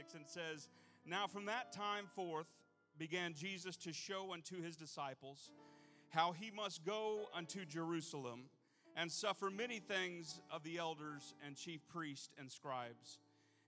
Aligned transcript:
26, 0.00 0.14
and 0.14 0.26
says, 0.26 0.68
Now 1.06 1.26
from 1.26 1.46
that 1.46 1.72
time 1.72 2.06
forth 2.14 2.46
began 2.98 3.34
Jesus 3.34 3.76
to 3.78 3.92
show 3.92 4.32
unto 4.32 4.62
his 4.62 4.76
disciples 4.76 5.50
how 6.10 6.32
he 6.32 6.50
must 6.50 6.84
go 6.84 7.26
unto 7.34 7.64
Jerusalem 7.64 8.44
and 8.96 9.10
suffer 9.10 9.50
many 9.50 9.78
things 9.78 10.40
of 10.50 10.62
the 10.62 10.78
elders 10.78 11.34
and 11.46 11.56
chief 11.56 11.80
priests 11.88 12.30
and 12.38 12.50
scribes, 12.50 13.18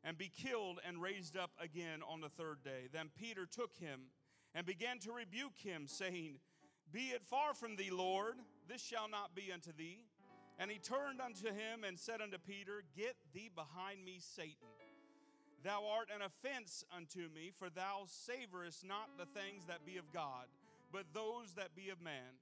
and 0.03 0.19
be 0.19 0.31
killed 0.35 0.81
and 0.87 1.01
raised 1.01 1.37
up 1.37 1.51
again 1.61 2.01
on 2.09 2.21
the 2.21 2.29
third 2.29 2.63
day. 2.65 2.89
Then 2.93 3.11
Peter 3.19 3.47
took 3.47 3.77
him 3.77 4.01
and 4.55 4.67
began 4.67 4.99
to 5.01 5.13
rebuke 5.13 5.57
him, 5.57 5.87
saying, 5.87 6.39
Be 6.93 7.11
it 7.15 7.23
far 7.29 7.55
from 7.55 7.77
thee, 7.77 7.91
Lord, 7.93 8.35
this 8.69 8.83
shall 8.83 9.09
not 9.09 9.35
be 9.35 9.53
unto 9.53 9.73
thee. 9.73 10.01
And 10.59 10.71
he 10.71 10.79
turned 10.79 11.21
unto 11.21 11.47
him 11.47 11.85
and 11.87 11.99
said 11.99 12.21
unto 12.21 12.39
Peter, 12.39 12.83
Get 12.97 13.17
thee 13.33 13.51
behind 13.55 14.05
me, 14.05 14.19
Satan. 14.19 14.69
Thou 15.63 15.85
art 15.95 16.09
an 16.15 16.23
offense 16.23 16.85
unto 16.95 17.29
me, 17.35 17.53
for 17.57 17.71
thou 17.71 18.03
savorest 18.07 18.85
not 18.85 19.11
the 19.17 19.27
things 19.27 19.65
that 19.67 19.87
be 19.87 19.97
of 19.97 20.13
God, 20.13 20.47
but 20.93 21.07
those 21.15 21.55
that 21.55 21.77
be 21.77 21.91
of 21.91 22.03
man. 22.03 22.39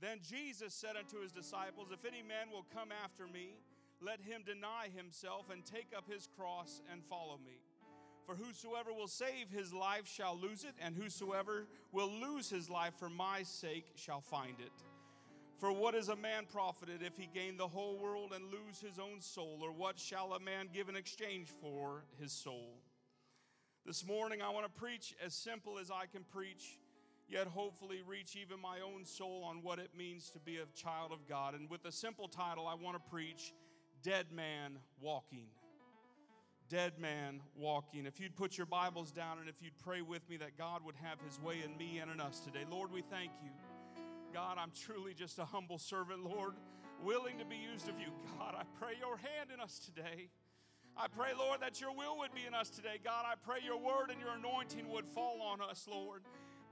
Then 0.00 0.18
Jesus 0.22 0.74
said 0.74 0.96
unto 0.96 1.20
his 1.22 1.32
disciples, 1.32 1.88
If 1.92 2.04
any 2.04 2.22
man 2.22 2.50
will 2.52 2.66
come 2.74 2.90
after 3.04 3.26
me, 3.26 3.56
let 4.00 4.20
him 4.20 4.42
deny 4.44 4.88
himself 4.94 5.50
and 5.50 5.64
take 5.64 5.88
up 5.96 6.10
his 6.10 6.28
cross 6.36 6.80
and 6.90 7.04
follow 7.04 7.38
me. 7.44 7.60
For 8.26 8.34
whosoever 8.34 8.92
will 8.92 9.08
save 9.08 9.50
his 9.50 9.72
life 9.72 10.06
shall 10.06 10.38
lose 10.38 10.64
it, 10.64 10.74
and 10.80 10.94
whosoever 10.94 11.66
will 11.92 12.10
lose 12.10 12.48
his 12.48 12.70
life 12.70 12.94
for 12.98 13.10
my 13.10 13.42
sake 13.42 13.86
shall 13.96 14.20
find 14.20 14.60
it. 14.60 14.72
For 15.60 15.70
what 15.70 15.94
is 15.94 16.08
a 16.08 16.16
man 16.16 16.46
profited 16.50 17.02
if 17.02 17.18
he 17.18 17.26
gain 17.26 17.58
the 17.58 17.68
whole 17.68 17.98
world 17.98 18.32
and 18.34 18.46
lose 18.46 18.80
his 18.80 18.98
own 18.98 19.20
soul? 19.20 19.58
Or 19.62 19.70
what 19.70 19.98
shall 19.98 20.32
a 20.32 20.40
man 20.40 20.70
give 20.72 20.88
in 20.88 20.96
exchange 20.96 21.48
for 21.60 22.04
his 22.18 22.32
soul? 22.32 22.80
This 23.84 24.06
morning, 24.06 24.40
I 24.40 24.48
want 24.48 24.64
to 24.64 24.80
preach 24.80 25.14
as 25.24 25.34
simple 25.34 25.78
as 25.78 25.90
I 25.90 26.06
can 26.06 26.24
preach, 26.24 26.78
yet 27.28 27.46
hopefully 27.46 28.00
reach 28.06 28.36
even 28.36 28.58
my 28.58 28.78
own 28.80 29.04
soul 29.04 29.44
on 29.44 29.62
what 29.62 29.78
it 29.78 29.90
means 29.94 30.30
to 30.30 30.38
be 30.38 30.56
a 30.56 30.66
child 30.74 31.12
of 31.12 31.28
God. 31.28 31.54
And 31.54 31.68
with 31.68 31.84
a 31.84 31.92
simple 31.92 32.26
title, 32.26 32.66
I 32.66 32.74
want 32.74 32.96
to 32.96 33.10
preach 33.10 33.52
Dead 34.02 34.32
Man 34.32 34.78
Walking. 34.98 35.48
Dead 36.70 36.94
Man 36.98 37.42
Walking. 37.54 38.06
If 38.06 38.18
you'd 38.18 38.34
put 38.34 38.56
your 38.56 38.66
Bibles 38.66 39.12
down 39.12 39.38
and 39.38 39.48
if 39.48 39.56
you'd 39.60 39.76
pray 39.84 40.00
with 40.00 40.26
me 40.30 40.38
that 40.38 40.56
God 40.56 40.82
would 40.86 40.96
have 41.02 41.18
his 41.20 41.38
way 41.42 41.56
in 41.62 41.76
me 41.76 41.98
and 41.98 42.10
in 42.10 42.18
us 42.18 42.40
today. 42.40 42.64
Lord, 42.70 42.90
we 42.90 43.02
thank 43.02 43.32
you. 43.44 43.50
God, 44.32 44.58
I'm 44.58 44.70
truly 44.70 45.12
just 45.12 45.38
a 45.38 45.44
humble 45.44 45.78
servant, 45.78 46.24
Lord, 46.24 46.54
willing 47.02 47.38
to 47.38 47.44
be 47.44 47.56
used 47.56 47.88
of 47.88 47.98
you. 47.98 48.08
God, 48.38 48.54
I 48.56 48.62
pray 48.78 48.94
your 48.98 49.16
hand 49.16 49.50
in 49.52 49.60
us 49.60 49.80
today. 49.80 50.28
I 50.96 51.08
pray, 51.08 51.30
Lord, 51.36 51.60
that 51.62 51.80
your 51.80 51.90
will 51.90 52.18
would 52.18 52.32
be 52.34 52.46
in 52.46 52.54
us 52.54 52.70
today. 52.70 53.00
God, 53.02 53.24
I 53.26 53.34
pray 53.34 53.58
your 53.64 53.78
word 53.78 54.10
and 54.10 54.20
your 54.20 54.34
anointing 54.38 54.88
would 54.88 55.06
fall 55.06 55.42
on 55.42 55.60
us, 55.60 55.88
Lord. 55.90 56.22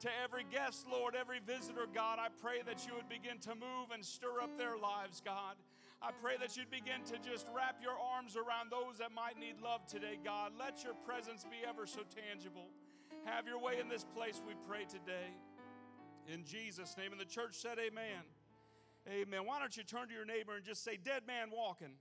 To 0.00 0.08
every 0.22 0.44
guest, 0.52 0.86
Lord, 0.90 1.16
every 1.18 1.40
visitor, 1.40 1.86
God, 1.92 2.18
I 2.20 2.28
pray 2.40 2.62
that 2.66 2.86
you 2.86 2.94
would 2.94 3.08
begin 3.08 3.38
to 3.40 3.54
move 3.56 3.90
and 3.92 4.04
stir 4.04 4.40
up 4.40 4.56
their 4.56 4.78
lives, 4.78 5.20
God. 5.24 5.56
I 6.00 6.10
pray 6.22 6.36
that 6.38 6.56
you'd 6.56 6.70
begin 6.70 7.02
to 7.10 7.18
just 7.18 7.48
wrap 7.50 7.82
your 7.82 7.98
arms 8.14 8.36
around 8.36 8.70
those 8.70 8.98
that 8.98 9.10
might 9.10 9.34
need 9.34 9.58
love 9.58 9.86
today, 9.86 10.14
God. 10.22 10.52
Let 10.56 10.84
your 10.84 10.94
presence 10.94 11.42
be 11.42 11.66
ever 11.66 11.86
so 11.86 12.02
tangible. 12.06 12.70
Have 13.24 13.48
your 13.48 13.58
way 13.58 13.80
in 13.80 13.88
this 13.88 14.04
place, 14.04 14.40
we 14.46 14.54
pray 14.68 14.84
today. 14.84 15.34
In 16.32 16.44
Jesus' 16.44 16.96
name. 16.96 17.12
And 17.12 17.20
the 17.20 17.24
church 17.24 17.54
said, 17.54 17.78
Amen. 17.78 18.22
Amen. 19.08 19.46
Why 19.46 19.58
don't 19.58 19.76
you 19.76 19.84
turn 19.84 20.08
to 20.08 20.14
your 20.14 20.26
neighbor 20.26 20.56
and 20.56 20.64
just 20.64 20.84
say, 20.84 20.98
Dead 21.02 21.22
man 21.26 21.48
walking. 21.50 21.94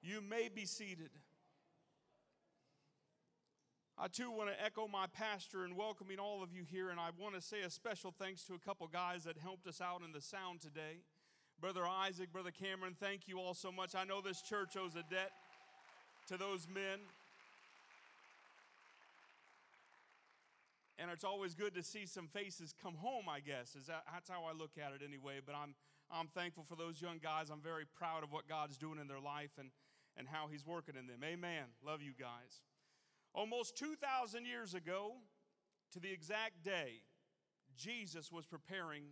You 0.00 0.20
may 0.20 0.48
be 0.48 0.64
seated. 0.64 1.10
I 4.00 4.06
too 4.06 4.30
want 4.30 4.48
to 4.48 4.64
echo 4.64 4.86
my 4.86 5.06
pastor 5.08 5.64
in 5.64 5.74
welcoming 5.74 6.20
all 6.20 6.40
of 6.40 6.52
you 6.52 6.62
here, 6.62 6.90
and 6.90 7.00
I 7.00 7.08
want 7.18 7.34
to 7.34 7.40
say 7.40 7.62
a 7.62 7.70
special 7.70 8.14
thanks 8.16 8.44
to 8.44 8.54
a 8.54 8.58
couple 8.58 8.86
guys 8.86 9.24
that 9.24 9.36
helped 9.36 9.66
us 9.66 9.80
out 9.80 10.02
in 10.06 10.12
the 10.12 10.20
sound 10.20 10.60
today. 10.60 11.02
Brother 11.60 11.84
Isaac, 11.84 12.32
Brother 12.32 12.52
Cameron, 12.52 12.94
thank 13.00 13.26
you 13.26 13.40
all 13.40 13.54
so 13.54 13.72
much. 13.72 13.96
I 13.96 14.04
know 14.04 14.20
this 14.20 14.40
church 14.40 14.76
owes 14.76 14.94
a 14.94 15.02
debt 15.12 15.32
to 16.28 16.36
those 16.36 16.68
men. 16.72 17.00
And 20.98 21.10
it's 21.10 21.24
always 21.24 21.54
good 21.54 21.74
to 21.74 21.82
see 21.82 22.06
some 22.06 22.26
faces 22.26 22.74
come 22.82 22.94
home 22.94 23.28
i 23.28 23.40
guess. 23.40 23.76
Is 23.76 23.86
that, 23.86 24.04
that's 24.12 24.28
how 24.28 24.44
i 24.44 24.52
look 24.52 24.72
at 24.78 24.92
it 24.92 25.00
anyway 25.06 25.40
but 25.44 25.54
i'm 25.54 25.74
i'm 26.10 26.28
thankful 26.28 26.64
for 26.68 26.76
those 26.76 27.00
young 27.00 27.18
guys. 27.22 27.50
I'm 27.50 27.60
very 27.60 27.84
proud 27.86 28.22
of 28.22 28.32
what 28.32 28.48
god's 28.48 28.76
doing 28.76 28.98
in 28.98 29.08
their 29.08 29.20
life 29.20 29.52
and 29.58 29.70
and 30.16 30.26
how 30.26 30.48
he's 30.50 30.66
working 30.66 30.96
in 30.98 31.06
them. 31.06 31.20
Amen. 31.22 31.66
Love 31.86 32.02
you 32.02 32.10
guys. 32.18 32.62
Almost 33.34 33.76
2000 33.76 34.46
years 34.46 34.74
ago 34.74 35.12
to 35.92 36.00
the 36.00 36.10
exact 36.10 36.64
day 36.64 37.02
jesus 37.76 38.32
was 38.32 38.46
preparing 38.46 39.04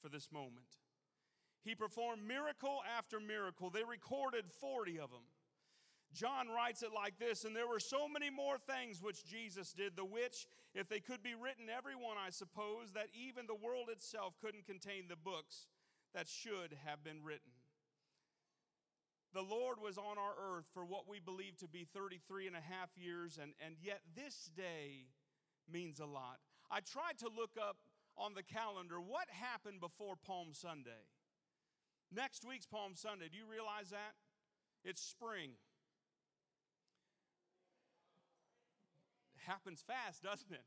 for 0.00 0.08
this 0.08 0.30
moment. 0.32 0.78
He 1.62 1.74
performed 1.74 2.22
miracle 2.26 2.80
after 2.96 3.20
miracle. 3.20 3.68
They 3.68 3.84
recorded 3.84 4.44
40 4.60 4.98
of 4.98 5.10
them 5.10 5.26
John 6.12 6.48
writes 6.48 6.82
it 6.82 6.90
like 6.94 7.18
this 7.18 7.44
And 7.44 7.54
there 7.54 7.68
were 7.68 7.80
so 7.80 8.08
many 8.08 8.30
more 8.30 8.58
things 8.58 9.02
which 9.02 9.24
Jesus 9.24 9.72
did, 9.72 9.96
the 9.96 10.04
which, 10.04 10.46
if 10.74 10.88
they 10.88 11.00
could 11.00 11.22
be 11.22 11.34
written, 11.34 11.66
every 11.70 11.94
one, 11.94 12.16
I 12.18 12.30
suppose, 12.30 12.92
that 12.94 13.08
even 13.14 13.46
the 13.46 13.54
world 13.54 13.88
itself 13.90 14.34
couldn't 14.40 14.66
contain 14.66 15.06
the 15.08 15.16
books 15.16 15.66
that 16.14 16.28
should 16.28 16.76
have 16.84 17.04
been 17.04 17.22
written. 17.22 17.52
The 19.32 19.42
Lord 19.42 19.78
was 19.80 19.96
on 19.96 20.18
our 20.18 20.34
earth 20.34 20.68
for 20.74 20.84
what 20.84 21.08
we 21.08 21.20
believe 21.20 21.56
to 21.58 21.68
be 21.68 21.86
33 21.94 22.48
and 22.48 22.56
a 22.56 22.60
half 22.60 22.90
years, 22.96 23.38
and, 23.40 23.52
and 23.64 23.76
yet 23.80 24.00
this 24.16 24.50
day 24.56 25.06
means 25.70 26.00
a 26.00 26.06
lot. 26.06 26.38
I 26.68 26.80
tried 26.80 27.18
to 27.18 27.28
look 27.28 27.54
up 27.60 27.76
on 28.16 28.34
the 28.34 28.42
calendar 28.42 29.00
what 29.00 29.28
happened 29.30 29.80
before 29.80 30.14
Palm 30.16 30.48
Sunday. 30.52 31.06
Next 32.12 32.44
week's 32.44 32.66
Palm 32.66 32.96
Sunday. 32.96 33.28
Do 33.30 33.38
you 33.38 33.46
realize 33.48 33.90
that? 33.90 34.14
It's 34.84 35.00
spring. 35.00 35.52
Happens 39.46 39.82
fast, 39.86 40.22
doesn't 40.26 40.52
it? 40.52 40.64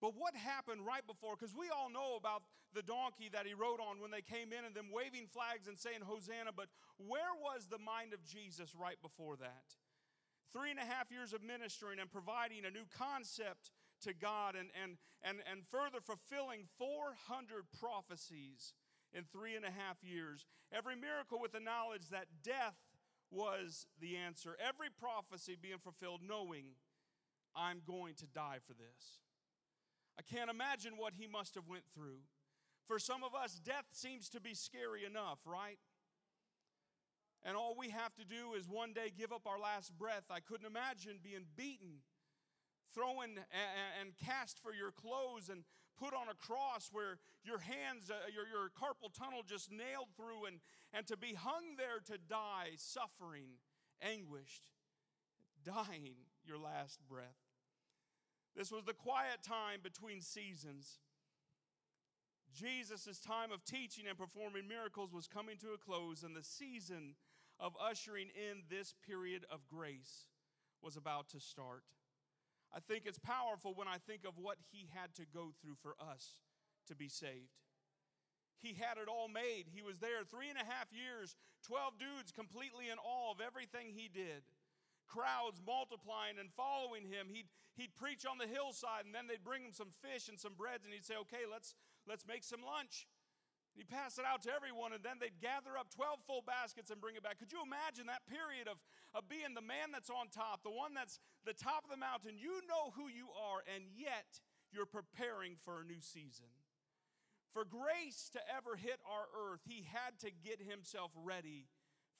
But 0.00 0.12
what 0.16 0.36
happened 0.36 0.84
right 0.84 1.06
before? 1.06 1.36
Because 1.38 1.56
we 1.56 1.72
all 1.72 1.88
know 1.88 2.16
about 2.20 2.42
the 2.74 2.82
donkey 2.84 3.30
that 3.32 3.46
he 3.46 3.54
rode 3.54 3.80
on 3.80 4.00
when 4.00 4.10
they 4.10 4.20
came 4.20 4.52
in 4.52 4.64
and 4.64 4.76
them 4.76 4.92
waving 4.92 5.26
flags 5.32 5.68
and 5.68 5.78
saying 5.78 6.04
Hosanna, 6.04 6.52
but 6.52 6.68
where 7.00 7.32
was 7.40 7.66
the 7.66 7.80
mind 7.80 8.12
of 8.12 8.20
Jesus 8.24 8.76
right 8.76 9.00
before 9.00 9.36
that? 9.40 9.72
Three 10.52 10.70
and 10.70 10.78
a 10.78 10.84
half 10.84 11.10
years 11.10 11.32
of 11.32 11.42
ministering 11.42 11.98
and 11.98 12.12
providing 12.12 12.64
a 12.64 12.70
new 12.70 12.84
concept 12.92 13.72
to 14.02 14.12
God 14.12 14.54
and, 14.54 14.68
and, 14.76 15.00
and, 15.24 15.38
and 15.50 15.64
further 15.72 16.04
fulfilling 16.04 16.68
400 16.76 17.64
prophecies 17.80 18.74
in 19.16 19.24
three 19.24 19.56
and 19.56 19.64
a 19.64 19.72
half 19.72 19.96
years. 20.04 20.44
Every 20.72 20.96
miracle 20.96 21.40
with 21.40 21.52
the 21.52 21.60
knowledge 21.60 22.08
that 22.10 22.26
death 22.44 22.76
was 23.30 23.86
the 24.00 24.16
answer. 24.16 24.56
Every 24.60 24.88
prophecy 24.92 25.56
being 25.60 25.80
fulfilled, 25.82 26.20
knowing 26.26 26.76
I'm 27.56 27.80
going 27.86 28.14
to 28.16 28.26
die 28.26 28.58
for 28.66 28.74
this. 28.74 29.20
I 30.18 30.22
can't 30.22 30.50
imagine 30.50 30.94
what 30.96 31.14
he 31.14 31.26
must 31.26 31.54
have 31.54 31.68
went 31.68 31.84
through. 31.94 32.20
For 32.86 32.98
some 32.98 33.24
of 33.24 33.34
us, 33.34 33.54
death 33.64 33.86
seems 33.90 34.28
to 34.30 34.40
be 34.40 34.54
scary 34.54 35.04
enough, 35.04 35.38
right? 35.44 35.78
and 37.46 37.56
all 37.56 37.76
we 37.78 37.90
have 37.90 38.14
to 38.16 38.24
do 38.24 38.54
is 38.58 38.68
one 38.68 38.92
day 38.92 39.12
give 39.16 39.32
up 39.32 39.46
our 39.46 39.58
last 39.58 39.96
breath. 39.96 40.24
I 40.30 40.40
couldn't 40.40 40.66
imagine 40.66 41.20
being 41.22 41.46
beaten, 41.56 42.02
thrown 42.92 43.38
and 44.00 44.16
cast 44.18 44.58
for 44.58 44.74
your 44.74 44.90
clothes, 44.90 45.48
and 45.48 45.62
put 45.96 46.12
on 46.12 46.26
a 46.28 46.34
cross 46.34 46.90
where 46.90 47.18
your 47.44 47.60
hands, 47.60 48.10
uh, 48.10 48.14
your, 48.34 48.48
your 48.48 48.68
carpal 48.74 49.14
tunnel 49.16 49.42
just 49.46 49.70
nailed 49.70 50.08
through, 50.16 50.46
and, 50.46 50.58
and 50.92 51.06
to 51.06 51.16
be 51.16 51.34
hung 51.34 51.76
there 51.78 52.02
to 52.06 52.18
die, 52.28 52.74
suffering, 52.76 53.62
anguished, 54.02 54.64
dying 55.64 56.16
your 56.44 56.58
last 56.58 56.98
breath. 57.08 57.45
This 58.56 58.72
was 58.72 58.84
the 58.84 58.94
quiet 58.94 59.42
time 59.42 59.80
between 59.82 60.22
seasons. 60.22 60.98
Jesus' 62.54 63.20
time 63.20 63.52
of 63.52 63.64
teaching 63.64 64.06
and 64.08 64.16
performing 64.16 64.66
miracles 64.66 65.12
was 65.12 65.26
coming 65.26 65.58
to 65.58 65.74
a 65.74 65.78
close, 65.78 66.22
and 66.22 66.34
the 66.34 66.42
season 66.42 67.16
of 67.60 67.76
ushering 67.80 68.28
in 68.34 68.62
this 68.70 68.94
period 69.06 69.44
of 69.50 69.68
grace 69.68 70.24
was 70.82 70.96
about 70.96 71.28
to 71.30 71.40
start. 71.40 71.84
I 72.74 72.80
think 72.80 73.04
it's 73.04 73.18
powerful 73.18 73.74
when 73.74 73.88
I 73.88 73.98
think 73.98 74.24
of 74.24 74.38
what 74.38 74.56
he 74.72 74.88
had 74.94 75.14
to 75.16 75.26
go 75.32 75.52
through 75.60 75.76
for 75.82 75.94
us 76.00 76.40
to 76.88 76.96
be 76.96 77.08
saved. 77.08 77.60
He 78.58 78.74
had 78.74 78.96
it 78.96 79.08
all 79.08 79.28
made. 79.28 79.66
He 79.68 79.82
was 79.82 79.98
there 79.98 80.24
three 80.24 80.48
and 80.48 80.58
a 80.58 80.64
half 80.64 80.88
years, 80.90 81.36
12 81.66 81.98
dudes 81.98 82.32
completely 82.32 82.88
in 82.88 82.98
awe 82.98 83.32
of 83.32 83.40
everything 83.40 83.92
he 83.92 84.08
did. 84.08 84.42
Crowds 85.06 85.62
multiplying 85.62 86.36
and 86.38 86.50
following 86.52 87.06
him. 87.06 87.30
He'd, 87.30 87.46
he'd 87.78 87.94
preach 87.94 88.26
on 88.26 88.38
the 88.38 88.50
hillside, 88.50 89.06
and 89.06 89.14
then 89.14 89.30
they'd 89.30 89.46
bring 89.46 89.62
him 89.62 89.72
some 89.72 89.94
fish 90.02 90.28
and 90.28 90.38
some 90.38 90.58
breads, 90.58 90.84
and 90.84 90.92
he'd 90.92 91.06
say, 91.06 91.16
Okay, 91.26 91.46
let's, 91.46 91.74
let's 92.06 92.26
make 92.26 92.42
some 92.42 92.60
lunch. 92.60 93.06
He 93.76 93.84
passed 93.84 94.16
it 94.16 94.24
out 94.24 94.40
to 94.48 94.50
everyone, 94.56 94.96
and 94.96 95.04
then 95.04 95.20
they'd 95.20 95.36
gather 95.36 95.76
up 95.76 95.92
12 95.92 96.24
full 96.24 96.40
baskets 96.40 96.88
and 96.88 96.96
bring 96.96 97.14
it 97.14 97.22
back. 97.22 97.36
Could 97.36 97.52
you 97.52 97.60
imagine 97.60 98.08
that 98.08 98.24
period 98.24 98.72
of, 98.72 98.80
of 99.12 99.28
being 99.28 99.52
the 99.52 99.60
man 99.60 99.92
that's 99.92 100.08
on 100.08 100.32
top, 100.32 100.64
the 100.64 100.72
one 100.72 100.96
that's 100.96 101.20
the 101.44 101.52
top 101.52 101.84
of 101.84 101.92
the 101.92 102.00
mountain? 102.00 102.40
You 102.40 102.64
know 102.64 102.96
who 102.96 103.12
you 103.12 103.28
are, 103.36 103.60
and 103.68 103.84
yet 103.92 104.40
you're 104.72 104.88
preparing 104.88 105.60
for 105.60 105.84
a 105.84 105.84
new 105.84 106.00
season. 106.00 106.48
For 107.52 107.68
grace 107.68 108.32
to 108.32 108.40
ever 108.48 108.76
hit 108.76 109.00
our 109.04 109.28
earth, 109.32 109.60
he 109.68 109.84
had 109.92 110.16
to 110.24 110.32
get 110.32 110.64
himself 110.64 111.12
ready 111.14 111.68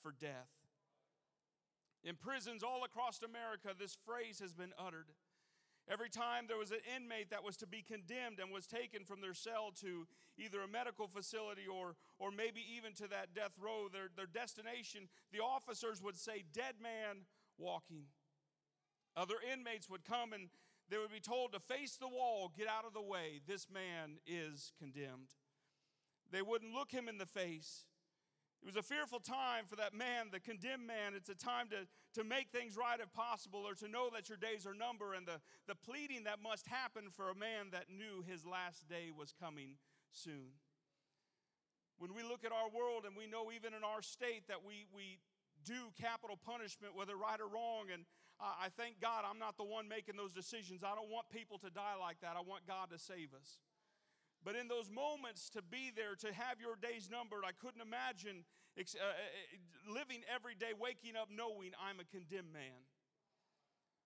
for 0.01 0.13
death. 0.13 0.53
In 2.03 2.15
prisons 2.15 2.63
all 2.63 2.83
across 2.83 3.21
America, 3.21 3.69
this 3.77 3.97
phrase 4.05 4.39
has 4.39 4.53
been 4.53 4.73
uttered. 4.77 5.07
Every 5.89 6.09
time 6.09 6.45
there 6.47 6.57
was 6.57 6.71
an 6.71 6.83
inmate 6.95 7.29
that 7.29 7.43
was 7.43 7.55
to 7.57 7.67
be 7.67 7.81
condemned 7.81 8.39
and 8.39 8.51
was 8.51 8.67
taken 8.67 9.05
from 9.05 9.21
their 9.21 9.33
cell 9.33 9.71
to 9.81 10.05
either 10.37 10.61
a 10.61 10.67
medical 10.67 11.07
facility 11.07 11.65
or, 11.65 11.95
or 12.19 12.29
maybe 12.29 12.61
even 12.75 12.93
to 12.95 13.07
that 13.07 13.33
death 13.33 13.53
row, 13.59 13.87
their, 13.91 14.09
their 14.15 14.27
destination, 14.27 15.07
the 15.31 15.39
officers 15.39 16.01
would 16.01 16.17
say, 16.17 16.43
Dead 16.53 16.75
man 16.81 17.23
walking. 17.57 18.03
Other 19.15 19.35
inmates 19.51 19.89
would 19.89 20.03
come 20.03 20.33
and 20.33 20.49
they 20.89 20.97
would 20.97 21.11
be 21.11 21.19
told 21.19 21.53
to 21.53 21.59
face 21.59 21.95
the 21.95 22.07
wall, 22.07 22.51
get 22.55 22.67
out 22.67 22.85
of 22.85 22.93
the 22.93 23.01
way. 23.01 23.41
This 23.45 23.67
man 23.73 24.19
is 24.25 24.73
condemned. 24.77 25.35
They 26.31 26.41
wouldn't 26.41 26.73
look 26.73 26.91
him 26.91 27.07
in 27.07 27.17
the 27.17 27.25
face. 27.25 27.85
It 28.61 28.65
was 28.65 28.75
a 28.75 28.83
fearful 28.83 29.19
time 29.19 29.65
for 29.65 29.75
that 29.77 29.93
man, 29.93 30.27
the 30.31 30.39
condemned 30.39 30.87
man. 30.87 31.13
It's 31.15 31.29
a 31.29 31.35
time 31.35 31.69
to, 31.69 31.87
to 32.19 32.27
make 32.27 32.49
things 32.49 32.75
right 32.75 32.99
if 32.99 33.13
possible 33.13 33.63
or 33.67 33.75
to 33.75 33.87
know 33.87 34.09
that 34.13 34.29
your 34.29 34.37
days 34.37 34.65
are 34.65 34.73
numbered 34.73 35.15
and 35.15 35.27
the, 35.27 35.39
the 35.67 35.75
pleading 35.75 36.25
that 36.25 36.41
must 36.41 36.67
happen 36.67 37.09
for 37.09 37.29
a 37.29 37.35
man 37.35 37.69
that 37.71 37.85
knew 37.87 38.25
his 38.27 38.45
last 38.45 38.87
day 38.89 39.09
was 39.15 39.31
coming 39.39 39.77
soon. 40.11 40.57
When 41.97 42.13
we 42.13 42.23
look 42.23 42.43
at 42.43 42.51
our 42.51 42.69
world 42.69 43.05
and 43.05 43.15
we 43.15 43.25
know 43.25 43.51
even 43.53 43.73
in 43.73 43.83
our 43.83 44.01
state 44.01 44.47
that 44.49 44.65
we, 44.65 44.85
we 44.93 45.19
do 45.63 45.93
capital 45.99 46.37
punishment, 46.37 46.95
whether 46.95 47.15
right 47.15 47.39
or 47.39 47.47
wrong, 47.47 47.89
and 47.93 48.05
I 48.39 48.69
thank 48.77 49.01
God 49.01 49.25
I'm 49.25 49.39
not 49.39 49.57
the 49.57 49.65
one 49.65 49.87
making 49.87 50.15
those 50.15 50.31
decisions. 50.31 50.83
I 50.83 50.93
don't 50.93 51.09
want 51.09 51.29
people 51.29 51.57
to 51.59 51.69
die 51.69 51.97
like 51.99 52.21
that. 52.21 52.37
I 52.37 52.41
want 52.41 52.67
God 52.67 52.89
to 52.91 52.99
save 52.99 53.33
us. 53.33 53.57
But 54.47 54.55
in 54.55 54.71
those 54.71 54.87
moments 54.87 55.51
to 55.59 55.61
be 55.61 55.91
there, 55.91 56.15
to 56.23 56.31
have 56.31 56.63
your 56.63 56.79
days 56.79 57.11
numbered, 57.11 57.43
I 57.43 57.51
couldn't 57.51 57.83
imagine 57.83 58.47
uh, 58.79 58.87
uh, 58.95 59.11
living 59.91 60.23
every 60.31 60.55
day, 60.55 60.71
waking 60.71 61.19
up 61.19 61.27
knowing 61.27 61.75
I'm 61.75 61.99
a 61.99 62.07
condemned 62.07 62.55
man. 62.55 62.79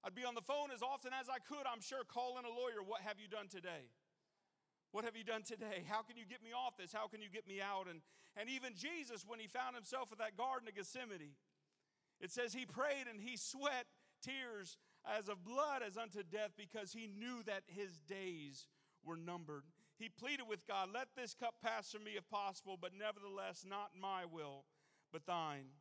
I'd 0.02 0.18
be 0.18 0.26
on 0.26 0.34
the 0.34 0.42
phone 0.42 0.74
as 0.74 0.82
often 0.82 1.14
as 1.14 1.30
I 1.30 1.38
could, 1.38 1.70
I'm 1.70 1.78
sure, 1.78 2.02
calling 2.10 2.42
a 2.42 2.50
lawyer. 2.50 2.82
What 2.82 3.06
have 3.06 3.22
you 3.22 3.30
done 3.30 3.54
today? 3.54 3.86
What 4.90 5.06
have 5.06 5.14
you 5.14 5.22
done 5.22 5.46
today? 5.46 5.86
How 5.86 6.02
can 6.02 6.18
you 6.18 6.26
get 6.26 6.42
me 6.42 6.58
off 6.58 6.74
this? 6.74 6.90
How 6.90 7.06
can 7.06 7.22
you 7.22 7.30
get 7.30 7.46
me 7.46 7.62
out? 7.62 7.86
And, 7.86 8.02
and 8.34 8.50
even 8.50 8.74
Jesus, 8.74 9.22
when 9.22 9.38
he 9.38 9.46
found 9.46 9.78
himself 9.78 10.10
at 10.10 10.18
that 10.18 10.42
Garden 10.42 10.66
of 10.66 10.74
Gethsemane, 10.74 11.38
it 12.18 12.34
says 12.34 12.50
he 12.50 12.66
prayed 12.66 13.06
and 13.06 13.22
he 13.22 13.38
sweat 13.38 13.86
tears 14.26 14.82
as 15.06 15.30
of 15.30 15.46
blood 15.46 15.86
as 15.86 16.02
unto 16.02 16.26
death 16.26 16.58
because 16.58 16.98
he 16.98 17.06
knew 17.06 17.46
that 17.46 17.62
his 17.70 18.02
days 18.10 18.66
were 19.06 19.22
numbered. 19.22 19.70
He 20.02 20.10
pleaded 20.10 20.48
with 20.50 20.66
God, 20.68 20.90
Let 20.92 21.10
this 21.16 21.36
cup 21.36 21.54
pass 21.64 21.92
from 21.92 22.04
me 22.04 22.18
if 22.18 22.28
possible, 22.28 22.76
but 22.82 22.92
nevertheless, 22.98 23.64
not 23.68 23.92
my 23.94 24.26
will, 24.26 24.66
but 25.14 25.28
thine. 25.28 25.78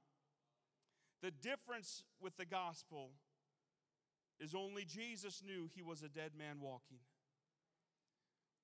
The 1.22 1.31
difference 1.31 2.05
with 2.20 2.37
the 2.37 2.44
gospel 2.44 3.12
is 4.38 4.55
only 4.55 4.84
Jesus 4.84 5.43
knew 5.44 5.69
he 5.75 5.81
was 5.81 6.02
a 6.02 6.08
dead 6.08 6.32
man 6.37 6.61
walking. 6.61 7.00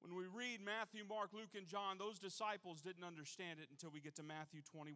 When 0.00 0.14
we 0.14 0.28
read 0.28 0.60
Matthew, 0.60 1.04
Mark, 1.08 1.30
Luke, 1.32 1.56
and 1.56 1.66
John, 1.66 1.96
those 1.96 2.18
disciples 2.18 2.82
didn't 2.82 3.04
understand 3.04 3.58
it 3.58 3.68
until 3.70 3.90
we 3.90 4.00
get 4.00 4.14
to 4.16 4.22
Matthew 4.22 4.60
21. 4.60 4.92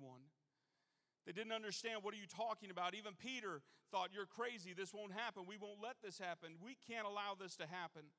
They 1.24 1.32
didn't 1.32 1.52
understand 1.52 2.00
what 2.02 2.12
are 2.12 2.20
you 2.20 2.28
talking 2.28 2.70
about. 2.70 2.94
Even 2.94 3.12
Peter 3.16 3.62
thought, 3.90 4.10
You're 4.12 4.28
crazy. 4.28 4.74
This 4.76 4.92
won't 4.92 5.12
happen. 5.12 5.44
We 5.48 5.56
won't 5.56 5.80
let 5.82 5.96
this 6.04 6.18
happen. 6.18 6.60
We 6.60 6.76
can't 6.84 7.06
allow 7.06 7.32
this 7.32 7.56
to 7.56 7.66
happen. 7.66 8.12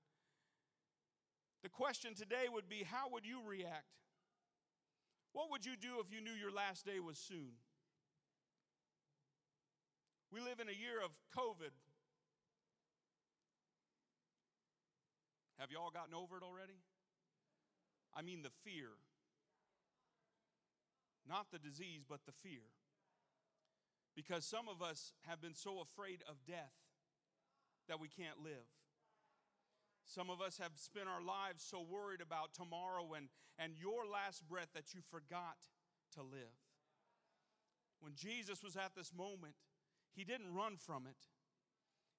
The 1.63 1.69
question 1.69 2.15
today 2.15 2.45
would 2.51 2.67
be 2.67 2.83
how 2.83 3.09
would 3.11 3.25
you 3.25 3.39
react? 3.45 3.85
What 5.33 5.51
would 5.51 5.65
you 5.65 5.73
do 5.79 6.01
if 6.01 6.11
you 6.13 6.21
knew 6.21 6.33
your 6.33 6.51
last 6.51 6.85
day 6.85 6.99
was 6.99 7.17
soon? 7.17 7.53
We 10.31 10.39
live 10.39 10.59
in 10.59 10.67
a 10.67 10.71
year 10.71 10.99
of 11.03 11.11
COVID. 11.37 11.71
Have 15.59 15.71
y'all 15.71 15.91
gotten 15.91 16.15
over 16.15 16.37
it 16.37 16.43
already? 16.43 16.79
I 18.15 18.23
mean, 18.23 18.41
the 18.41 18.49
fear. 18.63 18.97
Not 21.27 21.47
the 21.51 21.59
disease, 21.59 22.01
but 22.07 22.21
the 22.25 22.31
fear. 22.31 22.73
Because 24.15 24.43
some 24.43 24.67
of 24.67 24.81
us 24.81 25.13
have 25.27 25.41
been 25.41 25.53
so 25.53 25.79
afraid 25.79 26.23
of 26.27 26.43
death 26.47 26.73
that 27.87 27.99
we 27.99 28.09
can't 28.09 28.41
live. 28.43 28.67
Some 30.05 30.29
of 30.29 30.41
us 30.41 30.57
have 30.57 30.71
spent 30.75 31.07
our 31.07 31.21
lives 31.23 31.63
so 31.63 31.81
worried 31.81 32.21
about 32.21 32.53
tomorrow 32.53 33.13
and, 33.15 33.29
and 33.57 33.73
your 33.79 34.05
last 34.05 34.47
breath 34.47 34.69
that 34.73 34.93
you 34.93 35.01
forgot 35.09 35.57
to 36.15 36.21
live. 36.21 36.57
When 37.99 38.13
Jesus 38.15 38.63
was 38.63 38.75
at 38.75 38.95
this 38.95 39.13
moment, 39.15 39.55
he 40.13 40.23
didn't 40.23 40.53
run 40.53 40.75
from 40.77 41.05
it. 41.07 41.27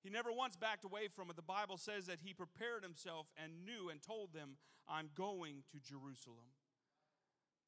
He 0.02 0.10
never 0.10 0.32
once 0.32 0.56
backed 0.56 0.84
away 0.84 1.08
from 1.08 1.30
it. 1.30 1.36
The 1.36 1.42
Bible 1.42 1.76
says 1.76 2.06
that 2.06 2.20
he 2.24 2.32
prepared 2.32 2.82
himself 2.82 3.26
and 3.36 3.64
knew 3.64 3.90
and 3.90 4.02
told 4.02 4.32
them, 4.32 4.56
I'm 4.88 5.10
going 5.14 5.62
to 5.72 5.78
Jerusalem. 5.78 6.56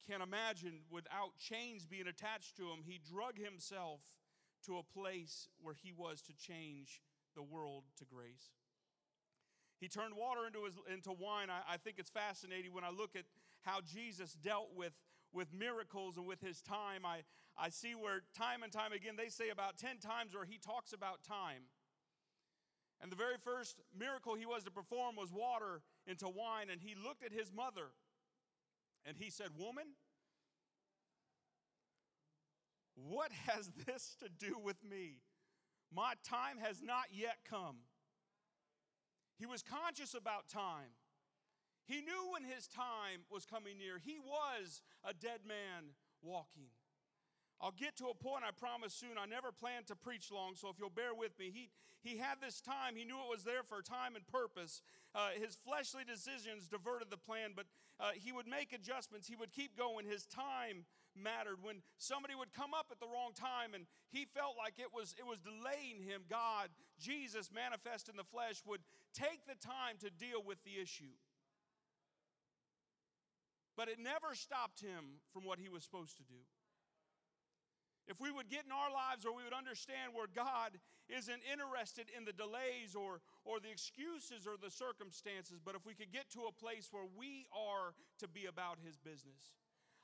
Can't 0.07 0.23
imagine 0.23 0.81
without 0.91 1.37
chains 1.37 1.85
being 1.85 2.07
attached 2.07 2.57
to 2.57 2.63
him, 2.63 2.83
he 2.85 2.99
drug 2.99 3.39
himself 3.39 4.01
to 4.65 4.77
a 4.77 4.83
place 4.83 5.47
where 5.61 5.75
he 5.75 5.93
was 5.95 6.21
to 6.23 6.33
change 6.35 7.01
the 7.35 7.43
world 7.43 7.85
to 7.97 8.05
grace. 8.05 8.51
He 9.79 9.87
turned 9.87 10.15
water 10.15 10.47
into, 10.47 10.63
his, 10.65 10.73
into 10.91 11.11
wine. 11.11 11.49
I, 11.49 11.73
I 11.73 11.77
think 11.77 11.97
it's 11.99 12.09
fascinating 12.09 12.73
when 12.73 12.83
I 12.83 12.89
look 12.89 13.15
at 13.15 13.25
how 13.61 13.79
Jesus 13.81 14.33
dealt 14.33 14.69
with, 14.75 14.93
with 15.33 15.53
miracles 15.53 16.17
and 16.17 16.25
with 16.25 16.41
his 16.41 16.61
time. 16.61 17.05
I, 17.05 17.23
I 17.57 17.69
see 17.69 17.93
where 17.93 18.21
time 18.37 18.63
and 18.63 18.71
time 18.71 18.93
again, 18.93 19.15
they 19.17 19.29
say 19.29 19.49
about 19.49 19.77
10 19.77 19.97
times 19.97 20.33
where 20.33 20.45
he 20.45 20.57
talks 20.57 20.93
about 20.93 21.23
time. 21.23 21.63
And 23.01 23.11
the 23.11 23.15
very 23.15 23.35
first 23.43 23.81
miracle 23.97 24.35
he 24.35 24.45
was 24.45 24.63
to 24.63 24.71
perform 24.71 25.15
was 25.15 25.31
water 25.31 25.81
into 26.07 26.27
wine. 26.27 26.67
And 26.71 26.81
he 26.81 26.95
looked 26.95 27.23
at 27.23 27.33
his 27.33 27.53
mother 27.53 27.91
and 29.05 29.17
he 29.17 29.29
said, 29.29 29.49
Woman, 29.57 29.85
what 32.95 33.31
has 33.47 33.69
this 33.85 34.15
to 34.21 34.29
do 34.29 34.57
with 34.57 34.83
me? 34.83 35.19
My 35.93 36.13
time 36.23 36.57
has 36.61 36.81
not 36.81 37.05
yet 37.11 37.37
come. 37.47 37.77
He 39.37 39.45
was 39.45 39.63
conscious 39.63 40.13
about 40.13 40.47
time. 40.47 40.95
He 41.85 42.01
knew 42.01 42.31
when 42.33 42.43
his 42.43 42.67
time 42.67 43.27
was 43.29 43.45
coming 43.45 43.77
near. 43.77 43.99
He 43.99 44.17
was 44.17 44.81
a 45.03 45.13
dead 45.13 45.41
man 45.47 45.93
walking. 46.21 46.73
I'll 47.61 47.71
get 47.71 47.95
to 47.97 48.07
a 48.07 48.15
point, 48.15 48.43
I 48.43 48.51
promise 48.51 48.93
soon. 48.93 49.17
I 49.17 49.25
never 49.25 49.51
planned 49.51 49.87
to 49.87 49.95
preach 49.95 50.31
long, 50.31 50.55
so 50.55 50.69
if 50.69 50.75
you'll 50.79 50.89
bear 50.89 51.13
with 51.15 51.37
me. 51.39 51.51
He, 51.53 51.69
he 52.01 52.17
had 52.17 52.41
this 52.41 52.59
time, 52.59 52.95
he 52.95 53.05
knew 53.05 53.15
it 53.15 53.31
was 53.31 53.43
there 53.43 53.63
for 53.63 53.81
time 53.81 54.15
and 54.15 54.27
purpose. 54.27 54.81
Uh, 55.13 55.29
his 55.39 55.55
fleshly 55.55 56.03
decisions 56.03 56.67
diverted 56.67 57.09
the 57.09 57.17
plan, 57.17 57.51
but 57.55 57.65
uh, 57.99 58.11
he 58.13 58.33
would 58.33 58.47
make 58.47 58.73
adjustments. 58.73 59.27
He 59.27 59.35
would 59.35 59.53
keep 59.53 59.77
going. 59.77 60.05
His 60.05 60.25
time 60.25 60.83
mattered. 61.15 61.63
When 61.63 61.79
somebody 61.97 62.35
would 62.35 62.51
come 62.51 62.73
up 62.75 62.87
at 62.91 62.99
the 62.99 63.07
wrong 63.07 63.31
time 63.31 63.73
and 63.73 63.87
he 64.11 64.25
felt 64.25 64.59
like 64.59 64.77
it 64.77 64.91
was, 64.91 65.15
it 65.17 65.25
was 65.25 65.39
delaying 65.39 66.03
him, 66.03 66.27
God, 66.29 66.69
Jesus, 66.99 67.49
manifest 67.55 68.09
in 68.09 68.17
the 68.17 68.27
flesh, 68.27 68.61
would 68.67 68.81
take 69.15 69.47
the 69.47 69.55
time 69.55 69.95
to 70.03 70.11
deal 70.11 70.43
with 70.43 70.59
the 70.67 70.75
issue. 70.81 71.15
But 73.75 73.87
it 73.87 73.99
never 73.99 74.35
stopped 74.35 74.79
him 74.79 75.23
from 75.31 75.43
what 75.43 75.59
he 75.59 75.67
was 75.67 75.83
supposed 75.83 76.17
to 76.17 76.23
do. 76.23 76.43
If 78.07 78.21
we 78.21 78.29
would 78.29 78.49
get 78.49 78.65
in 78.65 78.71
our 78.71 78.93
lives 78.93 79.25
or 79.25 79.33
we 79.33 79.43
would 79.43 79.55
understand 79.55 80.13
where 80.13 80.29
God 80.29 80.77
isn't 81.09 81.41
interested 81.49 82.05
in 82.15 82.23
the 82.23 82.33
delays 82.33 82.93
or, 82.93 83.19
or 83.43 83.59
the 83.59 83.71
excuses 83.71 84.45
or 84.45 84.61
the 84.61 84.69
circumstances, 84.69 85.57
but 85.63 85.73
if 85.73 85.85
we 85.85 85.95
could 85.95 86.13
get 86.13 86.29
to 86.37 86.45
a 86.45 86.53
place 86.53 86.89
where 86.91 87.09
we 87.17 87.47
are 87.49 87.97
to 88.19 88.27
be 88.27 88.45
about 88.45 88.77
His 88.85 88.97
business. 88.97 89.57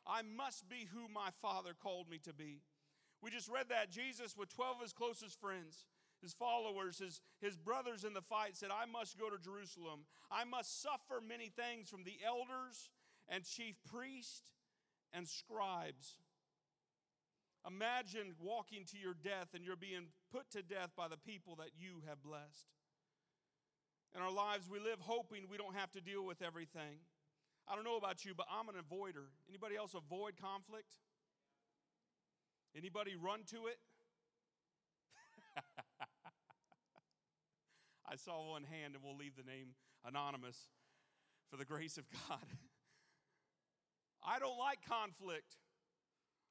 I 0.08 0.24
must 0.24 0.68
be 0.68 0.89
who 0.89 1.06
my 1.13 1.30
Father 1.41 1.77
called 1.77 2.10
me 2.10 2.18
to 2.25 2.34
be. 2.34 2.62
We 3.22 3.30
just 3.30 3.50
read 3.50 3.70
that 3.70 3.91
Jesus, 3.91 4.36
with 4.36 4.50
12 4.50 4.77
of 4.77 4.82
his 4.82 4.94
closest 4.94 5.39
friends, 5.39 5.86
his 6.22 6.34
followers, 6.34 7.00
his, 7.00 7.22
his 7.42 7.58
brothers 7.58 8.04
in 8.04 8.13
the 8.13 8.22
fight, 8.22 8.56
said, 8.56 8.70
I 8.72 8.86
must 8.86 9.18
go 9.18 9.30
to 9.30 9.38
Jerusalem. 9.38 10.01
I 10.32 10.44
must 10.44 10.82
suffer 10.82 11.22
many 11.25 11.50
things 11.50 11.90
from 11.90 12.04
the 12.04 12.18
elders 12.25 12.90
and 13.28 13.44
chief 13.44 13.75
priests 13.92 14.51
and 15.13 15.28
scribes 15.28 16.18
Imagine 17.68 18.34
walking 18.42 18.86
to 18.86 18.98
your 18.98 19.13
death 19.13 19.54
and 19.54 19.63
you're 19.63 19.75
being 19.75 20.10
put 20.32 20.50
to 20.51 20.63
death 20.63 20.90
by 20.98 21.08
the 21.08 21.18
people 21.18 21.56
that 21.58 21.70
you 21.78 22.01
have 22.08 22.24
blessed. 22.24 22.66
In 24.16 24.22
our 24.22 24.32
lives, 24.32 24.68
we 24.70 24.80
live 24.80 25.00
hoping 25.00 25.46
we 25.50 25.58
don't 25.58 25.75
have 25.75 25.92
to 25.92 26.01
deal 26.01 26.25
with 26.25 26.42
everything. 26.42 27.06
I 27.68 27.75
don't 27.75 27.86
know 27.86 27.98
about 27.98 28.25
you, 28.25 28.34
but 28.36 28.48
I'm 28.51 28.68
an 28.68 28.75
avoider. 28.75 29.30
Anybody 29.48 29.78
else 29.78 29.94
avoid 29.94 30.34
conflict? 30.42 30.92
Anybody 32.75 33.16
run 33.16 33.42
to 33.51 33.68
it? 33.68 33.78
I 38.12 38.18
saw 38.18 38.51
one 38.51 38.68
hand, 38.68 38.94
and 38.94 39.00
we'll 39.00 39.15
leave 39.15 39.39
the 39.39 39.48
name 39.48 39.72
anonymous 40.03 40.60
for 41.50 41.56
the 41.56 41.63
grace 41.63 41.98
of 41.98 42.03
God. 42.27 42.44
I 44.27 44.38
don't 44.38 44.60
like 44.60 44.84
conflict. 44.84 45.56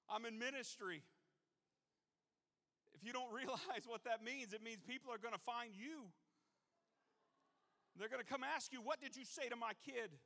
I'm 0.09 0.25
in 0.25 0.39
ministry. 0.39 1.05
If 2.97 3.05
you 3.05 3.13
don't 3.13 3.29
realize 3.37 3.85
what 3.85 4.05
that 4.05 4.25
means, 4.25 4.57
it 4.57 4.65
means 4.65 4.81
people 4.89 5.13
are 5.13 5.21
going 5.21 5.37
to 5.37 5.45
find 5.45 5.77
you. 5.77 6.09
They're 7.99 8.09
going 8.09 8.25
to 8.25 8.27
come 8.27 8.41
ask 8.41 8.73
you, 8.73 8.81
What 8.81 9.05
did 9.05 9.13
you 9.13 9.29
say 9.29 9.53
to 9.53 9.57
my 9.57 9.77
kid? 9.85 10.17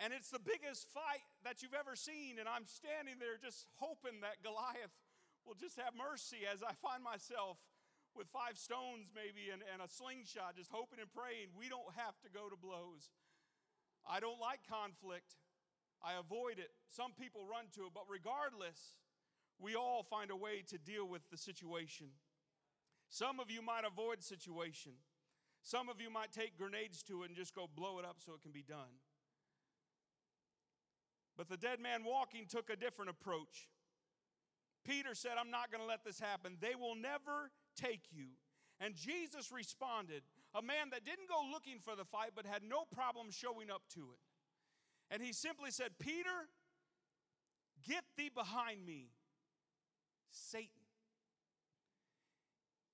And 0.00 0.16
it's 0.16 0.32
the 0.32 0.40
biggest 0.40 0.88
fight 0.88 1.20
that 1.44 1.60
you've 1.60 1.76
ever 1.76 1.94
seen. 1.94 2.40
And 2.40 2.48
I'm 2.48 2.64
standing 2.64 3.20
there 3.20 3.36
just 3.36 3.68
hoping 3.76 4.24
that 4.24 4.40
Goliath 4.40 4.96
will 5.44 5.54
just 5.54 5.76
have 5.76 5.92
mercy 5.92 6.48
as 6.48 6.64
I 6.64 6.72
find 6.80 7.04
myself 7.04 7.60
with 8.16 8.28
five 8.28 8.58
stones, 8.58 9.10
maybe, 9.14 9.50
and, 9.52 9.62
and 9.72 9.80
a 9.80 9.88
slingshot, 9.88 10.56
just 10.56 10.70
hoping 10.70 11.00
and 11.00 11.10
praying 11.12 11.52
we 11.56 11.68
don't 11.68 11.92
have 11.96 12.16
to 12.22 12.28
go 12.30 12.48
to 12.48 12.56
blows. 12.56 13.10
I 14.04 14.20
don't 14.20 14.40
like 14.40 14.66
conflict. 14.66 15.38
I 16.02 16.18
avoid 16.18 16.58
it. 16.58 16.70
Some 16.90 17.12
people 17.14 17.46
run 17.46 17.70
to 17.78 17.86
it, 17.86 17.94
but 17.94 18.04
regardless, 18.10 18.98
we 19.60 19.76
all 19.76 20.02
find 20.02 20.30
a 20.30 20.36
way 20.36 20.64
to 20.68 20.78
deal 20.78 21.06
with 21.06 21.22
the 21.30 21.38
situation. 21.38 22.10
Some 23.08 23.38
of 23.38 23.50
you 23.50 23.62
might 23.62 23.84
avoid 23.86 24.22
situation. 24.22 24.92
Some 25.62 25.88
of 25.88 26.00
you 26.00 26.10
might 26.10 26.32
take 26.32 26.58
grenades 26.58 27.02
to 27.04 27.22
it 27.22 27.28
and 27.28 27.36
just 27.36 27.54
go 27.54 27.68
blow 27.72 27.98
it 28.00 28.04
up 28.04 28.16
so 28.18 28.32
it 28.34 28.42
can 28.42 28.50
be 28.50 28.64
done. 28.66 28.98
But 31.36 31.48
the 31.48 31.56
dead 31.56 31.78
man 31.78 32.02
walking 32.04 32.46
took 32.48 32.68
a 32.68 32.76
different 32.76 33.10
approach. 33.10 33.68
Peter 34.84 35.14
said, 35.14 35.32
I'm 35.38 35.50
not 35.50 35.70
going 35.70 35.80
to 35.80 35.86
let 35.86 36.04
this 36.04 36.18
happen. 36.18 36.56
They 36.60 36.74
will 36.74 36.96
never 36.96 37.52
take 37.76 38.02
you. 38.10 38.26
And 38.80 38.94
Jesus 38.94 39.52
responded, 39.52 40.22
a 40.54 40.62
man 40.62 40.90
that 40.90 41.04
didn't 41.04 41.28
go 41.28 41.40
looking 41.50 41.78
for 41.78 41.96
the 41.96 42.04
fight 42.04 42.30
but 42.34 42.46
had 42.46 42.62
no 42.62 42.84
problem 42.94 43.30
showing 43.30 43.70
up 43.70 43.82
to 43.94 44.00
it. 44.00 44.20
And 45.10 45.22
he 45.22 45.32
simply 45.32 45.70
said, 45.70 45.90
Peter, 45.98 46.48
get 47.86 48.04
thee 48.16 48.30
behind 48.34 48.84
me, 48.84 49.10
Satan. 50.30 50.82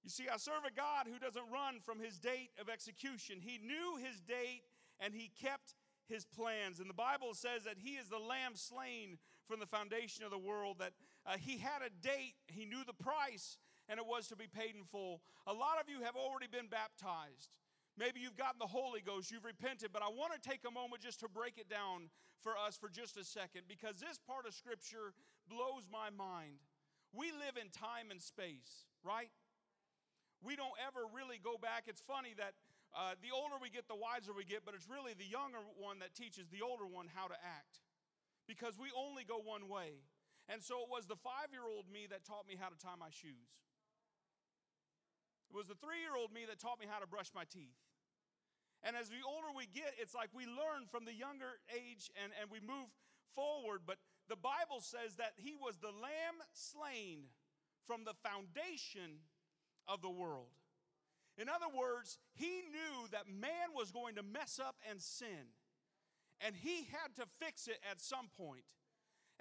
You 0.05 0.11
see, 0.11 0.29
I 0.33 0.37
serve 0.37 0.65
a 0.67 0.75
God 0.75 1.07
who 1.07 1.19
doesn't 1.19 1.51
run 1.53 1.81
from 1.81 2.01
his 2.01 2.19
date 2.19 2.51
of 2.61 2.69
execution. 2.69 3.41
He 3.41 3.59
knew 3.59 3.97
his 4.03 4.21
date 4.21 4.63
and 5.01 5.15
he 5.15 5.31
kept 5.41 5.75
his 6.09 6.25
plans. 6.25 6.81
And 6.81 6.89
the 6.89 6.95
Bible 6.95 7.35
says 7.35 7.65
that 7.65 7.77
he 7.79 7.91
is 7.91 8.09
the 8.09 8.19
lamb 8.19 8.55
slain 8.55 9.19
from 9.47 9.61
the 9.61 9.67
foundation 9.67 10.25
of 10.25 10.31
the 10.31 10.39
world, 10.39 10.77
that 10.79 10.93
uh, 11.27 11.37
he 11.39 11.59
had 11.59 11.83
a 11.85 11.91
date, 12.03 12.35
he 12.47 12.65
knew 12.65 12.85
the 12.87 12.93
price, 12.93 13.59
and 13.89 13.99
it 13.99 14.07
was 14.07 14.29
to 14.29 14.37
be 14.37 14.47
paid 14.47 14.77
in 14.77 14.85
full. 14.85 15.21
A 15.47 15.53
lot 15.53 15.81
of 15.81 15.89
you 15.89 16.05
have 16.05 16.17
already 16.17 16.47
been 16.47 16.69
baptized. 16.69 17.57
Maybe 17.99 18.21
you've 18.21 18.39
gotten 18.39 18.63
the 18.63 18.71
Holy 18.71 19.01
Ghost, 19.03 19.33
you've 19.33 19.45
repented, 19.45 19.91
but 19.93 20.07
I 20.07 20.09
want 20.09 20.31
to 20.37 20.41
take 20.41 20.63
a 20.63 20.71
moment 20.71 21.03
just 21.03 21.19
to 21.21 21.29
break 21.29 21.59
it 21.59 21.67
down 21.67 22.15
for 22.47 22.55
us 22.55 22.79
for 22.79 22.87
just 22.87 23.19
a 23.19 23.25
second 23.25 23.67
because 23.67 23.99
this 23.99 24.23
part 24.23 24.47
of 24.47 24.55
Scripture 24.55 25.17
blows 25.51 25.91
my 25.91 26.15
mind. 26.15 26.63
We 27.11 27.35
live 27.35 27.59
in 27.59 27.73
time 27.75 28.15
and 28.15 28.23
space, 28.23 28.87
right? 29.03 29.33
We 30.45 30.55
don't 30.55 30.77
ever 30.79 31.03
really 31.11 31.43
go 31.43 31.59
back. 31.59 31.91
It's 31.91 32.05
funny 32.05 32.39
that 32.39 32.55
uh, 32.95 33.19
the 33.19 33.35
older 33.35 33.59
we 33.59 33.67
get, 33.67 33.91
the 33.91 33.99
wiser 33.99 34.31
we 34.31 34.47
get, 34.47 34.63
but 34.63 34.79
it's 34.79 34.87
really 34.87 35.19
the 35.19 35.27
younger 35.27 35.61
one 35.75 35.99
that 35.99 36.15
teaches 36.15 36.47
the 36.55 36.63
older 36.63 36.87
one 36.87 37.11
how 37.11 37.27
to 37.27 37.39
act 37.43 37.83
because 38.47 38.79
we 38.79 38.95
only 38.95 39.27
go 39.27 39.43
one 39.43 39.67
way. 39.67 40.07
And 40.49 40.63
so 40.63 40.81
it 40.81 40.89
was 40.89 41.05
the 41.05 41.19
five 41.19 41.53
year 41.53 41.67
old 41.67 41.91
me 41.91 42.07
that 42.09 42.25
taught 42.25 42.47
me 42.47 42.55
how 42.55 42.71
to 42.71 42.79
tie 42.79 42.97
my 42.97 43.11
shoes. 43.11 43.59
It 45.51 45.57
was 45.57 45.69
the 45.69 45.81
three 45.81 46.01
year 46.05 46.17
old 46.17 46.33
me 46.33 46.45
that 46.49 46.61
taught 46.61 46.81
me 46.81 46.87
how 46.89 47.01
to 47.01 47.09
brush 47.09 47.33
my 47.35 47.45
teeth. 47.49 47.77
And 48.85 48.95
as 48.95 49.09
the 49.09 49.25
older 49.27 49.51
we 49.51 49.67
get, 49.67 49.99
it's 49.99 50.15
like 50.15 50.31
we 50.31 50.47
learn 50.47 50.87
from 50.87 51.05
the 51.05 51.15
younger 51.15 51.59
age 51.75 52.11
and, 52.15 52.31
and 52.39 52.47
we 52.51 52.61
move 52.61 52.87
forward. 53.35 53.83
But 53.87 53.99
the 54.29 54.39
Bible 54.39 54.79
says 54.79 55.17
that 55.17 55.35
he 55.37 55.57
was 55.59 55.79
the 55.79 55.91
lamb 55.91 56.39
slain 56.53 57.33
from 57.87 58.05
the 58.05 58.15
foundation 58.23 59.25
of 59.89 60.03
the 60.03 60.11
world. 60.11 60.53
In 61.39 61.49
other 61.49 61.71
words, 61.71 62.19
he 62.35 62.63
knew 62.71 63.09
that 63.11 63.27
man 63.27 63.75
was 63.75 63.91
going 63.91 64.17
to 64.17 64.23
mess 64.23 64.61
up 64.61 64.77
and 64.89 65.01
sin, 65.01 65.55
and 66.41 66.55
he 66.55 66.89
had 66.91 67.15
to 67.17 67.27
fix 67.41 67.69
it 67.69 67.79
at 67.89 68.01
some 68.01 68.29
point. 68.37 68.67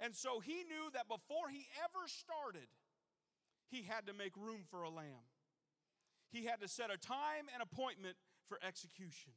And 0.00 0.14
so 0.14 0.38
he 0.40 0.62
knew 0.64 0.90
that 0.94 1.08
before 1.08 1.50
he 1.50 1.66
ever 1.82 2.06
started, 2.06 2.70
he 3.68 3.82
had 3.82 4.06
to 4.06 4.14
make 4.14 4.36
room 4.36 4.62
for 4.70 4.82
a 4.82 4.90
lamb. 4.90 5.26
He 6.30 6.44
had 6.44 6.60
to 6.60 6.68
set 6.68 6.90
a 6.90 6.98
time 6.98 7.48
and 7.52 7.62
appointment 7.62 8.16
for 8.48 8.58
execution. 8.66 9.32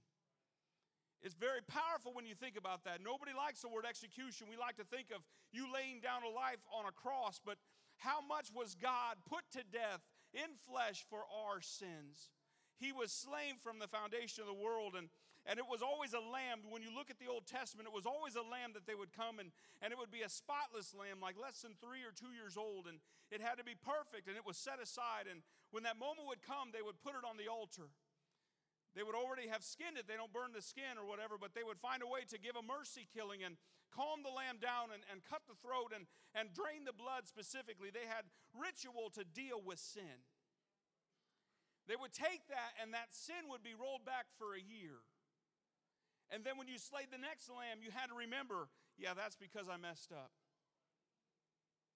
It's 1.22 1.36
very 1.36 1.62
powerful 1.62 2.14
when 2.14 2.26
you 2.26 2.34
think 2.34 2.58
about 2.58 2.84
that. 2.86 3.00
Nobody 3.04 3.32
likes 3.38 3.62
the 3.62 3.70
word 3.70 3.86
execution. 3.88 4.48
We 4.50 4.58
like 4.58 4.78
to 4.78 4.84
think 4.84 5.12
of 5.14 5.22
you 5.52 5.72
laying 5.72 6.02
down 6.02 6.24
a 6.24 6.34
life 6.34 6.66
on 6.74 6.86
a 6.86 6.92
cross, 6.92 7.40
but 7.44 7.58
how 7.98 8.26
much 8.26 8.50
was 8.54 8.74
God 8.74 9.18
put 9.30 9.46
to 9.52 9.62
death 9.72 10.02
in 10.34 10.58
flesh 10.66 11.06
for 11.10 11.22
our 11.30 11.62
sins? 11.62 12.32
He 12.80 12.92
was 12.92 13.12
slain 13.12 13.62
from 13.62 13.78
the 13.78 13.88
foundation 13.88 14.42
of 14.42 14.48
the 14.48 14.58
world, 14.58 14.96
and, 14.98 15.10
and 15.50 15.58
it 15.58 15.66
was 15.66 15.82
always 15.82 16.14
a 16.14 16.22
lamb. 16.22 16.62
When 16.70 16.86
you 16.86 16.94
look 16.94 17.10
at 17.10 17.18
the 17.18 17.26
Old 17.26 17.50
Testament, 17.50 17.90
it 17.90 17.96
was 17.96 18.06
always 18.06 18.38
a 18.38 18.46
lamb 18.46 18.78
that 18.78 18.86
they 18.86 18.94
would 18.94 19.10
come, 19.10 19.42
and, 19.42 19.50
and 19.82 19.90
it 19.90 19.98
would 19.98 20.14
be 20.14 20.22
a 20.22 20.30
spotless 20.30 20.94
lamb, 20.94 21.18
like 21.18 21.34
less 21.40 21.66
than 21.66 21.74
three 21.82 22.06
or 22.06 22.14
two 22.14 22.30
years 22.30 22.56
old, 22.56 22.86
and 22.86 23.02
it 23.34 23.42
had 23.42 23.58
to 23.58 23.66
be 23.66 23.74
perfect, 23.74 24.30
and 24.30 24.38
it 24.38 24.46
was 24.46 24.56
set 24.56 24.78
aside. 24.78 25.26
And 25.26 25.42
when 25.74 25.82
that 25.90 25.98
moment 25.98 26.30
would 26.30 26.46
come, 26.46 26.70
they 26.70 26.86
would 26.86 27.02
put 27.02 27.18
it 27.18 27.26
on 27.26 27.42
the 27.42 27.50
altar. 27.50 27.90
They 28.94 29.02
would 29.08 29.16
already 29.16 29.48
have 29.48 29.64
skinned 29.64 29.96
it. 29.96 30.06
They 30.06 30.20
don't 30.20 30.36
burn 30.36 30.52
the 30.52 30.62
skin 30.62 31.00
or 31.00 31.08
whatever, 31.08 31.40
but 31.40 31.56
they 31.56 31.64
would 31.64 31.80
find 31.80 32.04
a 32.04 32.10
way 32.12 32.28
to 32.28 32.38
give 32.38 32.60
a 32.60 32.66
mercy 32.66 33.08
killing 33.08 33.40
and 33.40 33.56
calm 33.90 34.20
the 34.24 34.32
lamb 34.32 34.60
down 34.60 34.92
and, 34.92 35.04
and 35.08 35.24
cut 35.24 35.48
the 35.48 35.56
throat 35.64 35.96
and, 35.96 36.08
and 36.36 36.52
drain 36.52 36.84
the 36.84 36.96
blood 36.96 37.24
specifically. 37.24 37.88
They 37.88 38.08
had 38.08 38.28
ritual 38.52 39.08
to 39.16 39.24
deal 39.24 39.64
with 39.64 39.80
sin. 39.80 40.28
They 41.88 41.96
would 41.96 42.14
take 42.14 42.48
that, 42.52 42.76
and 42.84 42.94
that 42.94 43.16
sin 43.16 43.48
would 43.48 43.64
be 43.64 43.76
rolled 43.76 44.04
back 44.04 44.28
for 44.38 44.54
a 44.54 44.62
year. 44.62 45.04
And 46.32 46.44
then 46.48 46.58
when 46.58 46.68
you 46.68 46.80
slayed 46.80 47.12
the 47.12 47.20
next 47.20 47.52
lamb, 47.52 47.84
you 47.84 47.92
had 47.92 48.08
to 48.08 48.16
remember, 48.16 48.72
yeah, 48.98 49.12
that's 49.14 49.36
because 49.36 49.68
I 49.68 49.76
messed 49.76 50.16
up. 50.16 50.32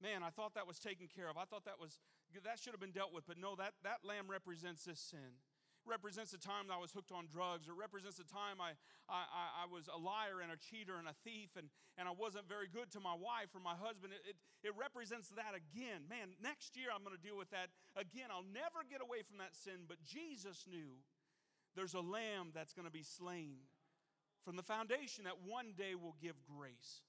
Man, 0.04 0.24
I 0.24 0.30
thought 0.30 0.54
that 0.60 0.68
was 0.68 0.78
taken 0.78 1.08
care 1.08 1.32
of. 1.32 1.40
I 1.40 1.48
thought 1.48 1.64
that 1.66 1.80
was 1.80 2.04
that 2.44 2.60
should 2.60 2.76
have 2.76 2.84
been 2.84 2.92
dealt 2.92 3.14
with, 3.16 3.24
but 3.26 3.40
no, 3.40 3.56
that, 3.56 3.80
that 3.88 4.04
lamb 4.04 4.28
represents 4.28 4.84
this 4.84 5.00
sin. 5.00 5.40
represents 5.86 6.34
the 6.34 6.42
time 6.42 6.68
that 6.68 6.76
I 6.76 6.82
was 6.82 6.92
hooked 6.92 7.14
on 7.14 7.30
drugs, 7.32 7.70
It 7.70 7.78
represents 7.78 8.18
the 8.18 8.28
time 8.28 8.60
I, 8.60 8.74
I, 9.08 9.64
I 9.64 9.66
was 9.72 9.88
a 9.88 9.96
liar 9.96 10.42
and 10.42 10.52
a 10.52 10.58
cheater 10.58 10.98
and 10.98 11.08
a 11.08 11.16
thief 11.24 11.54
and, 11.56 11.70
and 11.96 12.10
I 12.10 12.12
wasn't 12.12 12.50
very 12.50 12.68
good 12.68 12.92
to 12.98 13.00
my 13.00 13.14
wife 13.14 13.54
or 13.54 13.62
my 13.62 13.78
husband. 13.78 14.12
It, 14.12 14.36
it, 14.36 14.38
it 14.68 14.74
represents 14.76 15.30
that 15.38 15.54
again. 15.54 16.10
Man, 16.10 16.34
next 16.42 16.76
year 16.76 16.90
I'm 16.92 17.06
going 17.06 17.16
to 17.16 17.22
deal 17.22 17.38
with 17.38 17.54
that 17.54 17.70
again. 17.96 18.34
I'll 18.34 18.44
never 18.52 18.84
get 18.84 19.00
away 19.00 19.22
from 19.24 19.38
that 19.40 19.56
sin, 19.56 19.86
but 19.88 20.02
Jesus 20.04 20.66
knew 20.68 21.00
there's 21.78 21.94
a 21.94 22.04
lamb 22.04 22.52
that's 22.52 22.74
going 22.74 22.90
to 22.90 22.94
be 22.94 23.06
slain 23.06 23.64
from 24.46 24.56
the 24.56 24.64
foundation 24.64 25.26
that 25.26 25.42
one 25.44 25.74
day 25.76 25.96
will 25.96 26.16
give 26.22 26.36
grace. 26.46 27.02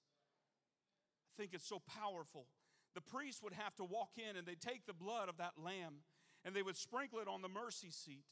I 1.30 1.40
think 1.40 1.52
it's 1.52 1.68
so 1.68 1.82
powerful. 2.00 2.46
The 2.94 3.02
priest 3.02 3.42
would 3.42 3.52
have 3.52 3.76
to 3.76 3.84
walk 3.84 4.12
in 4.16 4.36
and 4.36 4.46
they'd 4.46 4.60
take 4.60 4.86
the 4.86 4.94
blood 4.94 5.28
of 5.28 5.36
that 5.36 5.52
lamb 5.62 6.00
and 6.44 6.56
they 6.56 6.62
would 6.62 6.76
sprinkle 6.76 7.18
it 7.20 7.28
on 7.28 7.42
the 7.42 7.48
mercy 7.48 7.90
seat 7.90 8.24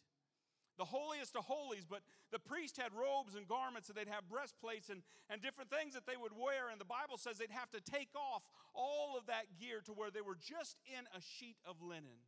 the 0.77 0.85
holiest 0.85 1.37
of 1.37 1.45
holies, 1.45 1.85
but 1.89 2.01
the 2.33 2.39
priest 2.39 2.77
had 2.77 2.93
robes 2.93 3.35
and 3.35 3.47
garments 3.47 3.89
and 3.89 3.97
they'd 3.97 4.09
have 4.09 4.29
breastplates 4.29 4.89
and, 4.89 5.03
and 5.31 5.41
different 5.41 5.71
things 5.71 5.95
that 5.95 6.07
they 6.07 6.17
would 6.17 6.33
wear. 6.33 6.71
And 6.71 6.81
the 6.81 6.85
Bible 6.85 7.17
says 7.17 7.39
they'd 7.39 7.51
have 7.51 7.71
to 7.71 7.81
take 7.81 8.11
off 8.15 8.43
all 8.75 9.17
of 9.17 9.27
that 9.27 9.47
gear 9.61 9.81
to 9.87 9.93
where 9.93 10.11
they 10.11 10.21
were 10.21 10.37
just 10.37 10.77
in 10.87 11.05
a 11.17 11.21
sheet 11.21 11.57
of 11.67 11.81
linen. 11.83 12.19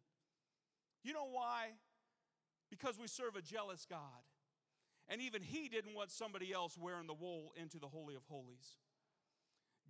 You 1.02 1.12
know 1.12 1.26
why? 1.30 1.74
Because 2.70 2.98
we 2.98 3.08
serve 3.08 3.36
a 3.36 3.42
jealous 3.42 3.86
God. 3.88 4.22
And 5.08 5.20
even 5.20 5.42
He 5.42 5.68
didn't 5.68 5.94
want 5.94 6.10
somebody 6.10 6.52
else 6.52 6.76
wearing 6.78 7.06
the 7.06 7.14
wool 7.14 7.52
into 7.60 7.78
the 7.78 7.88
Holy 7.88 8.14
of 8.14 8.22
Holies. 8.28 8.76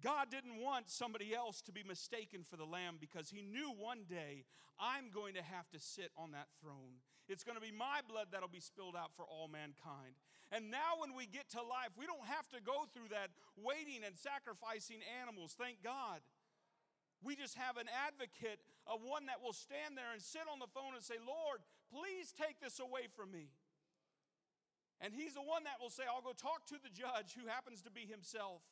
God 0.02 0.30
didn't 0.30 0.60
want 0.60 0.90
somebody 0.90 1.34
else 1.34 1.62
to 1.62 1.72
be 1.72 1.82
mistaken 1.82 2.44
for 2.44 2.56
the 2.56 2.68
lamb 2.68 2.98
because 3.00 3.30
he 3.30 3.40
knew 3.40 3.72
one 3.72 4.04
day 4.08 4.44
I'm 4.78 5.08
going 5.08 5.34
to 5.34 5.42
have 5.42 5.68
to 5.72 5.80
sit 5.80 6.12
on 6.18 6.32
that 6.32 6.48
throne. 6.60 7.00
It's 7.28 7.42
going 7.42 7.56
to 7.56 7.64
be 7.64 7.72
my 7.72 8.04
blood 8.06 8.28
that'll 8.30 8.52
be 8.52 8.60
spilled 8.60 8.94
out 8.94 9.16
for 9.16 9.24
all 9.24 9.48
mankind. 9.48 10.20
And 10.52 10.70
now, 10.70 11.02
when 11.02 11.16
we 11.16 11.26
get 11.26 11.50
to 11.58 11.62
life, 11.64 11.90
we 11.98 12.06
don't 12.06 12.22
have 12.30 12.46
to 12.54 12.62
go 12.62 12.86
through 12.94 13.10
that 13.10 13.34
waiting 13.58 14.06
and 14.06 14.14
sacrificing 14.14 15.02
animals. 15.18 15.58
Thank 15.58 15.82
God. 15.82 16.22
We 17.24 17.34
just 17.34 17.58
have 17.58 17.80
an 17.80 17.90
advocate, 17.90 18.62
a 18.86 18.94
one 18.94 19.26
that 19.26 19.42
will 19.42 19.56
stand 19.56 19.98
there 19.98 20.14
and 20.14 20.22
sit 20.22 20.46
on 20.46 20.62
the 20.62 20.70
phone 20.70 20.94
and 20.94 21.02
say, 21.02 21.18
Lord, 21.18 21.58
please 21.90 22.30
take 22.30 22.62
this 22.62 22.78
away 22.78 23.10
from 23.10 23.32
me. 23.34 23.50
And 25.00 25.12
he's 25.12 25.34
the 25.34 25.44
one 25.44 25.64
that 25.68 25.76
will 25.76 25.92
say, 25.92 26.08
I'll 26.08 26.24
go 26.24 26.32
talk 26.32 26.64
to 26.72 26.80
the 26.80 26.88
judge 26.88 27.36
who 27.36 27.44
happens 27.46 27.82
to 27.84 27.92
be 27.92 28.08
himself. 28.08 28.64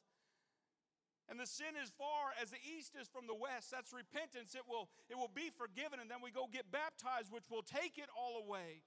And 1.29 1.41
the 1.41 1.47
sin 1.47 1.77
as 1.81 1.93
far 1.97 2.37
as 2.41 2.53
the 2.53 2.61
east 2.61 2.97
is 3.01 3.09
from 3.09 3.27
the 3.27 3.37
west. 3.37 3.73
That's 3.73 3.93
repentance. 3.93 4.53
It 4.57 4.65
will, 4.69 4.89
it 5.09 5.17
will 5.17 5.33
be 5.33 5.49
forgiven, 5.53 6.01
and 6.01 6.09
then 6.09 6.21
we 6.25 6.33
go 6.33 6.49
get 6.53 6.69
baptized, 6.73 7.33
which 7.33 7.49
will 7.49 7.65
take 7.65 7.97
it 7.97 8.09
all 8.13 8.45
away. 8.45 8.85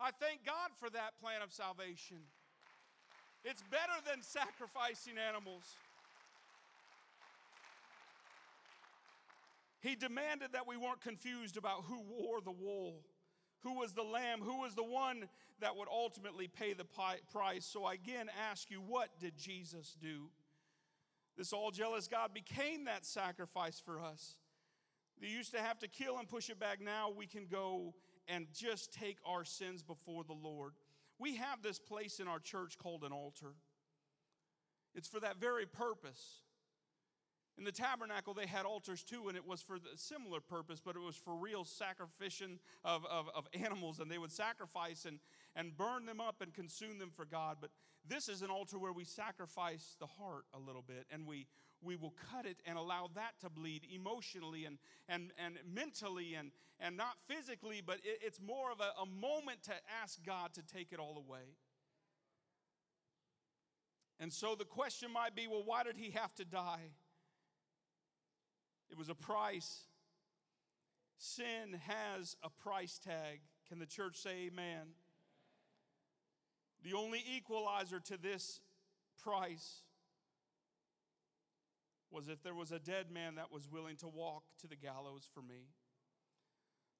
I 0.00 0.10
thank 0.10 0.42
God 0.46 0.74
for 0.78 0.90
that 0.90 1.18
plan 1.22 1.42
of 1.42 1.52
salvation. 1.52 2.26
It's 3.44 3.62
better 3.70 3.98
than 4.06 4.22
sacrificing 4.22 5.14
animals. 5.18 5.62
He 9.80 9.96
demanded 9.96 10.54
that 10.54 10.66
we 10.66 10.76
weren't 10.76 11.00
confused 11.00 11.56
about 11.56 11.84
who 11.86 12.00
wore 12.02 12.40
the 12.40 12.52
wool, 12.52 13.02
who 13.62 13.78
was 13.78 13.92
the 13.92 14.02
lamb, 14.02 14.40
who 14.40 14.60
was 14.60 14.74
the 14.74 14.84
one 14.84 15.28
that 15.60 15.76
would 15.76 15.88
ultimately 15.88 16.48
pay 16.48 16.72
the 16.72 16.84
price. 17.32 17.64
So 17.64 17.84
I 17.84 17.94
again 17.94 18.28
ask 18.50 18.70
you, 18.70 18.78
what 18.78 19.08
did 19.20 19.36
Jesus 19.36 19.96
do? 20.00 20.30
This 21.36 21.52
all 21.52 21.70
jealous 21.70 22.08
God 22.08 22.34
became 22.34 22.84
that 22.84 23.06
sacrifice 23.06 23.80
for 23.84 24.00
us. 24.00 24.36
They 25.20 25.28
used 25.28 25.52
to 25.52 25.60
have 25.60 25.78
to 25.78 25.88
kill 25.88 26.18
and 26.18 26.28
push 26.28 26.50
it 26.50 26.58
back. 26.58 26.80
Now 26.80 27.10
we 27.16 27.26
can 27.26 27.46
go 27.46 27.94
and 28.28 28.46
just 28.52 28.92
take 28.92 29.18
our 29.24 29.44
sins 29.44 29.82
before 29.82 30.24
the 30.24 30.32
Lord. 30.32 30.72
We 31.18 31.36
have 31.36 31.62
this 31.62 31.78
place 31.78 32.18
in 32.18 32.28
our 32.28 32.40
church 32.40 32.76
called 32.76 33.04
an 33.04 33.12
altar. 33.12 33.54
It's 34.94 35.08
for 35.08 35.20
that 35.20 35.38
very 35.38 35.66
purpose. 35.66 36.42
In 37.58 37.64
the 37.64 37.72
tabernacle, 37.72 38.32
they 38.32 38.46
had 38.46 38.64
altars 38.64 39.02
too, 39.02 39.28
and 39.28 39.36
it 39.36 39.46
was 39.46 39.60
for 39.60 39.76
a 39.76 39.96
similar 39.96 40.40
purpose, 40.40 40.80
but 40.82 40.96
it 40.96 41.00
was 41.00 41.16
for 41.16 41.34
real 41.34 41.64
sacrificing 41.64 42.58
of, 42.84 43.04
of, 43.06 43.26
of, 43.34 43.46
animals, 43.52 44.00
and 44.00 44.10
they 44.10 44.16
would 44.16 44.32
sacrifice 44.32 45.04
and, 45.04 45.18
and 45.54 45.76
burn 45.76 46.06
them 46.06 46.20
up 46.20 46.36
and 46.40 46.54
consume 46.54 46.98
them 46.98 47.10
for 47.14 47.26
God. 47.26 47.58
But 47.60 47.70
this 48.08 48.28
is 48.28 48.40
an 48.40 48.48
altar 48.48 48.78
where 48.78 48.92
we 48.92 49.04
sacrifice 49.04 49.96
the 50.00 50.06
heart 50.06 50.44
a 50.54 50.58
little 50.58 50.82
bit, 50.82 51.06
and 51.10 51.26
we, 51.26 51.46
we 51.82 51.94
will 51.94 52.14
cut 52.30 52.46
it 52.46 52.56
and 52.64 52.78
allow 52.78 53.10
that 53.14 53.38
to 53.42 53.50
bleed 53.50 53.82
emotionally 53.94 54.64
and, 54.64 54.78
and, 55.06 55.30
and 55.36 55.58
mentally 55.70 56.34
and, 56.34 56.52
and 56.80 56.96
not 56.96 57.16
physically, 57.28 57.82
but 57.84 57.96
it, 57.96 58.20
it's 58.22 58.40
more 58.40 58.72
of 58.72 58.80
a, 58.80 59.02
a 59.02 59.06
moment 59.06 59.62
to 59.64 59.72
ask 60.02 60.24
God 60.24 60.54
to 60.54 60.62
take 60.62 60.90
it 60.90 60.98
all 60.98 61.18
away. 61.18 61.56
And 64.18 64.32
so 64.32 64.54
the 64.54 64.64
question 64.64 65.12
might 65.12 65.34
be 65.34 65.46
well, 65.46 65.64
why 65.64 65.82
did 65.82 65.96
he 65.96 66.12
have 66.12 66.34
to 66.36 66.44
die? 66.44 66.92
It 68.92 68.98
was 68.98 69.08
a 69.08 69.14
price. 69.14 69.86
Sin 71.16 71.80
has 71.88 72.36
a 72.42 72.50
price 72.50 73.00
tag. 73.02 73.40
Can 73.66 73.78
the 73.78 73.86
church 73.86 74.16
say 74.16 74.50
amen? 74.52 74.88
The 76.84 76.92
only 76.92 77.24
equalizer 77.34 78.00
to 78.00 78.18
this 78.18 78.60
price 79.22 79.80
was 82.10 82.28
if 82.28 82.42
there 82.42 82.54
was 82.54 82.70
a 82.70 82.78
dead 82.78 83.10
man 83.10 83.36
that 83.36 83.50
was 83.50 83.66
willing 83.66 83.96
to 83.96 84.08
walk 84.08 84.42
to 84.60 84.66
the 84.66 84.76
gallows 84.76 85.26
for 85.32 85.40
me. 85.40 85.70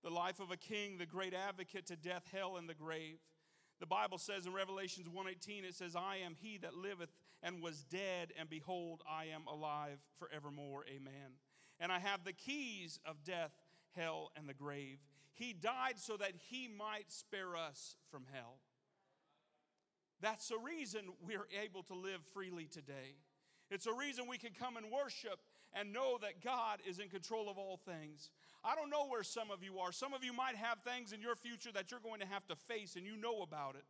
The 0.03 0.11
life 0.11 0.41
of 0.41 0.51
a 0.51 0.57
king, 0.57 0.97
the 0.97 1.05
great 1.05 1.35
advocate 1.35 1.87
to 1.89 1.97
death, 1.97 2.23
hell, 2.33 2.57
and 2.57 2.67
the 2.67 2.75
grave. 2.75 3.19
The 3.81 3.87
Bible 3.87 4.17
says 4.17 4.47
in 4.47 4.55
Revelations 4.55 5.09
1:18 5.09 5.65
it 5.65 5.75
says 5.75 5.95
I 5.95 6.19
am 6.19 6.37
he 6.37 6.57
that 6.59 6.75
liveth 6.75 7.13
and 7.43 7.61
was 7.61 7.85
dead 7.85 8.33
and 8.39 8.49
behold 8.49 9.03
I 9.07 9.27
am 9.27 9.47
alive 9.47 9.99
forevermore. 10.19 10.87
Amen 10.89 11.33
and 11.83 11.91
I 11.91 11.99
have 11.99 12.25
the 12.25 12.33
keys 12.33 13.01
of 13.05 13.25
death, 13.25 13.51
hell, 13.97 14.31
and 14.37 14.49
the 14.49 14.55
grave. 14.55 14.99
He 15.35 15.53
died 15.53 15.99
so 15.99 16.17
that 16.17 16.33
he 16.49 16.69
might 16.69 17.11
spare 17.11 17.57
us 17.57 17.97
from 18.11 18.23
hell. 18.33 18.61
That's 20.21 20.47
the 20.47 20.59
reason 20.59 21.01
we're 21.27 21.49
able 21.61 21.83
to 21.85 21.95
live 21.95 22.21
freely 22.33 22.67
today. 22.67 23.17
It's 23.69 23.87
a 23.87 23.93
reason 23.93 24.29
we 24.29 24.39
can 24.39 24.53
come 24.57 24.77
and 24.77 24.87
worship 24.93 25.41
and 25.75 25.93
know 25.93 26.19
that 26.21 26.45
God 26.45 26.79
is 26.87 27.01
in 27.01 27.09
control 27.09 27.51
of 27.51 27.59
all 27.59 27.81
things. 27.85 28.31
I 28.63 28.77
don't 28.77 28.91
know 28.91 29.09
where 29.09 29.25
some 29.25 29.51
of 29.51 29.65
you 29.65 29.81
are. 29.81 29.91
Some 29.91 30.15
of 30.15 30.23
you 30.23 30.33
might 30.33 30.55
have 30.55 30.79
things 30.85 31.13
in 31.13 31.21
your 31.21 31.35
future 31.35 31.73
that 31.73 31.91
you're 31.91 31.99
going 31.99 32.21
to 32.21 32.27
have 32.27 32.47
to 32.47 32.55
face 32.55 32.95
and 32.95 33.05
you 33.05 33.17
know 33.17 33.43
about 33.43 33.75
it. 33.75 33.85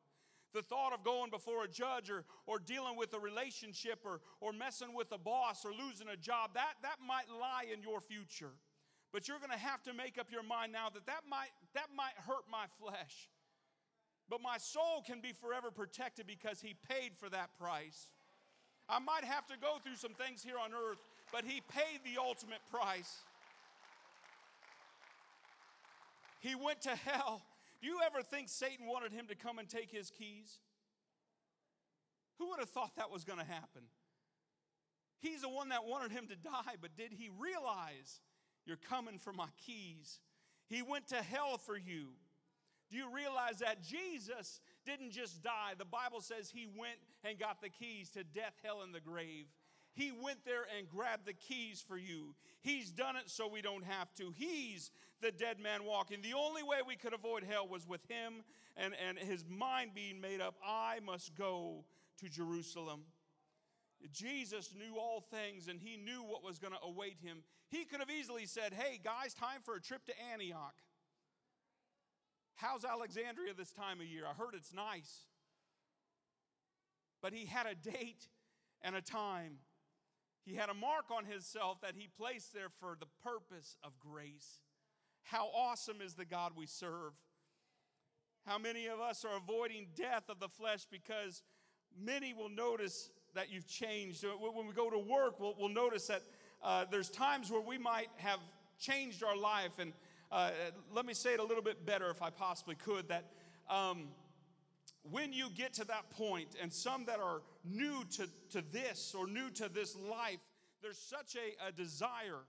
The 0.55 0.63
thought 0.63 0.93
of 0.93 1.03
going 1.03 1.31
before 1.31 1.65
a 1.65 1.69
judge 1.69 2.11
or, 2.11 2.25
or 2.47 2.59
dealing 2.59 2.97
with 2.97 3.15
a 3.15 3.19
relationship 3.19 4.01
or, 4.05 4.21
or 4.41 4.53
messing 4.53 4.95
with 4.95 5.11
a 5.13 5.19
boss 5.19 5.65
or 5.65 5.73
losing 5.73 6.09
a 6.09 6.17
job, 6.17 6.51
that, 6.55 6.75
that 6.83 6.97
might 7.07 7.31
lie 7.31 7.65
in 7.73 7.83
your 7.83 8.01
future. 8.01 8.53
But 9.13 9.29
you're 9.29 9.39
going 9.39 9.53
to 9.53 9.59
have 9.59 9.83
to 9.85 9.93
make 9.93 10.19
up 10.19 10.29
your 10.31 10.43
mind 10.43 10.73
now 10.73 10.89
that 10.93 11.07
that 11.07 11.23
might, 11.29 11.51
that 11.75 11.89
might 11.97 12.17
hurt 12.27 12.45
my 12.51 12.65
flesh. 12.81 13.29
But 14.29 14.41
my 14.41 14.57
soul 14.59 15.03
can 15.07 15.21
be 15.21 15.33
forever 15.33 15.71
protected 15.71 16.27
because 16.27 16.61
He 16.61 16.75
paid 16.89 17.13
for 17.19 17.29
that 17.29 17.51
price. 17.59 18.09
I 18.89 18.99
might 18.99 19.25
have 19.25 19.47
to 19.49 19.55
go 19.61 19.77
through 19.83 19.97
some 19.97 20.15
things 20.15 20.43
here 20.43 20.57
on 20.63 20.73
earth, 20.73 20.99
but 21.33 21.45
He 21.45 21.61
paid 21.61 22.01
the 22.05 22.21
ultimate 22.21 22.61
price. 22.71 23.21
He 26.41 26.55
went 26.55 26.81
to 26.83 26.91
hell 26.91 27.43
do 27.83 27.89
you 27.89 27.99
ever 28.07 28.23
think 28.23 28.49
Satan 28.49 28.87
wanted 28.87 29.13
him 29.13 29.27
to 29.27 29.35
come 29.35 29.59
and 29.59 29.69
take 29.69 29.91
his 29.91 30.09
keys? 30.11 30.61
Who 32.39 32.51
would 32.51 32.61
have 32.61 32.71
thought 32.71 32.95
that 32.97 33.11
was 33.11 33.25
going 33.25 33.41
to 33.41 33.45
happen? 33.45 33.83
He's 35.19 35.43
the 35.43 35.49
one 35.49 35.71
that 35.71 35.85
wanted 35.85 36.13
him 36.13 36.29
to 36.29 36.37
die, 36.37 36.77
but 36.81 36.97
did 36.97 37.13
he 37.13 37.29
realize 37.39 38.21
you're 38.67 38.77
coming 38.77 39.19
for 39.19 39.33
my 39.33 39.49
keys? 39.67 40.21
He 40.69 40.81
went 40.83 41.09
to 41.09 41.17
hell 41.17 41.59
for 41.59 41.77
you. 41.77 42.11
Do 42.91 42.97
you 42.97 43.13
realize 43.13 43.59
that 43.59 43.83
Jesus 43.83 44.61
didn't 44.85 45.13
just 45.13 45.43
die? 45.43 45.73
The 45.77 45.85
Bible 45.85 46.21
says 46.21 46.51
he 46.51 46.67
went 46.67 46.99
and 47.25 47.39
got 47.39 47.61
the 47.61 47.69
keys 47.69 48.11
to 48.11 48.23
death, 48.23 48.55
hell, 48.63 48.83
and 48.83 48.95
the 48.95 49.01
grave. 49.01 49.47
He 49.95 50.13
went 50.13 50.45
there 50.45 50.65
and 50.77 50.89
grabbed 50.89 51.27
the 51.27 51.33
keys 51.33 51.85
for 51.87 51.97
you. 51.97 52.35
He's 52.61 52.91
done 52.91 53.17
it 53.17 53.29
so 53.31 53.49
we 53.49 53.63
don't 53.63 53.85
have 53.85 54.13
to. 54.15 54.33
He's 54.37 54.91
the 55.23 55.33
dead 55.33 55.59
man 55.59 55.85
walking. 55.85 56.21
The 56.21 56.35
only 56.35 56.63
way 56.63 56.79
we 56.87 56.97
could 56.97 57.15
avoid 57.15 57.45
hell 57.45 57.67
was 57.67 57.87
with 57.87 58.05
him 58.09 58.43
and, 58.77 58.95
and 59.09 59.19
his 59.19 59.45
mind 59.49 59.93
being 59.95 60.21
made 60.21 60.41
up 60.41 60.57
I 60.67 60.99
must 61.05 61.35
go 61.37 61.85
to 62.21 62.29
Jerusalem. 62.29 63.03
Jesus 64.13 64.75
knew 64.77 64.99
all 64.99 65.21
things 65.21 65.69
and 65.69 65.79
he 65.81 65.97
knew 65.97 66.23
what 66.23 66.45
was 66.45 66.59
going 66.59 66.73
to 66.73 66.81
await 66.85 67.19
him. 67.23 67.45
He 67.69 67.85
could 67.85 68.01
have 68.01 68.11
easily 68.11 68.47
said, 68.47 68.75
Hey, 68.75 69.01
guys, 69.03 69.33
time 69.33 69.61
for 69.65 69.77
a 69.77 69.81
trip 69.81 70.05
to 70.07 70.13
Antioch. 70.33 70.75
How's 72.57 72.85
Alexandria 72.85 73.55
this 73.57 73.73
time 73.73 74.01
of 74.01 74.07
year? 74.07 74.25
I 74.29 74.35
heard 74.35 74.55
it's 74.55 74.75
nice. 74.75 75.27
But 77.23 77.33
he 77.33 77.47
had 77.47 77.67
a 77.67 77.75
date 77.75 78.29
and 78.83 78.97
a 78.97 79.01
time. 79.01 79.59
He 80.45 80.55
had 80.55 80.69
a 80.69 80.75
mark 80.75 81.05
on 81.17 81.25
himself 81.25 81.81
that 81.83 81.95
he 81.97 82.09
placed 82.19 82.53
there 82.53 82.69
for 82.81 82.97
the 82.99 83.07
purpose 83.23 83.77
of 83.85 83.99
grace. 84.01 84.61
How 85.23 85.49
awesome 85.55 86.01
is 86.05 86.15
the 86.15 86.25
God 86.25 86.53
we 86.57 86.67
serve! 86.67 87.13
How 88.47 88.59
many 88.59 88.87
of 88.87 89.01
us 89.01 89.25
are 89.25 89.37
avoiding 89.37 89.87
death 89.95 90.29
of 90.29 90.41
the 90.41 90.49
flesh 90.49 90.87
because 90.91 91.43
many 91.99 92.35
will 92.35 92.49
notice 92.49 93.11
that 93.35 93.53
you've 93.53 93.69
changed? 93.69 94.25
When 94.25 94.67
we 94.67 94.73
go 94.73 94.91
to 94.91 94.99
work, 94.99 95.39
we'll, 95.39 95.55
we'll 95.59 95.69
notice 95.69 96.09
that 96.09 96.23
uh, 96.63 96.85
there's 96.91 97.09
times 97.09 97.51
where 97.51 97.61
we 97.61 97.79
might 97.79 98.09
have 98.17 98.41
changed 98.79 99.23
our 99.23 99.37
life. 99.37 99.79
And 99.79 99.93
uh, 100.33 100.51
let 100.93 101.07
me 101.07 101.15
say 101.15 101.35
it 101.35 101.41
a 101.41 101.45
little 101.45 101.63
bit 101.63 101.87
better 101.87 102.11
if 102.11 102.21
I 102.21 102.31
possibly 102.31 102.75
could 102.75 103.09
that 103.09 103.27
um, 103.71 104.09
when 105.11 105.33
you 105.33 105.49
get 105.55 105.75
to 105.75 105.85
that 105.87 106.11
point, 106.11 106.49
and 106.61 106.73
some 106.73 107.05
that 107.07 107.21
are 107.21 107.43
new 107.65 108.05
to, 108.17 108.29
to 108.51 108.63
this 108.73 109.15
or 109.17 109.27
new 109.27 109.51
to 109.51 109.69
this 109.69 109.97
life, 109.97 110.39
there's 110.83 110.99
such 110.99 111.37
a, 111.37 111.69
a 111.69 111.73
desire, 111.73 112.41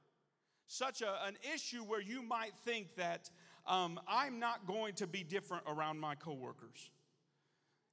such 0.67 1.01
a, 1.01 1.25
an 1.25 1.37
issue 1.53 1.83
where 1.83 2.01
you 2.01 2.21
might 2.21 2.53
think 2.65 2.95
that 2.95 3.29
um, 3.65 3.99
I'm 4.07 4.39
not 4.39 4.65
going 4.67 4.95
to 4.95 5.07
be 5.07 5.23
different 5.23 5.63
around 5.67 5.99
my 5.99 6.15
coworkers. 6.15 6.91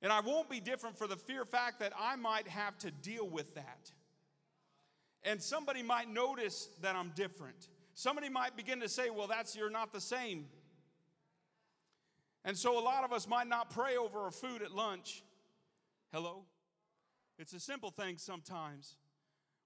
And 0.02 0.12
I 0.12 0.20
won't 0.20 0.48
be 0.48 0.60
different 0.60 0.96
for 0.96 1.06
the 1.06 1.16
fear 1.16 1.44
fact 1.44 1.80
that 1.80 1.92
I 1.98 2.16
might 2.16 2.48
have 2.48 2.78
to 2.78 2.90
deal 2.90 3.28
with 3.28 3.54
that. 3.54 3.92
And 5.22 5.42
somebody 5.42 5.82
might 5.82 6.08
notice 6.08 6.68
that 6.80 6.96
I'm 6.96 7.12
different. 7.14 7.68
Somebody 7.94 8.30
might 8.30 8.56
begin 8.56 8.80
to 8.80 8.88
say, 8.88 9.10
well, 9.10 9.26
that's 9.26 9.54
you're 9.54 9.70
not 9.70 9.92
the 9.92 10.00
same. 10.00 10.46
And 12.44 12.56
so 12.56 12.78
a 12.78 12.82
lot 12.82 13.04
of 13.04 13.12
us 13.12 13.28
might 13.28 13.46
not 13.46 13.68
pray 13.68 13.96
over 13.96 14.20
our 14.20 14.30
food 14.30 14.62
at 14.62 14.72
lunch. 14.72 15.22
Hello? 16.12 16.44
It's 17.38 17.52
a 17.52 17.60
simple 17.60 17.90
thing 17.90 18.16
sometimes. 18.16 18.96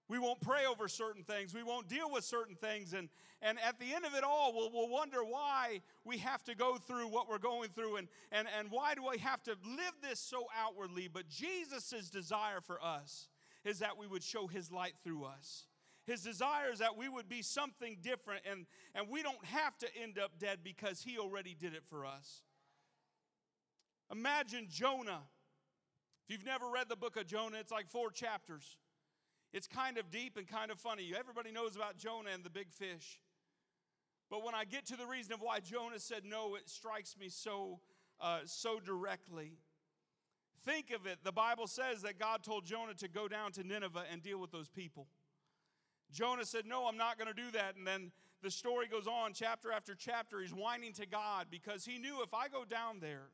We 0.09 0.19
won't 0.19 0.41
pray 0.41 0.67
over 0.67 0.87
certain 0.87 1.23
things. 1.23 1.55
We 1.55 1.63
won't 1.63 1.89
deal 1.89 2.11
with 2.11 2.25
certain 2.25 2.57
things. 2.57 2.93
And, 2.93 3.09
and 3.41 3.59
at 3.67 3.79
the 3.79 3.95
end 3.95 4.05
of 4.05 4.15
it 4.15 4.23
all, 4.23 4.53
we'll, 4.55 4.71
we'll 4.71 4.91
wonder 4.91 5.25
why 5.25 5.81
we 6.05 6.19
have 6.19 6.45
to 6.45 6.55
go 6.55 6.77
through 6.77 7.09
what 7.09 7.29
we're 7.29 7.39
going 7.39 7.71
through 7.71 7.97
and, 7.97 8.09
and, 8.31 8.47
and 8.59 8.71
why 8.71 8.95
do 8.95 9.07
I 9.07 9.17
have 9.17 9.43
to 9.45 9.53
live 9.65 9.95
this 10.03 10.21
so 10.21 10.47
outwardly. 10.63 11.09
But 11.09 11.29
Jesus' 11.29 12.11
desire 12.11 12.61
for 12.61 12.79
us 12.83 13.29
is 13.65 13.79
that 13.79 13.97
we 13.99 14.07
would 14.07 14.23
show 14.23 14.47
his 14.47 14.71
light 14.71 14.95
through 15.03 15.25
us. 15.25 15.65
His 16.07 16.23
desire 16.23 16.71
is 16.71 16.81
that 16.81 16.97
we 16.99 17.09
would 17.09 17.29
be 17.29 17.41
something 17.41 17.97
different 18.03 18.43
and, 18.51 18.67
and 18.95 19.09
we 19.09 19.23
don't 19.23 19.43
have 19.47 19.77
to 19.79 19.87
end 20.01 20.19
up 20.19 20.39
dead 20.39 20.59
because 20.63 21.03
He 21.03 21.19
already 21.19 21.57
did 21.59 21.75
it 21.75 21.83
for 21.87 22.05
us. 22.05 22.43
Imagine 24.13 24.67
Jonah. 24.71 25.23
If 26.27 26.35
you've 26.35 26.45
never 26.45 26.69
read 26.69 26.89
the 26.89 26.97
book 26.97 27.17
of 27.17 27.27
Jonah, 27.27 27.59
it's 27.59 27.73
like 27.73 27.89
four 27.89 28.11
chapters. 28.11 28.77
It's 29.55 29.69
kind 29.69 29.99
of 29.99 30.11
deep 30.11 30.37
and 30.37 30.49
kind 30.49 30.73
of 30.73 30.81
funny. 30.81 31.13
Everybody 31.17 31.53
knows 31.53 31.77
about 31.77 31.97
Jonah 31.97 32.31
and 32.35 32.43
the 32.43 32.51
big 32.51 32.73
fish. 32.73 33.21
But 34.29 34.45
when 34.45 34.53
I 34.53 34.65
get 34.65 34.85
to 34.87 34.97
the 34.97 35.07
reason 35.07 35.33
of 35.33 35.41
why 35.41 35.61
Jonah 35.61 36.01
said 36.01 36.25
no, 36.25 36.57
it 36.57 36.69
strikes 36.69 37.17
me 37.17 37.29
so, 37.29 37.79
uh, 38.21 38.41
so 38.47 38.81
directly. 38.81 39.53
Think 40.65 40.91
of 40.91 41.07
it. 41.07 41.19
The 41.23 41.31
Bible 41.31 41.69
says 41.69 42.03
that 42.03 42.19
God 42.19 42.43
told 42.43 42.67
Jonah 42.67 42.95
to 42.95 43.07
go 43.07 43.29
down 43.29 43.53
to 43.53 43.63
Nineveh 43.63 44.03
and 44.11 44.21
deal 44.25 44.41
with 44.41 44.51
those 44.51 44.69
people. 44.69 45.07
Jonah 46.11 46.45
said, 46.45 46.67
No, 46.67 46.89
I'm 46.89 46.97
not 46.97 47.17
going 47.17 47.33
to 47.33 47.41
do 47.41 47.53
that. 47.53 47.77
And 47.77 47.87
then 47.87 48.11
the 48.43 48.51
story 48.51 48.89
goes 48.89 49.07
on, 49.07 49.35
chapter 49.35 49.71
after 49.71 49.95
chapter. 49.95 50.41
He's 50.41 50.53
whining 50.53 50.95
to 50.95 51.07
God 51.07 51.47
because 51.49 51.85
he 51.85 51.99
knew 51.99 52.25
if 52.25 52.35
I 52.35 52.49
go 52.49 52.65
down 52.65 52.99
there 53.01 53.29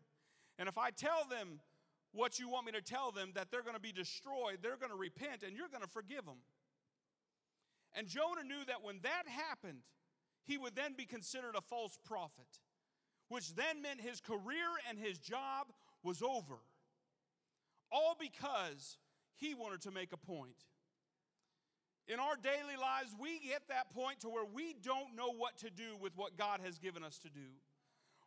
and 0.59 0.69
if 0.69 0.77
I 0.77 0.91
tell 0.91 1.25
them 1.31 1.61
what 2.13 2.39
you 2.39 2.49
want 2.49 2.67
me 2.67 2.73
to 2.73 2.83
tell 2.83 3.13
them, 3.13 3.33
that 3.35 3.51
they're 3.51 3.63
going 3.63 3.77
to 3.77 3.81
be 3.81 3.93
destroyed, 3.93 4.59
they're 4.63 4.77
going 4.77 4.91
to 4.91 4.97
repent, 4.97 5.43
and 5.47 5.57
you're 5.57 5.69
going 5.69 5.83
to 5.83 5.89
forgive 5.89 6.25
them. 6.25 6.43
And 7.95 8.07
Jonah 8.07 8.45
knew 8.45 8.65
that 8.67 8.83
when 8.83 9.01
that 9.03 9.25
happened, 9.29 9.83
he 10.45 10.59
would 10.59 10.75
then 10.75 10.95
be 10.97 11.05
considered 11.05 11.55
a 11.57 11.61
false 11.61 11.99
prophet, 12.05 12.61
which 13.29 13.55
then 13.55 13.83
meant 13.83 14.01
his 14.01 14.21
career 14.21 14.67
and 14.89 14.99
his 14.99 15.19
job 15.19 15.69
was 16.03 16.23
over. 16.23 16.59
All 17.93 18.17
because 18.19 18.99
he 19.37 19.55
wanted 19.55 19.83
to 19.83 19.91
make 19.91 20.13
a 20.13 20.17
point. 20.17 20.65
In 22.09 22.19
our 22.19 22.37
daily 22.37 22.77
lives, 22.81 23.15
we 23.21 23.39
get 23.39 23.63
that 23.69 23.95
point 23.95 24.21
to 24.21 24.29
where 24.29 24.45
we 24.45 24.75
don't 24.83 25.15
know 25.15 25.33
what 25.33 25.59
to 25.59 25.71
do 25.71 25.97
with 26.01 26.17
what 26.17 26.37
God 26.37 26.61
has 26.65 26.79
given 26.79 27.05
us 27.05 27.19
to 27.19 27.29
do. 27.29 27.47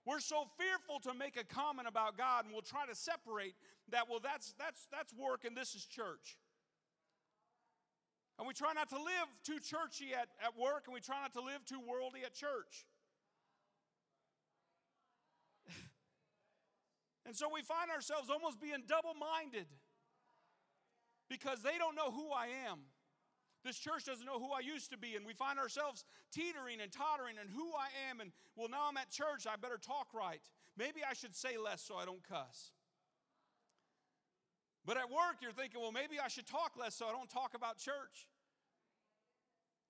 We're 0.05 0.19
so 0.19 0.45
fearful 0.57 0.99
to 1.11 1.17
make 1.17 1.37
a 1.37 1.45
comment 1.45 1.87
about 1.87 2.17
God, 2.17 2.43
and 2.45 2.53
we'll 2.53 2.61
try 2.61 2.85
to 2.85 2.95
separate 2.95 3.55
that. 3.89 4.09
Well, 4.09 4.19
that's 4.21 4.53
that's 4.59 4.87
that's 4.91 5.13
work, 5.13 5.45
and 5.45 5.55
this 5.55 5.75
is 5.75 5.85
church. 5.85 6.37
And 8.37 8.47
we 8.47 8.53
try 8.53 8.73
not 8.73 8.89
to 8.89 8.97
live 8.97 9.27
too 9.43 9.59
churchy 9.59 10.13
at, 10.13 10.27
at 10.43 10.57
work, 10.59 10.83
and 10.87 10.93
we 10.93 10.99
try 10.99 11.21
not 11.21 11.33
to 11.33 11.41
live 11.41 11.63
too 11.65 11.79
worldly 11.79 12.25
at 12.25 12.33
church. 12.33 12.85
and 17.25 17.35
so 17.35 17.47
we 17.53 17.61
find 17.61 17.91
ourselves 17.91 18.29
almost 18.29 18.59
being 18.59 18.83
double 18.87 19.13
minded 19.13 19.67
because 21.29 21.61
they 21.61 21.77
don't 21.77 21.95
know 21.95 22.11
who 22.11 22.31
I 22.31 22.47
am. 22.67 22.79
This 23.63 23.77
church 23.77 24.03
doesn't 24.05 24.25
know 24.25 24.39
who 24.39 24.51
I 24.51 24.59
used 24.59 24.91
to 24.91 24.97
be, 24.97 25.15
and 25.15 25.25
we 25.25 25.33
find 25.33 25.57
ourselves 25.57 26.03
teetering 26.33 26.81
and 26.81 26.91
tottering 26.91 27.35
and 27.39 27.49
who 27.49 27.71
I 27.71 27.87
am. 28.09 28.19
And 28.19 28.31
well, 28.55 28.67
now 28.69 28.89
I'm 28.89 28.97
at 28.97 29.09
church, 29.09 29.47
I 29.47 29.55
better 29.55 29.77
talk 29.77 30.07
right. 30.13 30.41
Maybe 30.77 30.99
I 31.07 31.13
should 31.13 31.35
say 31.35 31.57
less 31.57 31.81
so 31.81 31.95
I 31.95 32.05
don't 32.05 32.23
cuss. 32.27 32.71
But 34.85 34.97
at 34.97 35.09
work, 35.09 35.37
you're 35.41 35.53
thinking, 35.53 35.79
well, 35.79 35.93
maybe 35.93 36.19
I 36.23 36.27
should 36.27 36.45
talk 36.45 36.73
less 36.77 36.95
so 36.95 37.05
I 37.05 37.11
don't 37.11 37.29
talk 37.29 37.53
about 37.55 37.77
church. 37.77 38.27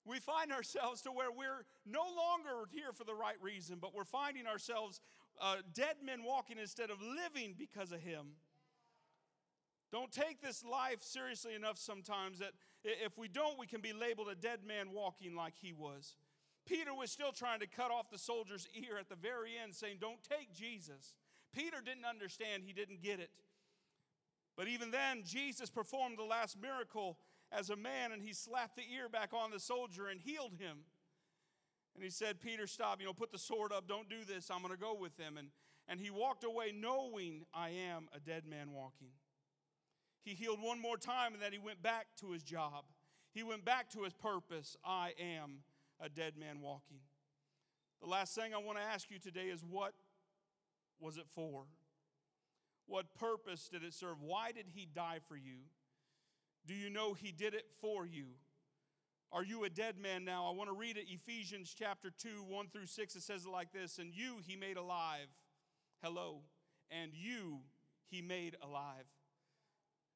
We 0.06 0.20
find 0.20 0.52
ourselves 0.52 1.00
to 1.02 1.10
where 1.10 1.32
we're 1.32 1.64
no 1.86 2.02
longer 2.02 2.68
here 2.70 2.92
for 2.92 3.04
the 3.04 3.14
right 3.14 3.40
reason, 3.40 3.78
but 3.80 3.94
we're 3.94 4.04
finding 4.04 4.46
ourselves 4.46 5.00
uh, 5.40 5.56
dead 5.72 5.96
men 6.04 6.22
walking 6.22 6.58
instead 6.58 6.90
of 6.90 6.98
living 7.00 7.54
because 7.58 7.90
of 7.90 8.00
Him. 8.00 8.36
Don't 9.90 10.12
take 10.12 10.42
this 10.42 10.64
life 10.64 11.02
seriously 11.02 11.54
enough 11.54 11.78
sometimes 11.78 12.40
that 12.40 12.52
if 12.84 13.16
we 13.16 13.28
don't, 13.28 13.58
we 13.58 13.66
can 13.66 13.80
be 13.80 13.92
labeled 13.92 14.28
a 14.28 14.34
dead 14.34 14.60
man 14.66 14.92
walking 14.92 15.34
like 15.34 15.54
he 15.60 15.72
was. 15.72 16.16
Peter 16.66 16.94
was 16.94 17.10
still 17.10 17.32
trying 17.32 17.60
to 17.60 17.66
cut 17.66 17.90
off 17.90 18.10
the 18.10 18.18
soldier's 18.18 18.68
ear 18.74 18.96
at 18.98 19.08
the 19.08 19.16
very 19.16 19.52
end, 19.62 19.74
saying, 19.74 19.96
Don't 20.00 20.22
take 20.22 20.52
Jesus. 20.52 21.14
Peter 21.54 21.78
didn't 21.84 22.04
understand, 22.04 22.62
he 22.66 22.72
didn't 22.72 23.02
get 23.02 23.20
it. 23.20 23.30
But 24.56 24.68
even 24.68 24.90
then, 24.90 25.22
Jesus 25.24 25.70
performed 25.70 26.18
the 26.18 26.24
last 26.24 26.60
miracle 26.60 27.18
as 27.52 27.70
a 27.70 27.76
man, 27.76 28.12
and 28.12 28.22
he 28.22 28.32
slapped 28.32 28.76
the 28.76 28.82
ear 28.94 29.08
back 29.08 29.32
on 29.32 29.50
the 29.50 29.60
soldier 29.60 30.08
and 30.08 30.20
healed 30.20 30.54
him. 30.58 30.78
And 31.94 32.02
he 32.02 32.10
said, 32.10 32.40
Peter, 32.40 32.66
stop, 32.66 33.00
you 33.00 33.06
know, 33.06 33.12
put 33.12 33.30
the 33.30 33.38
sword 33.38 33.72
up, 33.72 33.86
don't 33.86 34.08
do 34.08 34.24
this, 34.26 34.50
I'm 34.50 34.62
gonna 34.62 34.76
go 34.76 34.94
with 34.94 35.16
them. 35.16 35.36
And, 35.38 35.48
and 35.86 36.00
he 36.00 36.10
walked 36.10 36.44
away 36.44 36.72
knowing 36.74 37.44
I 37.54 37.70
am 37.70 38.08
a 38.14 38.20
dead 38.20 38.44
man 38.46 38.72
walking. 38.72 39.10
He 40.24 40.32
healed 40.32 40.58
one 40.60 40.80
more 40.80 40.96
time 40.96 41.34
and 41.34 41.42
then 41.42 41.52
he 41.52 41.58
went 41.58 41.82
back 41.82 42.06
to 42.20 42.30
his 42.30 42.42
job. 42.42 42.84
He 43.32 43.42
went 43.42 43.64
back 43.64 43.90
to 43.90 44.02
his 44.02 44.14
purpose. 44.14 44.76
I 44.84 45.12
am 45.20 45.58
a 46.00 46.08
dead 46.08 46.34
man 46.38 46.60
walking. 46.60 47.00
The 48.00 48.08
last 48.08 48.34
thing 48.34 48.54
I 48.54 48.58
want 48.58 48.78
to 48.78 48.84
ask 48.84 49.10
you 49.10 49.18
today 49.18 49.46
is 49.46 49.62
what 49.62 49.92
was 50.98 51.18
it 51.18 51.26
for? 51.34 51.64
What 52.86 53.14
purpose 53.14 53.68
did 53.68 53.82
it 53.82 53.92
serve? 53.92 54.20
Why 54.20 54.52
did 54.52 54.66
he 54.74 54.86
die 54.86 55.18
for 55.28 55.36
you? 55.36 55.58
Do 56.66 56.74
you 56.74 56.88
know 56.88 57.12
he 57.12 57.30
did 57.30 57.54
it 57.54 57.66
for 57.80 58.06
you? 58.06 58.26
Are 59.30 59.44
you 59.44 59.64
a 59.64 59.70
dead 59.70 59.98
man 59.98 60.24
now? 60.24 60.46
I 60.46 60.54
want 60.54 60.70
to 60.70 60.76
read 60.76 60.96
it 60.96 61.06
Ephesians 61.08 61.74
chapter 61.76 62.10
2, 62.10 62.44
1 62.48 62.68
through 62.68 62.86
6. 62.86 63.16
It 63.16 63.22
says 63.22 63.44
it 63.44 63.50
like 63.50 63.72
this 63.72 63.98
And 63.98 64.10
you 64.14 64.36
he 64.46 64.56
made 64.56 64.76
alive. 64.76 65.28
Hello. 66.02 66.40
And 66.90 67.12
you 67.12 67.60
he 68.10 68.22
made 68.22 68.56
alive 68.62 69.04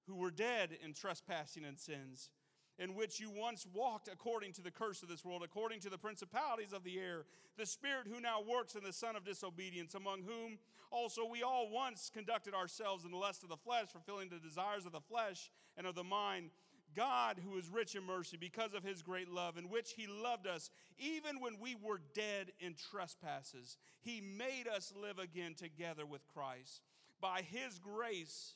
who 0.08 0.16
were 0.16 0.30
dead 0.30 0.70
in 0.84 0.92
trespassing 0.92 1.64
and 1.64 1.78
sins, 1.78 2.30
in 2.78 2.94
which 2.94 3.20
you 3.20 3.30
once 3.30 3.66
walked 3.74 4.08
according 4.08 4.52
to 4.52 4.62
the 4.62 4.70
curse 4.70 5.02
of 5.02 5.08
this 5.08 5.24
world, 5.24 5.42
according 5.44 5.80
to 5.80 5.90
the 5.90 5.98
principalities 5.98 6.72
of 6.72 6.84
the 6.84 6.98
air, 6.98 7.24
the 7.56 7.66
spirit 7.66 8.06
who 8.12 8.20
now 8.20 8.40
works 8.40 8.74
in 8.74 8.84
the 8.84 8.92
son 8.92 9.16
of 9.16 9.24
disobedience, 9.24 9.94
among 9.94 10.22
whom 10.22 10.58
also 10.90 11.26
we 11.26 11.42
all 11.42 11.68
once 11.70 12.10
conducted 12.12 12.54
ourselves 12.54 13.04
in 13.04 13.10
the 13.10 13.16
lust 13.16 13.42
of 13.42 13.48
the 13.48 13.56
flesh, 13.56 13.88
fulfilling 13.88 14.28
the 14.28 14.38
desires 14.38 14.86
of 14.86 14.92
the 14.92 15.00
flesh 15.00 15.50
and 15.76 15.86
of 15.86 15.94
the 15.94 16.04
mind. 16.04 16.50
God, 16.96 17.38
who 17.44 17.58
is 17.58 17.68
rich 17.68 17.94
in 17.94 18.04
mercy, 18.04 18.36
because 18.38 18.72
of 18.74 18.82
his 18.82 19.02
great 19.02 19.28
love, 19.28 19.58
in 19.58 19.68
which 19.68 19.92
he 19.92 20.06
loved 20.06 20.46
us, 20.46 20.70
even 20.98 21.40
when 21.40 21.60
we 21.60 21.74
were 21.74 22.00
dead 22.14 22.52
in 22.60 22.74
trespasses, 22.90 23.76
he 24.00 24.20
made 24.20 24.66
us 24.66 24.92
live 25.00 25.18
again 25.18 25.54
together 25.54 26.06
with 26.06 26.26
Christ. 26.28 26.82
By 27.20 27.42
his 27.42 27.78
grace, 27.78 28.54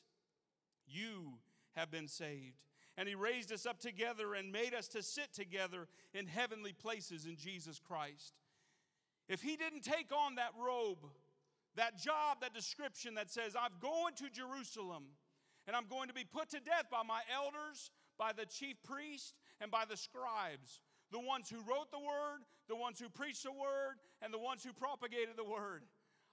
you 0.87 1.33
have 1.75 1.91
been 1.91 2.07
saved. 2.07 2.57
And 2.97 3.07
he 3.07 3.15
raised 3.15 3.51
us 3.51 3.65
up 3.65 3.79
together 3.79 4.35
and 4.35 4.51
made 4.51 4.73
us 4.73 4.87
to 4.89 5.01
sit 5.01 5.33
together 5.33 5.87
in 6.13 6.27
heavenly 6.27 6.73
places 6.73 7.25
in 7.25 7.37
Jesus 7.37 7.79
Christ. 7.79 8.33
If 9.27 9.41
he 9.41 9.55
didn't 9.55 9.81
take 9.81 10.11
on 10.11 10.35
that 10.35 10.51
robe, 10.63 11.09
that 11.75 11.97
job, 11.97 12.41
that 12.41 12.53
description 12.53 13.15
that 13.15 13.31
says, 13.31 13.55
I'm 13.59 13.71
going 13.81 14.13
to 14.15 14.29
Jerusalem 14.29 15.05
and 15.65 15.75
I'm 15.75 15.87
going 15.87 16.07
to 16.09 16.13
be 16.13 16.25
put 16.25 16.49
to 16.49 16.59
death 16.59 16.85
by 16.91 17.03
my 17.07 17.21
elders, 17.33 17.89
by 18.17 18.31
the 18.33 18.45
chief 18.45 18.75
priest, 18.83 19.33
and 19.61 19.71
by 19.71 19.85
the 19.89 19.97
scribes, 19.97 20.81
the 21.11 21.19
ones 21.19 21.49
who 21.49 21.57
wrote 21.57 21.89
the 21.89 21.99
word, 21.99 22.43
the 22.67 22.75
ones 22.75 22.99
who 22.99 23.09
preached 23.09 23.43
the 23.43 23.51
word, 23.51 23.95
and 24.21 24.33
the 24.33 24.39
ones 24.39 24.63
who 24.63 24.73
propagated 24.73 25.37
the 25.37 25.43
word. 25.43 25.83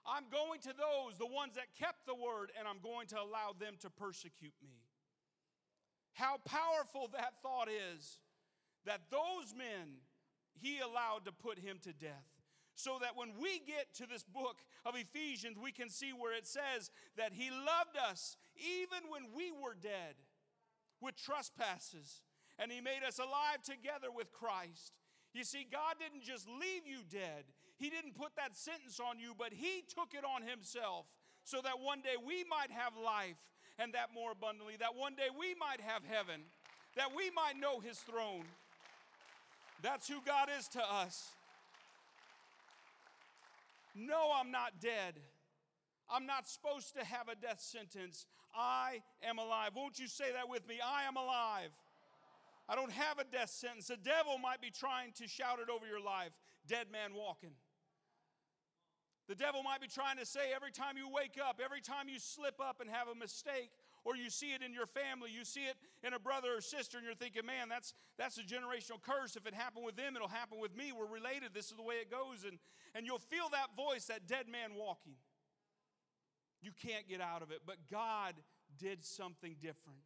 I'm 0.05 0.25
going 0.31 0.59
to 0.61 0.73
those, 0.73 1.17
the 1.17 1.27
ones 1.27 1.55
that 1.55 1.75
kept 1.77 2.05
the 2.05 2.15
word, 2.15 2.51
and 2.57 2.67
I'm 2.67 2.81
going 2.81 3.07
to 3.07 3.21
allow 3.21 3.53
them 3.57 3.75
to 3.81 3.89
persecute 3.89 4.57
me. 4.63 4.81
How 6.13 6.37
powerful 6.45 7.09
that 7.13 7.35
thought 7.41 7.69
is 7.69 8.17
that 8.85 9.01
those 9.11 9.53
men 9.55 10.01
he 10.59 10.79
allowed 10.79 11.25
to 11.25 11.31
put 11.31 11.59
him 11.59 11.77
to 11.83 11.93
death. 11.93 12.27
So 12.75 12.97
that 13.01 13.15
when 13.15 13.33
we 13.39 13.59
get 13.59 13.93
to 13.95 14.07
this 14.07 14.23
book 14.23 14.59
of 14.85 14.95
Ephesians, 14.95 15.57
we 15.61 15.71
can 15.71 15.89
see 15.89 16.11
where 16.11 16.35
it 16.35 16.47
says 16.47 16.89
that 17.17 17.33
he 17.33 17.49
loved 17.49 17.97
us 18.09 18.37
even 18.55 19.09
when 19.09 19.35
we 19.35 19.51
were 19.51 19.75
dead 19.79 20.15
with 21.01 21.15
trespasses, 21.15 22.21
and 22.57 22.71
he 22.71 22.79
made 22.79 23.03
us 23.05 23.19
alive 23.19 23.61
together 23.63 24.07
with 24.13 24.31
Christ. 24.31 24.97
You 25.33 25.43
see, 25.43 25.65
God 25.69 25.95
didn't 25.99 26.23
just 26.23 26.47
leave 26.47 26.85
you 26.85 26.99
dead, 27.09 27.45
He 27.81 27.89
didn't 27.89 28.13
put 28.13 28.35
that 28.37 28.55
sentence 28.55 28.99
on 28.99 29.17
you, 29.17 29.33
but 29.35 29.49
He 29.51 29.83
took 29.89 30.13
it 30.13 30.23
on 30.23 30.47
Himself 30.47 31.07
so 31.43 31.61
that 31.63 31.81
one 31.81 32.01
day 32.01 32.13
we 32.15 32.45
might 32.45 32.69
have 32.69 32.93
life 32.95 33.41
and 33.79 33.95
that 33.95 34.13
more 34.13 34.33
abundantly, 34.33 34.75
that 34.79 34.95
one 34.95 35.15
day 35.15 35.33
we 35.33 35.55
might 35.55 35.81
have 35.81 36.03
heaven, 36.05 36.41
that 36.95 37.09
we 37.17 37.31
might 37.31 37.59
know 37.59 37.79
His 37.79 37.97
throne. 37.97 38.45
That's 39.81 40.07
who 40.07 40.21
God 40.23 40.49
is 40.59 40.67
to 40.69 40.81
us. 40.81 41.31
No, 43.95 44.29
I'm 44.39 44.51
not 44.51 44.79
dead. 44.79 45.15
I'm 46.07 46.27
not 46.27 46.47
supposed 46.47 46.93
to 46.97 47.03
have 47.03 47.29
a 47.29 47.35
death 47.35 47.59
sentence. 47.59 48.27
I 48.55 49.01
am 49.23 49.39
alive. 49.39 49.71
Won't 49.75 49.97
you 49.97 50.07
say 50.07 50.31
that 50.33 50.47
with 50.47 50.67
me? 50.67 50.75
I 50.85 51.07
am 51.07 51.17
alive. 51.17 51.71
I 52.69 52.75
don't 52.75 52.91
have 52.91 53.17
a 53.17 53.23
death 53.23 53.49
sentence. 53.49 53.87
The 53.87 53.97
devil 53.97 54.37
might 54.37 54.61
be 54.61 54.69
trying 54.69 55.13
to 55.17 55.27
shout 55.27 55.57
it 55.57 55.69
over 55.71 55.87
your 55.87 55.99
life 55.99 56.31
dead 56.67 56.87
man 56.91 57.15
walking. 57.15 57.51
The 59.31 59.39
devil 59.39 59.63
might 59.63 59.79
be 59.79 59.87
trying 59.87 60.17
to 60.17 60.25
say 60.25 60.51
every 60.53 60.71
time 60.71 60.97
you 60.97 61.07
wake 61.07 61.39
up, 61.39 61.61
every 61.63 61.79
time 61.79 62.11
you 62.11 62.19
slip 62.19 62.59
up 62.59 62.81
and 62.81 62.89
have 62.89 63.07
a 63.07 63.15
mistake, 63.15 63.71
or 64.03 64.13
you 64.13 64.29
see 64.29 64.51
it 64.51 64.61
in 64.61 64.73
your 64.73 64.85
family, 64.85 65.31
you 65.31 65.45
see 65.45 65.61
it 65.71 65.77
in 66.03 66.11
a 66.11 66.19
brother 66.19 66.57
or 66.57 66.59
sister, 66.59 66.97
and 66.97 67.05
you're 67.05 67.15
thinking, 67.15 67.45
man, 67.45 67.69
that's, 67.69 67.93
that's 68.17 68.37
a 68.39 68.41
generational 68.41 69.01
curse. 69.01 69.37
If 69.37 69.47
it 69.47 69.53
happened 69.53 69.85
with 69.85 69.95
them, 69.95 70.17
it'll 70.17 70.27
happen 70.27 70.59
with 70.59 70.75
me. 70.75 70.91
We're 70.91 71.07
related. 71.07 71.53
This 71.53 71.71
is 71.71 71.77
the 71.77 71.81
way 71.81 72.03
it 72.03 72.11
goes. 72.11 72.43
And, 72.43 72.59
and 72.93 73.05
you'll 73.05 73.23
feel 73.23 73.47
that 73.53 73.71
voice, 73.77 74.03
that 74.11 74.27
dead 74.27 74.49
man 74.51 74.75
walking. 74.75 75.15
You 76.61 76.71
can't 76.85 77.07
get 77.07 77.21
out 77.21 77.41
of 77.41 77.51
it. 77.51 77.61
But 77.65 77.77
God 77.89 78.33
did 78.77 79.05
something 79.05 79.55
different. 79.61 80.03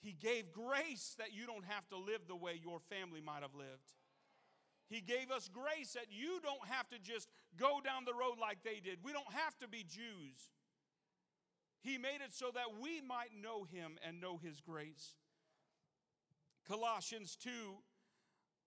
He 0.00 0.16
gave 0.18 0.50
grace 0.50 1.14
that 1.18 1.34
you 1.34 1.44
don't 1.44 1.66
have 1.66 1.86
to 1.90 1.98
live 1.98 2.20
the 2.26 2.36
way 2.36 2.58
your 2.58 2.80
family 2.88 3.20
might 3.20 3.42
have 3.42 3.54
lived. 3.54 3.92
He 4.88 5.00
gave 5.00 5.30
us 5.30 5.50
grace 5.52 5.92
that 5.92 6.06
you 6.10 6.40
don't 6.42 6.66
have 6.66 6.88
to 6.90 6.98
just 6.98 7.28
go 7.56 7.80
down 7.84 8.04
the 8.04 8.14
road 8.14 8.38
like 8.40 8.62
they 8.62 8.80
did. 8.82 8.98
We 9.04 9.12
don't 9.12 9.32
have 9.32 9.56
to 9.58 9.68
be 9.68 9.84
Jews. 9.84 10.52
He 11.82 11.98
made 11.98 12.20
it 12.24 12.32
so 12.32 12.50
that 12.54 12.80
we 12.80 13.00
might 13.00 13.30
know 13.40 13.64
Him 13.64 13.98
and 14.06 14.20
know 14.20 14.38
His 14.38 14.60
grace. 14.60 15.14
Colossians 16.66 17.36
2 17.36 17.50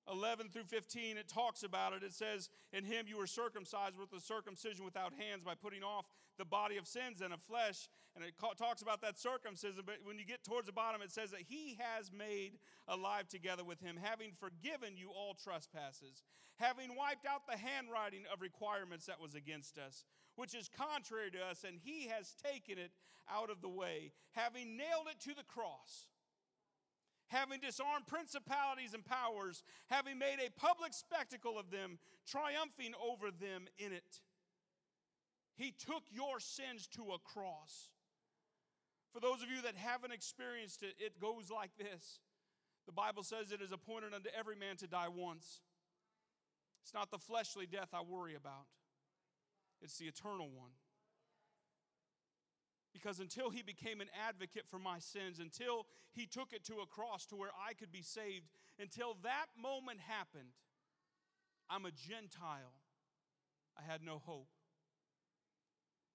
11 0.10 0.50
through 0.50 0.64
15, 0.64 1.18
it 1.18 1.28
talks 1.28 1.64
about 1.64 1.94
it. 1.94 2.04
It 2.04 2.14
says, 2.14 2.50
In 2.74 2.86
him 2.86 3.06
you 3.08 3.18
were 3.18 3.28
circumcised 3.28 3.98
with 3.98 4.12
a 4.14 4.22
circumcision 4.22 4.84
without 4.86 5.14
hands 5.14 5.44
by 5.44 5.56
putting 5.56 5.84
off 5.84 6.06
the 6.38 6.46
body 6.46 6.78
of 6.78 6.88
sins 6.88 7.22
and 7.22 7.34
of 7.34 7.42
flesh. 7.42 7.88
And 8.16 8.26
it 8.26 8.34
talks 8.58 8.82
about 8.82 9.02
that 9.02 9.18
circumcision, 9.18 9.84
but 9.86 9.98
when 10.04 10.18
you 10.20 10.26
get 10.26 10.44
towards 10.44 10.68
the 10.68 10.74
bottom, 10.74 11.02
it 11.02 11.12
says 11.12 11.32
that 11.32 11.44
he 11.48 11.78
has 11.80 12.12
made 12.12 12.60
alive 12.88 13.28
together 13.28 13.64
with 13.64 13.80
him, 13.80 13.98
having 14.02 14.32
forgiven 14.38 14.98
you 14.98 15.10
all 15.10 15.34
trespasses, 15.34 16.24
having 16.58 16.96
wiped 16.98 17.26
out 17.26 17.48
the 17.50 17.58
handwriting 17.58 18.24
of 18.32 18.42
requirements 18.42 19.06
that 19.06 19.22
was 19.22 19.34
against 19.34 19.78
us, 19.78 20.04
which 20.36 20.54
is 20.54 20.70
contrary 20.76 21.32
to 21.32 21.40
us, 21.40 21.64
and 21.66 21.78
he 21.82 22.08
has 22.08 22.36
taken 22.44 22.78
it 22.78 22.92
out 23.32 23.50
of 23.50 23.62
the 23.62 23.70
way, 23.70 24.12
having 24.32 24.76
nailed 24.76 25.08
it 25.10 25.22
to 25.22 25.36
the 25.36 25.44
cross 25.48 26.08
having 27.32 27.60
disarmed 27.62 28.06
principalities 28.08 28.94
and 28.94 29.06
powers, 29.06 29.64
having 29.88 30.20
made 30.20 30.38
a 30.46 30.52
public 30.60 30.94
spectacle 30.94 31.58
of 31.58 31.72
them, 31.72 31.98
triumphing 32.28 32.92
over 33.02 33.32
them 33.32 33.68
in 33.80 33.94
it. 33.94 34.20
He 35.56 35.72
took 35.72 36.04
your 36.12 36.40
sins 36.40 36.88
to 36.96 37.14
a 37.16 37.20
cross. 37.20 37.90
For 39.14 39.20
those 39.20 39.42
of 39.42 39.50
you 39.50 39.62
that 39.64 39.76
haven't 39.76 40.12
experienced 40.12 40.84
it, 40.84 40.96
it 41.00 41.20
goes 41.20 41.50
like 41.50 41.72
this 41.78 42.20
The 42.86 42.92
Bible 42.92 43.24
says 43.24 43.52
it 43.52 43.62
is 43.62 43.72
appointed 43.72 44.14
unto 44.14 44.30
every 44.38 44.56
man 44.56 44.76
to 44.78 44.88
die 44.88 45.10
once. 45.10 45.62
It's 46.84 46.94
not 46.94 47.12
the 47.12 47.20
fleshly 47.20 47.66
death 47.66 47.90
I 47.94 48.02
worry 48.02 48.36
about, 48.36 48.68
it's 49.82 49.98
the 49.98 50.06
eternal 50.06 50.50
one. 50.50 50.72
Because 52.94 53.20
until 53.20 53.50
he 53.50 53.62
became 53.62 54.02
an 54.02 54.10
advocate 54.28 54.66
for 54.68 54.78
my 54.78 55.00
sins, 55.00 55.40
until 55.40 55.88
he 56.12 56.26
took 56.26 56.52
it 56.52 56.66
to 56.66 56.84
a 56.84 56.86
cross 56.86 57.26
to 57.28 57.36
where 57.36 57.52
I 57.56 57.74
could 57.74 57.92
be 57.92 58.02
saved, 58.02 58.46
until 58.80 59.16
that 59.24 59.48
moment 59.60 60.00
happened, 60.00 60.52
I'm 61.70 61.86
a 61.86 61.92
Gentile. 61.92 62.76
I 63.80 63.90
had 63.90 64.04
no 64.04 64.20
hope. 64.20 64.50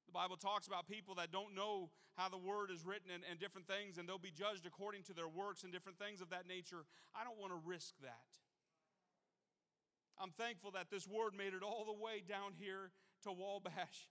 The 0.06 0.12
Bible 0.12 0.36
talks 0.36 0.66
about 0.66 0.86
people 0.86 1.14
that 1.16 1.32
don't 1.32 1.54
know 1.54 1.90
how 2.14 2.28
the 2.28 2.38
word 2.38 2.70
is 2.70 2.84
written 2.84 3.10
and, 3.12 3.22
and 3.28 3.40
different 3.40 3.66
things, 3.66 3.98
and 3.98 4.08
they'll 4.08 4.18
be 4.18 4.30
judged 4.30 4.66
according 4.66 5.02
to 5.04 5.14
their 5.14 5.28
works 5.28 5.64
and 5.64 5.72
different 5.72 5.98
things 5.98 6.20
of 6.20 6.30
that 6.30 6.46
nature. 6.46 6.84
I 7.14 7.24
don't 7.24 7.40
want 7.40 7.52
to 7.52 7.60
risk 7.64 7.94
that. 8.02 8.28
I'm 10.18 10.30
thankful 10.30 10.70
that 10.72 10.90
this 10.90 11.06
word 11.06 11.32
made 11.36 11.52
it 11.52 11.62
all 11.62 11.84
the 11.84 11.92
way 11.92 12.22
down 12.26 12.52
here 12.56 12.90
to 13.24 13.32
Wabash 13.32 14.08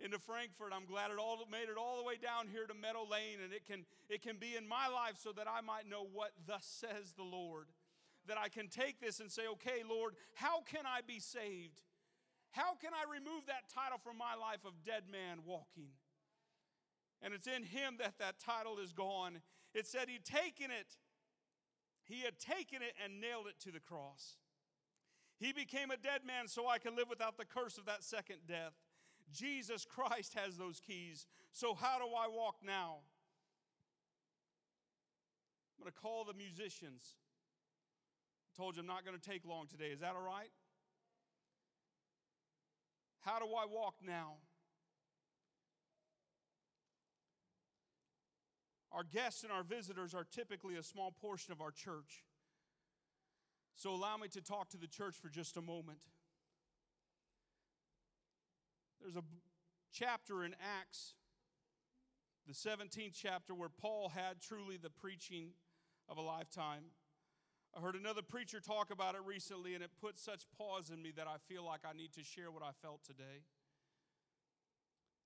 into 0.00 0.18
Frankfort. 0.18 0.72
I'm 0.74 0.86
glad 0.86 1.10
it 1.10 1.18
all 1.18 1.38
made 1.50 1.68
it 1.68 1.76
all 1.78 1.98
the 1.98 2.04
way 2.04 2.14
down 2.20 2.46
here 2.46 2.66
to 2.66 2.74
Meadow 2.74 3.06
Lane, 3.10 3.42
and 3.42 3.52
it 3.52 3.66
can 3.66 3.84
it 4.08 4.22
can 4.22 4.36
be 4.36 4.56
in 4.56 4.66
my 4.66 4.88
life 4.88 5.18
so 5.22 5.32
that 5.32 5.46
I 5.48 5.60
might 5.60 5.88
know 5.88 6.06
what 6.12 6.32
thus 6.46 6.64
says 6.64 7.12
the 7.16 7.26
Lord. 7.26 7.66
That 8.26 8.38
I 8.38 8.48
can 8.48 8.68
take 8.68 9.00
this 9.00 9.20
and 9.20 9.32
say, 9.32 9.42
okay, 9.52 9.82
Lord, 9.88 10.14
how 10.34 10.60
can 10.60 10.84
I 10.84 11.00
be 11.06 11.18
saved? 11.18 11.80
How 12.50 12.74
can 12.74 12.90
I 12.92 13.10
remove 13.10 13.46
that 13.46 13.72
title 13.72 13.98
from 14.02 14.18
my 14.18 14.34
life 14.34 14.64
of 14.64 14.84
dead 14.84 15.04
man 15.10 15.38
walking? 15.46 15.96
And 17.22 17.34
it's 17.34 17.46
in 17.46 17.64
him 17.64 17.96
that 17.98 18.18
that 18.18 18.38
title 18.38 18.78
is 18.78 18.92
gone. 18.92 19.40
It 19.74 19.86
said 19.86 20.08
he'd 20.08 20.24
taken 20.24 20.70
it, 20.70 20.96
he 22.04 22.20
had 22.20 22.38
taken 22.38 22.80
it 22.82 22.94
and 23.02 23.20
nailed 23.20 23.46
it 23.46 23.58
to 23.64 23.72
the 23.72 23.80
cross. 23.80 24.36
He 25.38 25.52
became 25.52 25.90
a 25.90 25.96
dead 25.96 26.22
man 26.26 26.48
so 26.48 26.66
I 26.66 26.78
can 26.78 26.96
live 26.96 27.08
without 27.08 27.36
the 27.36 27.44
curse 27.44 27.78
of 27.78 27.86
that 27.86 28.02
second 28.02 28.38
death. 28.46 28.72
Jesus 29.32 29.84
Christ 29.84 30.34
has 30.34 30.56
those 30.56 30.80
keys. 30.80 31.26
So, 31.52 31.74
how 31.74 31.98
do 31.98 32.04
I 32.04 32.28
walk 32.28 32.56
now? 32.64 32.98
I'm 35.78 35.84
going 35.84 35.92
to 35.92 36.00
call 36.00 36.24
the 36.24 36.34
musicians. 36.34 37.16
I 38.52 38.60
told 38.60 38.76
you 38.76 38.80
I'm 38.80 38.86
not 38.86 39.04
going 39.04 39.18
to 39.18 39.30
take 39.30 39.44
long 39.44 39.66
today. 39.66 39.90
Is 39.92 40.00
that 40.00 40.14
all 40.14 40.24
right? 40.24 40.50
How 43.20 43.38
do 43.38 43.46
I 43.46 43.66
walk 43.70 43.96
now? 44.04 44.34
Our 48.90 49.04
guests 49.04 49.42
and 49.42 49.52
our 49.52 49.62
visitors 49.62 50.14
are 50.14 50.24
typically 50.24 50.76
a 50.76 50.82
small 50.82 51.12
portion 51.12 51.52
of 51.52 51.60
our 51.60 51.70
church. 51.70 52.24
So, 53.76 53.90
allow 53.90 54.16
me 54.16 54.28
to 54.28 54.40
talk 54.40 54.70
to 54.70 54.76
the 54.76 54.88
church 54.88 55.14
for 55.14 55.28
just 55.28 55.56
a 55.56 55.62
moment. 55.62 56.00
There's 59.00 59.16
a 59.16 59.24
chapter 59.92 60.44
in 60.44 60.54
Acts, 60.80 61.14
the 62.46 62.52
17th 62.52 63.14
chapter, 63.14 63.54
where 63.54 63.68
Paul 63.68 64.10
had 64.14 64.40
truly 64.40 64.76
the 64.76 64.90
preaching 64.90 65.50
of 66.08 66.18
a 66.18 66.22
lifetime. 66.22 66.84
I 67.76 67.80
heard 67.80 67.94
another 67.94 68.22
preacher 68.22 68.60
talk 68.60 68.90
about 68.90 69.14
it 69.14 69.20
recently, 69.24 69.74
and 69.74 69.84
it 69.84 69.90
put 70.00 70.18
such 70.18 70.46
pause 70.56 70.90
in 70.90 71.02
me 71.02 71.12
that 71.16 71.26
I 71.26 71.36
feel 71.48 71.64
like 71.64 71.80
I 71.88 71.96
need 71.96 72.12
to 72.14 72.24
share 72.24 72.50
what 72.50 72.62
I 72.62 72.70
felt 72.82 73.04
today. 73.04 73.44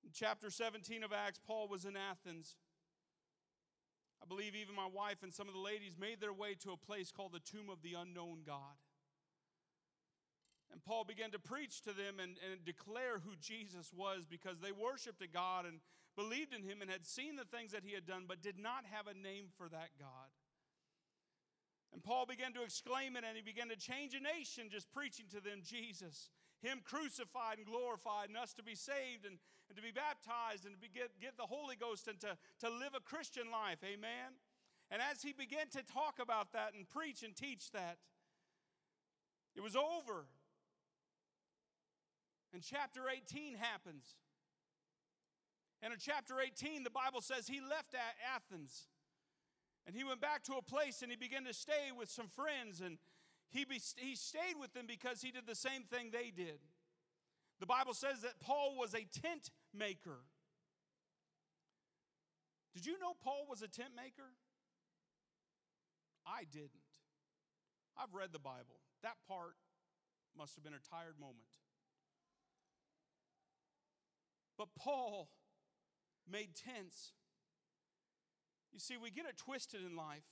In 0.05 0.11
chapter 0.13 0.51
17 0.51 1.05
of 1.05 1.13
Acts, 1.13 1.39
Paul 1.47 1.69
was 1.69 1.85
in 1.85 1.97
Athens. 1.97 2.57
I 4.23 4.27
believe 4.27 4.55
even 4.55 4.75
my 4.75 4.89
wife 4.93 5.23
and 5.23 5.33
some 5.33 5.49
of 5.49 5.55
the 5.55 5.61
ladies 5.61 5.97
made 5.99 6.21
their 6.21 6.33
way 6.33 6.55
to 6.61 6.73
a 6.73 6.77
place 6.77 7.11
called 7.11 7.33
the 7.33 7.41
Tomb 7.41 7.71
of 7.71 7.83
the 7.83 7.95
Unknown 7.95 8.43
God. 8.45 8.77
And 10.73 10.83
Paul 10.83 11.05
began 11.05 11.31
to 11.33 11.39
preach 11.39 11.83
to 11.83 11.93
them 11.93 12.17
and, 12.17 12.41
and 12.41 12.65
declare 12.65 13.21
who 13.21 13.37
Jesus 13.41 13.93
was 13.93 14.25
because 14.29 14.59
they 14.61 14.73
worshiped 14.73 15.21
a 15.21 15.29
God 15.29 15.67
and 15.67 15.81
believed 16.17 16.55
in 16.55 16.63
him 16.65 16.81
and 16.81 16.91
had 16.91 17.05
seen 17.05 17.37
the 17.37 17.45
things 17.45 17.73
that 17.73 17.85
he 17.85 17.93
had 17.93 18.07
done, 18.07 18.25
but 18.27 18.41
did 18.41 18.59
not 18.59 18.85
have 18.91 19.07
a 19.07 19.15
name 19.15 19.53
for 19.57 19.69
that 19.69 19.93
God. 20.01 20.33
And 21.93 22.03
Paul 22.03 22.25
began 22.25 22.55
to 22.55 22.65
exclaim 22.65 23.17
it 23.17 23.25
and 23.29 23.37
he 23.37 23.43
began 23.43 23.69
to 23.69 23.77
change 23.77 24.17
a 24.17 24.21
nation 24.21 24.73
just 24.73 24.91
preaching 24.93 25.27
to 25.37 25.41
them 25.45 25.61
Jesus, 25.61 26.31
Him 26.63 26.81
crucified 26.83 27.59
and 27.59 27.67
glorified, 27.67 28.29
and 28.29 28.39
us 28.39 28.55
to 28.55 28.63
be 28.63 28.75
saved 28.75 29.29
and, 29.29 29.37
and 29.69 29.77
to 29.77 29.83
be 29.83 29.93
baptized 29.93 30.65
and 30.65 30.73
to 30.73 30.81
be, 30.81 30.89
get, 30.89 31.13
get 31.21 31.37
the 31.37 31.45
Holy 31.45 31.77
Ghost 31.77 32.09
and 32.09 32.19
to, 32.21 32.33
to 32.65 32.69
live 32.73 32.97
a 32.97 33.01
Christian 33.01 33.53
life. 33.53 33.85
Amen. 33.85 34.41
And 34.91 35.01
as 35.05 35.21
he 35.23 35.33
began 35.33 35.69
to 35.77 35.83
talk 35.85 36.17
about 36.21 36.53
that 36.53 36.73
and 36.73 36.89
preach 36.89 37.23
and 37.23 37.37
teach 37.37 37.71
that, 37.73 37.99
it 39.55 39.61
was 39.61 39.77
over. 39.77 40.25
And 42.53 42.63
chapter 42.63 43.03
18 43.09 43.57
happens. 43.57 44.05
And 45.83 45.93
in 45.93 45.99
chapter 45.99 46.35
18, 46.41 46.85
the 46.85 46.91
Bible 46.91 47.21
says 47.21 47.49
he 47.49 47.61
left 47.61 47.95
Athens 48.35 48.87
and 49.87 49.97
he 49.97 50.05
went 50.05 50.21
back 50.21 50.45
to 50.45 50.55
a 50.55 50.63
place 50.63 51.03
and 51.03 51.11
he 51.11 51.17
began 51.17 51.45
to 51.45 51.55
stay 51.55 51.91
with 51.97 52.09
some 52.09 52.29
friends. 52.29 52.81
And 52.81 52.99
he, 53.51 53.65
be, 53.65 53.81
he 53.97 54.15
stayed 54.15 54.55
with 54.61 54.73
them 54.75 54.87
because 54.87 55.21
he 55.23 55.33
did 55.33 55.47
the 55.47 55.57
same 55.57 55.83
thing 55.83 56.11
they 56.13 56.31
did. 56.31 56.61
The 57.59 57.67
Bible 57.67 57.95
says 57.95 58.21
that 58.23 58.39
Paul 58.41 58.77
was 58.79 58.95
a 58.95 59.07
tent 59.21 59.51
maker. 59.75 60.21
Did 62.75 62.87
you 62.87 62.99
know 62.99 63.13
Paul 63.23 63.47
was 63.49 63.63
a 63.63 63.69
tent 63.69 63.91
maker? 63.97 64.31
I 66.27 66.45
didn't. 66.51 66.71
I've 67.99 68.15
read 68.15 68.31
the 68.33 68.39
Bible. 68.39 68.81
That 69.03 69.17
part 69.29 69.55
must 70.37 70.55
have 70.55 70.65
been 70.65 70.75
a 70.75 70.91
tired 70.91 71.19
moment. 71.21 71.62
But 74.63 74.81
Paul 74.81 75.29
made 76.31 76.55
tents. 76.55 77.11
You 78.73 78.79
see, 78.79 78.95
we 78.97 79.11
get 79.11 79.27
it 79.27 79.37
twisted 79.37 79.81
in 79.85 79.97
life. 79.97 80.23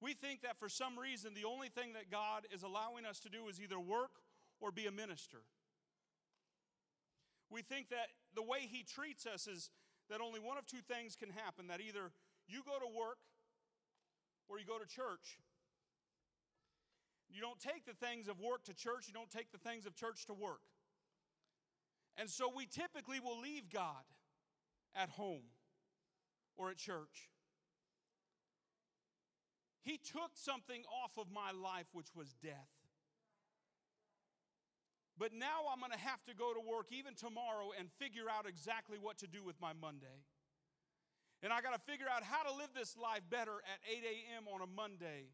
We 0.00 0.14
think 0.14 0.42
that 0.42 0.60
for 0.60 0.68
some 0.68 0.96
reason, 0.96 1.34
the 1.34 1.44
only 1.44 1.68
thing 1.68 1.94
that 1.94 2.08
God 2.08 2.46
is 2.54 2.62
allowing 2.62 3.04
us 3.04 3.18
to 3.20 3.28
do 3.28 3.48
is 3.48 3.60
either 3.60 3.80
work 3.80 4.22
or 4.60 4.70
be 4.70 4.86
a 4.86 4.92
minister. 4.92 5.42
We 7.50 7.62
think 7.62 7.88
that 7.88 8.14
the 8.32 8.44
way 8.44 8.60
He 8.70 8.84
treats 8.84 9.26
us 9.26 9.48
is 9.48 9.70
that 10.08 10.20
only 10.20 10.38
one 10.38 10.56
of 10.56 10.64
two 10.64 10.86
things 10.86 11.16
can 11.16 11.30
happen 11.30 11.66
that 11.66 11.80
either 11.80 12.12
you 12.46 12.62
go 12.62 12.78
to 12.78 12.86
work 12.86 13.18
or 14.48 14.60
you 14.60 14.64
go 14.64 14.78
to 14.78 14.86
church. 14.86 15.42
You 17.28 17.40
don't 17.40 17.58
take 17.58 17.86
the 17.86 18.06
things 18.06 18.28
of 18.28 18.38
work 18.38 18.62
to 18.66 18.74
church, 18.74 19.08
you 19.08 19.14
don't 19.14 19.30
take 19.30 19.50
the 19.50 19.58
things 19.58 19.84
of 19.84 19.96
church 19.96 20.26
to 20.26 20.32
work. 20.32 20.60
And 22.16 22.30
so 22.30 22.50
we 22.54 22.66
typically 22.66 23.20
will 23.20 23.40
leave 23.40 23.70
God 23.70 24.04
at 24.94 25.10
home 25.10 25.44
or 26.56 26.70
at 26.70 26.78
church. 26.78 27.30
He 29.82 29.98
took 29.98 30.32
something 30.34 30.82
off 30.90 31.18
of 31.18 31.30
my 31.30 31.52
life, 31.52 31.86
which 31.92 32.08
was 32.14 32.34
death. 32.42 32.72
But 35.18 35.32
now 35.32 35.70
I'm 35.72 35.80
going 35.80 35.92
to 35.92 35.98
have 35.98 36.24
to 36.24 36.34
go 36.34 36.52
to 36.52 36.60
work 36.60 36.88
even 36.90 37.14
tomorrow 37.14 37.70
and 37.78 37.88
figure 37.98 38.28
out 38.28 38.46
exactly 38.48 38.98
what 39.00 39.18
to 39.18 39.26
do 39.26 39.42
with 39.42 39.60
my 39.60 39.72
Monday. 39.72 40.24
And 41.42 41.52
I 41.52 41.60
got 41.60 41.72
to 41.72 41.80
figure 41.80 42.06
out 42.10 42.22
how 42.22 42.42
to 42.42 42.52
live 42.56 42.70
this 42.74 42.96
life 42.96 43.22
better 43.30 43.62
at 43.64 43.78
8 43.88 44.02
a.m. 44.04 44.44
on 44.52 44.60
a 44.60 44.66
Monday 44.66 45.32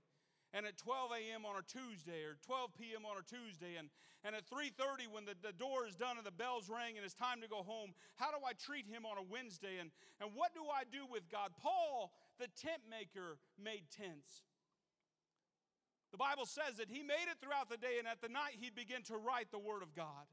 and 0.53 0.67
at 0.67 0.77
12 0.77 1.11
a.m. 1.17 1.49
on 1.49 1.57
a 1.57 1.65
Tuesday 1.65 2.29
or 2.29 2.37
12 2.45 2.77
p.m. 2.77 3.09
on 3.09 3.17
a 3.17 3.25
Tuesday 3.25 3.81
and, 3.81 3.89
and 4.21 4.37
at 4.37 4.45
3.30 4.45 5.09
when 5.09 5.25
the, 5.25 5.33
the 5.41 5.57
door 5.57 5.89
is 5.89 5.97
done 5.97 6.21
and 6.21 6.27
the 6.29 6.35
bells 6.35 6.69
ring 6.69 7.01
and 7.01 7.05
it's 7.05 7.17
time 7.17 7.41
to 7.41 7.49
go 7.49 7.65
home, 7.65 7.97
how 8.21 8.29
do 8.29 8.39
I 8.45 8.53
treat 8.53 8.85
him 8.85 9.09
on 9.09 9.17
a 9.17 9.25
Wednesday? 9.25 9.81
And, 9.81 9.89
and 10.21 10.37
what 10.37 10.53
do 10.53 10.69
I 10.69 10.85
do 10.85 11.09
with 11.09 11.25
God? 11.33 11.57
Paul, 11.57 12.13
the 12.37 12.53
tent 12.53 12.85
maker, 12.89 13.41
made 13.57 13.89
tents. 13.89 14.45
The 16.13 16.21
Bible 16.21 16.45
says 16.45 16.77
that 16.77 16.93
he 16.93 17.01
made 17.01 17.33
it 17.33 17.41
throughout 17.41 17.73
the 17.73 17.81
day, 17.81 17.97
and 17.97 18.07
at 18.07 18.21
the 18.21 18.29
night 18.29 18.61
he'd 18.61 18.77
begin 18.77 19.01
to 19.09 19.17
write 19.17 19.49
the 19.51 19.59
Word 19.59 19.81
of 19.83 19.97
God. 19.97 20.29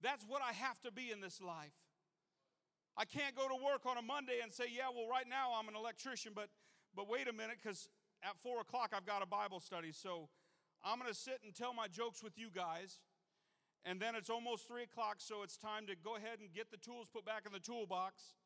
That's 0.00 0.22
what 0.22 0.42
I 0.42 0.52
have 0.52 0.78
to 0.82 0.92
be 0.92 1.10
in 1.10 1.20
this 1.20 1.42
life. 1.42 1.74
I 2.96 3.04
can't 3.04 3.34
go 3.34 3.48
to 3.48 3.58
work 3.58 3.82
on 3.86 3.98
a 3.98 4.02
Monday 4.02 4.38
and 4.42 4.52
say, 4.52 4.64
Yeah, 4.70 4.94
well, 4.94 5.08
right 5.10 5.26
now 5.28 5.58
I'm 5.58 5.66
an 5.66 5.74
electrician, 5.74 6.32
but, 6.34 6.48
but 6.94 7.08
wait 7.08 7.26
a 7.26 7.32
minute, 7.32 7.58
because 7.62 7.88
at 8.22 8.38
four 8.42 8.60
o'clock 8.60 8.92
I've 8.96 9.06
got 9.06 9.22
a 9.22 9.26
Bible 9.26 9.60
study. 9.60 9.92
So 9.92 10.28
I'm 10.84 10.98
going 10.98 11.10
to 11.10 11.18
sit 11.18 11.40
and 11.44 11.54
tell 11.54 11.74
my 11.74 11.88
jokes 11.88 12.22
with 12.22 12.38
you 12.38 12.48
guys. 12.54 12.98
And 13.84 13.98
then 13.98 14.14
it's 14.14 14.30
almost 14.30 14.68
three 14.68 14.84
o'clock, 14.84 15.16
so 15.18 15.42
it's 15.42 15.56
time 15.56 15.86
to 15.88 15.96
go 15.96 16.14
ahead 16.14 16.38
and 16.38 16.52
get 16.54 16.70
the 16.70 16.76
tools 16.76 17.08
put 17.12 17.24
back 17.26 17.42
in 17.46 17.52
the 17.52 17.58
toolbox. 17.58 18.38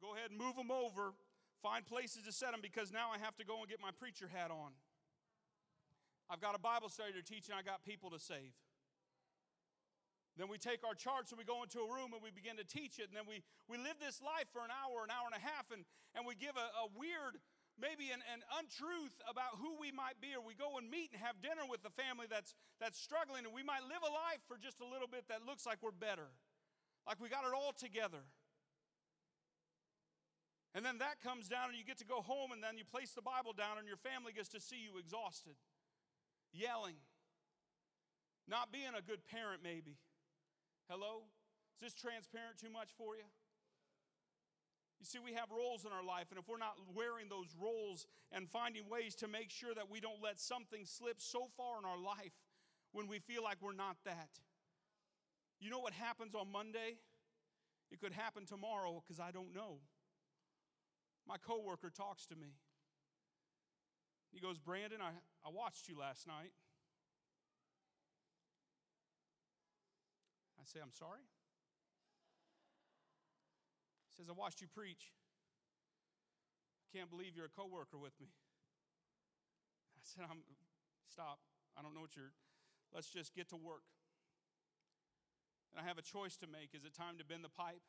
Go 0.00 0.14
ahead 0.14 0.30
and 0.30 0.38
move 0.38 0.54
them 0.54 0.70
over 0.70 1.14
find 1.64 1.80
places 1.80 2.28
to 2.28 2.32
set 2.32 2.52
them 2.52 2.60
because 2.60 2.92
now 2.92 3.08
I 3.08 3.16
have 3.16 3.40
to 3.40 3.44
go 3.48 3.64
and 3.64 3.66
get 3.72 3.80
my 3.80 3.88
preacher 3.88 4.28
hat 4.28 4.52
on. 4.52 4.76
I've 6.28 6.44
got 6.44 6.52
a 6.52 6.60
Bible 6.60 6.92
study 6.92 7.16
to 7.16 7.24
teach 7.24 7.48
and 7.48 7.56
I 7.56 7.64
got 7.64 7.80
people 7.88 8.12
to 8.12 8.20
save. 8.20 8.52
Then 10.36 10.52
we 10.52 10.60
take 10.60 10.84
our 10.84 10.92
charts 10.92 11.32
and 11.32 11.40
we 11.40 11.48
go 11.48 11.64
into 11.64 11.80
a 11.80 11.88
room 11.88 12.12
and 12.12 12.20
we 12.20 12.28
begin 12.28 12.60
to 12.60 12.68
teach 12.68 13.00
it. 13.00 13.08
And 13.08 13.16
then 13.16 13.24
we, 13.24 13.40
we 13.64 13.80
live 13.80 13.96
this 13.96 14.20
life 14.20 14.52
for 14.52 14.60
an 14.60 14.68
hour, 14.68 15.08
an 15.08 15.08
hour 15.08 15.24
and 15.24 15.32
a 15.32 15.40
half, 15.40 15.72
and, 15.72 15.88
and 16.12 16.28
we 16.28 16.36
give 16.36 16.52
a, 16.52 16.68
a 16.84 16.86
weird, 16.92 17.40
maybe 17.80 18.10
an, 18.10 18.22
an 18.30 18.42
untruth 18.58 19.14
about 19.26 19.58
who 19.58 19.74
we 19.78 19.90
might 19.90 20.18
be. 20.22 20.34
Or 20.34 20.42
we 20.42 20.54
go 20.54 20.78
and 20.78 20.86
meet 20.90 21.10
and 21.12 21.20
have 21.22 21.42
dinner 21.42 21.66
with 21.66 21.82
the 21.82 21.94
family 21.94 22.26
that's, 22.30 22.54
that's 22.78 22.98
struggling. 22.98 23.44
And 23.44 23.54
we 23.54 23.62
might 23.62 23.82
live 23.86 24.02
a 24.02 24.12
life 24.12 24.42
for 24.46 24.56
just 24.58 24.78
a 24.80 24.88
little 24.88 25.10
bit 25.10 25.26
that 25.28 25.42
looks 25.42 25.66
like 25.66 25.82
we're 25.82 25.94
better, 25.94 26.30
like 27.06 27.18
we 27.18 27.28
got 27.28 27.44
it 27.46 27.54
all 27.54 27.74
together. 27.74 28.22
And 30.74 30.82
then 30.82 30.98
that 30.98 31.22
comes 31.22 31.46
down, 31.46 31.70
and 31.70 31.78
you 31.78 31.86
get 31.86 32.02
to 32.02 32.04
go 32.04 32.18
home, 32.18 32.50
and 32.50 32.58
then 32.58 32.74
you 32.74 32.82
place 32.82 33.14
the 33.14 33.22
Bible 33.22 33.54
down, 33.54 33.78
and 33.78 33.86
your 33.86 33.96
family 34.02 34.34
gets 34.34 34.50
to 34.58 34.60
see 34.60 34.82
you 34.82 34.98
exhausted, 34.98 35.54
yelling, 36.50 36.98
not 38.50 38.72
being 38.74 38.90
a 38.90 39.00
good 39.00 39.22
parent, 39.22 39.62
maybe. 39.62 40.02
Hello? 40.90 41.30
Is 41.78 41.80
this 41.80 41.94
transparent 41.94 42.58
too 42.58 42.70
much 42.70 42.90
for 42.98 43.14
you? 43.14 43.22
You 45.04 45.06
see, 45.06 45.18
we 45.22 45.36
have 45.36 45.50
roles 45.52 45.84
in 45.84 45.92
our 45.92 46.02
life, 46.02 46.28
and 46.30 46.38
if 46.38 46.48
we're 46.48 46.56
not 46.56 46.80
wearing 46.96 47.28
those 47.28 47.52
roles 47.60 48.06
and 48.32 48.48
finding 48.48 48.88
ways 48.88 49.14
to 49.16 49.28
make 49.28 49.50
sure 49.50 49.74
that 49.74 49.90
we 49.90 50.00
don't 50.00 50.22
let 50.22 50.40
something 50.40 50.86
slip 50.86 51.20
so 51.20 51.48
far 51.58 51.76
in 51.78 51.84
our 51.84 52.00
life 52.00 52.32
when 52.92 53.06
we 53.06 53.18
feel 53.18 53.42
like 53.42 53.58
we're 53.60 53.76
not 53.76 53.98
that, 54.06 54.30
you 55.60 55.68
know 55.68 55.78
what 55.78 55.92
happens 55.92 56.34
on 56.34 56.50
Monday? 56.50 56.96
It 57.92 58.00
could 58.00 58.14
happen 58.14 58.46
tomorrow 58.46 59.02
because 59.04 59.20
I 59.20 59.30
don't 59.30 59.54
know. 59.54 59.80
My 61.28 61.36
coworker 61.36 61.90
talks 61.90 62.24
to 62.28 62.34
me. 62.34 62.56
He 64.32 64.40
goes, 64.40 64.56
Brandon, 64.56 65.02
I, 65.02 65.10
I 65.46 65.52
watched 65.52 65.86
you 65.86 65.98
last 65.98 66.26
night. 66.26 66.52
I 70.58 70.64
say, 70.64 70.80
I'm 70.82 70.92
sorry. 70.92 71.20
Says, 74.16 74.30
I 74.30 74.32
watched 74.32 74.60
you 74.60 74.68
preach. 74.70 75.10
I 76.86 76.96
can't 76.96 77.10
believe 77.10 77.34
you're 77.34 77.50
a 77.50 77.56
coworker 77.56 77.98
with 77.98 78.14
me. 78.20 78.30
I 79.98 80.00
said, 80.02 80.24
I'm 80.30 80.46
stop. 81.10 81.38
I 81.76 81.82
don't 81.82 81.94
know 81.94 82.02
what 82.02 82.14
you're 82.14 82.30
let's 82.94 83.10
just 83.10 83.34
get 83.34 83.50
to 83.50 83.58
work. 83.58 83.82
And 85.74 85.82
I 85.82 85.88
have 85.88 85.98
a 85.98 86.06
choice 86.06 86.38
to 86.38 86.46
make. 86.46 86.70
Is 86.72 86.86
it 86.86 86.94
time 86.94 87.18
to 87.18 87.26
bend 87.26 87.42
the 87.42 87.50
pipe? 87.50 87.82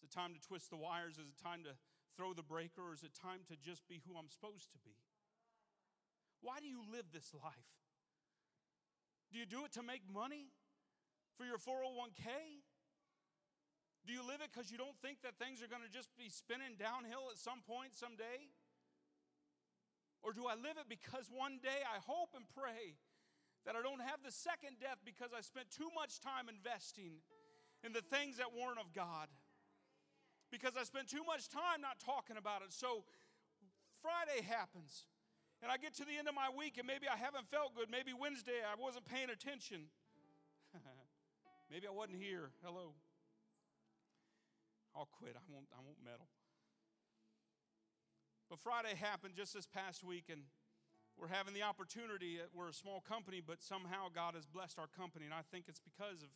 Is 0.00 0.08
it 0.08 0.12
time 0.12 0.32
to 0.32 0.40
twist 0.40 0.72
the 0.72 0.80
wires? 0.80 1.20
Is 1.20 1.28
it 1.28 1.36
time 1.36 1.60
to 1.68 1.76
throw 2.16 2.32
the 2.32 2.42
breaker, 2.42 2.80
or 2.80 2.94
is 2.96 3.04
it 3.04 3.12
time 3.12 3.44
to 3.52 3.60
just 3.60 3.84
be 3.88 4.00
who 4.08 4.16
I'm 4.16 4.32
supposed 4.32 4.72
to 4.72 4.80
be? 4.80 4.96
Why 6.40 6.64
do 6.64 6.66
you 6.66 6.80
live 6.88 7.12
this 7.12 7.28
life? 7.36 7.76
Do 9.30 9.36
you 9.36 9.44
do 9.44 9.68
it 9.68 9.72
to 9.76 9.82
make 9.82 10.00
money 10.08 10.48
for 11.36 11.44
your 11.44 11.60
401k? 11.60 12.55
Do 14.06 14.14
you 14.14 14.22
live 14.22 14.38
it 14.38 14.54
because 14.54 14.70
you 14.70 14.78
don't 14.78 14.96
think 15.02 15.20
that 15.26 15.34
things 15.36 15.60
are 15.60 15.68
going 15.68 15.82
to 15.82 15.90
just 15.90 16.14
be 16.14 16.30
spinning 16.30 16.78
downhill 16.78 17.26
at 17.34 17.38
some 17.42 17.60
point, 17.66 17.92
someday? 17.98 18.46
Or 20.22 20.32
do 20.32 20.46
I 20.46 20.54
live 20.54 20.78
it 20.78 20.86
because 20.86 21.26
one 21.26 21.58
day 21.58 21.82
I 21.82 21.98
hope 22.06 22.38
and 22.38 22.46
pray 22.54 22.94
that 23.66 23.74
I 23.74 23.82
don't 23.82 24.02
have 24.02 24.22
the 24.22 24.30
second 24.30 24.78
death 24.78 25.02
because 25.02 25.34
I 25.34 25.42
spent 25.42 25.74
too 25.74 25.90
much 25.94 26.22
time 26.22 26.46
investing 26.46 27.18
in 27.82 27.90
the 27.90 28.02
things 28.02 28.38
that 28.38 28.54
weren't 28.54 28.78
of 28.78 28.94
God? 28.94 29.26
because 30.50 30.72
I 30.78 30.84
spent 30.84 31.08
too 31.08 31.24
much 31.26 31.48
time 31.48 31.80
not 31.80 31.98
talking 31.98 32.36
about 32.36 32.62
it. 32.62 32.72
So 32.72 33.04
Friday 34.02 34.42
happens, 34.46 35.06
and 35.62 35.70
I 35.70 35.76
get 35.76 35.94
to 35.96 36.04
the 36.04 36.16
end 36.18 36.28
of 36.28 36.34
my 36.34 36.48
week, 36.56 36.78
and 36.78 36.86
maybe 36.86 37.06
I 37.10 37.16
haven't 37.16 37.48
felt 37.48 37.74
good. 37.74 37.90
Maybe 37.90 38.12
Wednesday 38.14 38.62
I 38.62 38.80
wasn't 38.80 39.06
paying 39.06 39.30
attention. 39.30 39.90
maybe 41.70 41.86
I 41.86 41.90
wasn't 41.90 42.22
here. 42.22 42.50
Hello. 42.62 42.94
I'll 44.96 45.08
quit. 45.12 45.36
I 45.36 45.44
won't, 45.52 45.68
I 45.76 45.84
won't 45.84 46.00
meddle. 46.02 46.26
But 48.48 48.58
Friday 48.58 48.96
happened 48.96 49.34
just 49.36 49.52
this 49.52 49.66
past 49.66 50.02
week, 50.02 50.32
and 50.32 50.42
we're 51.18 51.28
having 51.28 51.52
the 51.52 51.62
opportunity. 51.62 52.40
Uh, 52.40 52.48
we're 52.54 52.68
a 52.68 52.74
small 52.74 53.04
company, 53.04 53.42
but 53.44 53.62
somehow 53.62 54.08
God 54.08 54.34
has 54.34 54.46
blessed 54.46 54.78
our 54.78 54.88
company, 54.88 55.26
and 55.26 55.34
I 55.34 55.44
think 55.50 55.66
it's 55.68 55.82
because 55.82 56.22
of 56.22 56.30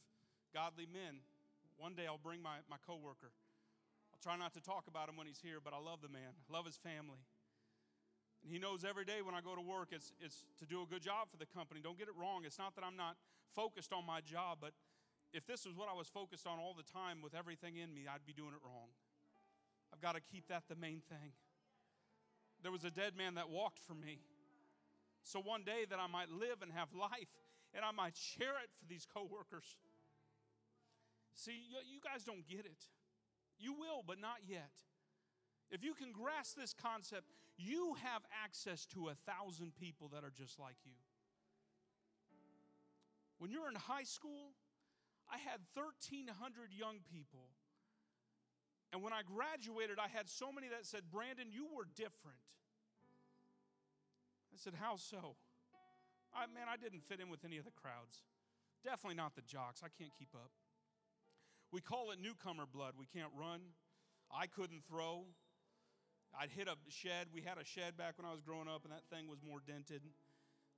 godly 0.52 0.86
men. 0.86 1.24
One 1.78 1.94
day 1.94 2.04
I'll 2.06 2.20
bring 2.20 2.42
my, 2.42 2.60
my 2.68 2.76
coworker 2.84 3.32
I'll 4.20 4.20
try 4.20 4.36
not 4.36 4.52
to 4.52 4.60
talk 4.60 4.84
about 4.84 5.08
him 5.08 5.16
when 5.16 5.26
he's 5.26 5.40
here, 5.40 5.64
but 5.64 5.72
I 5.72 5.80
love 5.80 6.04
the 6.04 6.12
man. 6.12 6.36
I 6.36 6.52
love 6.52 6.66
his 6.66 6.76
family. 6.76 7.24
And 8.44 8.52
he 8.52 8.58
knows 8.58 8.84
every 8.84 9.04
day 9.04 9.24
when 9.24 9.34
I 9.34 9.40
go 9.40 9.56
to 9.56 9.64
work, 9.64 9.96
it's, 9.96 10.12
it's 10.20 10.44
to 10.60 10.66
do 10.68 10.82
a 10.82 10.86
good 10.86 11.00
job 11.00 11.32
for 11.32 11.40
the 11.40 11.48
company. 11.48 11.80
Don't 11.80 11.96
get 11.96 12.08
it 12.08 12.16
wrong. 12.20 12.44
It's 12.44 12.58
not 12.58 12.74
that 12.76 12.84
I'm 12.84 12.96
not 12.96 13.16
focused 13.56 13.92
on 13.92 14.04
my 14.04 14.20
job, 14.20 14.58
but 14.60 14.72
if 15.32 15.46
this 15.46 15.64
was 15.64 15.76
what 15.76 15.88
I 15.88 15.96
was 15.96 16.08
focused 16.08 16.46
on 16.46 16.58
all 16.58 16.74
the 16.74 16.82
time 16.82 17.22
with 17.22 17.34
everything 17.34 17.76
in 17.76 17.94
me, 17.94 18.06
I'd 18.12 18.26
be 18.26 18.32
doing 18.32 18.50
it 18.50 18.62
wrong. 18.64 18.90
I've 19.92 20.00
got 20.00 20.14
to 20.14 20.20
keep 20.20 20.48
that 20.48 20.64
the 20.68 20.76
main 20.76 21.02
thing. 21.08 21.32
There 22.62 22.72
was 22.72 22.84
a 22.84 22.90
dead 22.90 23.16
man 23.16 23.34
that 23.34 23.48
walked 23.48 23.80
for 23.80 23.94
me. 23.94 24.20
So 25.22 25.40
one 25.40 25.62
day 25.62 25.84
that 25.88 25.98
I 25.98 26.06
might 26.06 26.30
live 26.30 26.62
and 26.62 26.72
have 26.72 26.88
life 26.94 27.30
and 27.74 27.84
I 27.84 27.90
might 27.90 28.16
share 28.16 28.58
it 28.62 28.70
for 28.78 28.86
these 28.88 29.06
coworkers. 29.06 29.76
See, 31.34 31.62
you 31.70 32.00
guys 32.02 32.24
don't 32.24 32.46
get 32.46 32.66
it. 32.66 32.86
You 33.58 33.72
will, 33.74 34.02
but 34.06 34.20
not 34.20 34.38
yet. 34.46 34.72
If 35.70 35.84
you 35.84 35.94
can 35.94 36.12
grasp 36.12 36.56
this 36.56 36.74
concept, 36.74 37.30
you 37.56 37.94
have 38.02 38.22
access 38.44 38.86
to 38.86 39.08
a 39.08 39.14
thousand 39.14 39.74
people 39.76 40.10
that 40.12 40.24
are 40.24 40.32
just 40.34 40.58
like 40.58 40.76
you. 40.84 40.96
When 43.38 43.50
you're 43.50 43.68
in 43.68 43.76
high 43.76 44.04
school, 44.04 44.52
I 45.30 45.38
had 45.38 45.62
1,300 45.78 46.74
young 46.74 47.06
people. 47.06 47.54
And 48.92 49.02
when 49.02 49.14
I 49.14 49.22
graduated, 49.22 50.02
I 50.02 50.10
had 50.10 50.28
so 50.28 50.50
many 50.50 50.66
that 50.68 50.82
said, 50.82 51.06
Brandon, 51.10 51.46
you 51.54 51.70
were 51.70 51.86
different. 51.94 52.42
I 54.50 54.58
said, 54.58 54.74
How 54.74 54.98
so? 54.98 55.38
I, 56.34 56.46
man, 56.50 56.66
I 56.66 56.76
didn't 56.76 57.06
fit 57.06 57.18
in 57.22 57.30
with 57.30 57.44
any 57.44 57.58
of 57.58 57.64
the 57.64 57.74
crowds. 57.74 58.22
Definitely 58.82 59.16
not 59.16 59.34
the 59.34 59.42
jocks. 59.42 59.82
I 59.82 59.90
can't 59.90 60.14
keep 60.18 60.34
up. 60.34 60.50
We 61.70 61.80
call 61.80 62.10
it 62.10 62.18
Newcomer 62.18 62.66
blood. 62.66 62.94
We 62.98 63.06
can't 63.06 63.30
run. 63.34 63.74
I 64.30 64.46
couldn't 64.46 64.82
throw. 64.86 65.26
I'd 66.34 66.50
hit 66.50 66.66
a 66.66 66.78
shed. 66.88 67.30
We 67.34 67.42
had 67.42 67.58
a 67.58 67.66
shed 67.66 67.96
back 67.98 68.18
when 68.18 68.26
I 68.26 68.30
was 68.30 68.42
growing 68.42 68.70
up, 68.70 68.86
and 68.86 68.94
that 68.94 69.06
thing 69.10 69.26
was 69.26 69.42
more 69.42 69.58
dented 69.58 70.02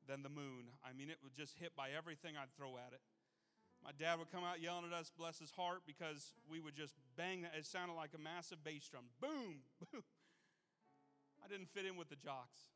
than 0.09 0.23
the 0.23 0.33
moon. 0.33 0.73
I 0.85 0.93
mean, 0.97 1.09
it 1.09 1.21
would 1.23 1.37
just 1.37 1.57
hit 1.61 1.77
by 1.77 1.93
everything 1.97 2.37
I'd 2.37 2.53
throw 2.57 2.77
at 2.77 2.93
it. 2.93 3.01
My 3.83 3.91
dad 3.91 4.23
would 4.23 4.31
come 4.31 4.47
out 4.47 4.63
yelling 4.63 4.87
at 4.87 4.95
us, 4.95 5.11
bless 5.11 5.43
his 5.43 5.51
heart, 5.51 5.83
because 5.83 6.39
we 6.47 6.63
would 6.63 6.79
just 6.79 6.95
bang 7.19 7.43
that. 7.43 7.59
It 7.59 7.67
sounded 7.67 7.99
like 7.99 8.15
a 8.15 8.23
massive 8.23 8.63
bass 8.63 8.87
drum. 8.87 9.11
Boom, 9.19 9.67
boom. 9.83 10.07
I 11.43 11.51
didn't 11.51 11.67
fit 11.75 11.83
in 11.83 11.99
with 11.99 12.07
the 12.07 12.15
jocks. 12.15 12.71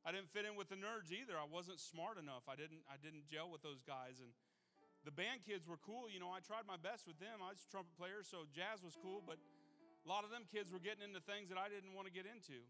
I 0.00 0.16
didn't 0.16 0.32
fit 0.32 0.48
in 0.48 0.56
with 0.56 0.72
the 0.72 0.80
nerds 0.80 1.12
either. 1.12 1.36
I 1.36 1.44
wasn't 1.44 1.76
smart 1.76 2.16
enough. 2.16 2.48
I 2.48 2.56
didn't, 2.56 2.80
I 2.88 2.96
didn't 2.96 3.28
gel 3.28 3.52
with 3.52 3.60
those 3.60 3.84
guys. 3.84 4.16
And 4.24 4.32
the 5.04 5.12
band 5.12 5.44
kids 5.44 5.68
were 5.68 5.76
cool. 5.76 6.08
You 6.08 6.24
know, 6.24 6.32
I 6.32 6.40
tried 6.40 6.64
my 6.64 6.80
best 6.80 7.04
with 7.04 7.20
them. 7.20 7.44
I 7.44 7.52
was 7.52 7.60
a 7.60 7.68
trumpet 7.68 7.92
player, 8.00 8.24
so 8.24 8.48
jazz 8.48 8.80
was 8.80 8.96
cool, 8.96 9.20
but 9.20 9.36
a 9.36 10.06
lot 10.08 10.24
of 10.24 10.32
them 10.32 10.48
kids 10.48 10.72
were 10.72 10.80
getting 10.80 11.04
into 11.04 11.20
things 11.20 11.52
that 11.52 11.60
I 11.60 11.68
didn't 11.68 11.92
want 11.92 12.08
to 12.08 12.14
get 12.16 12.24
into. 12.24 12.64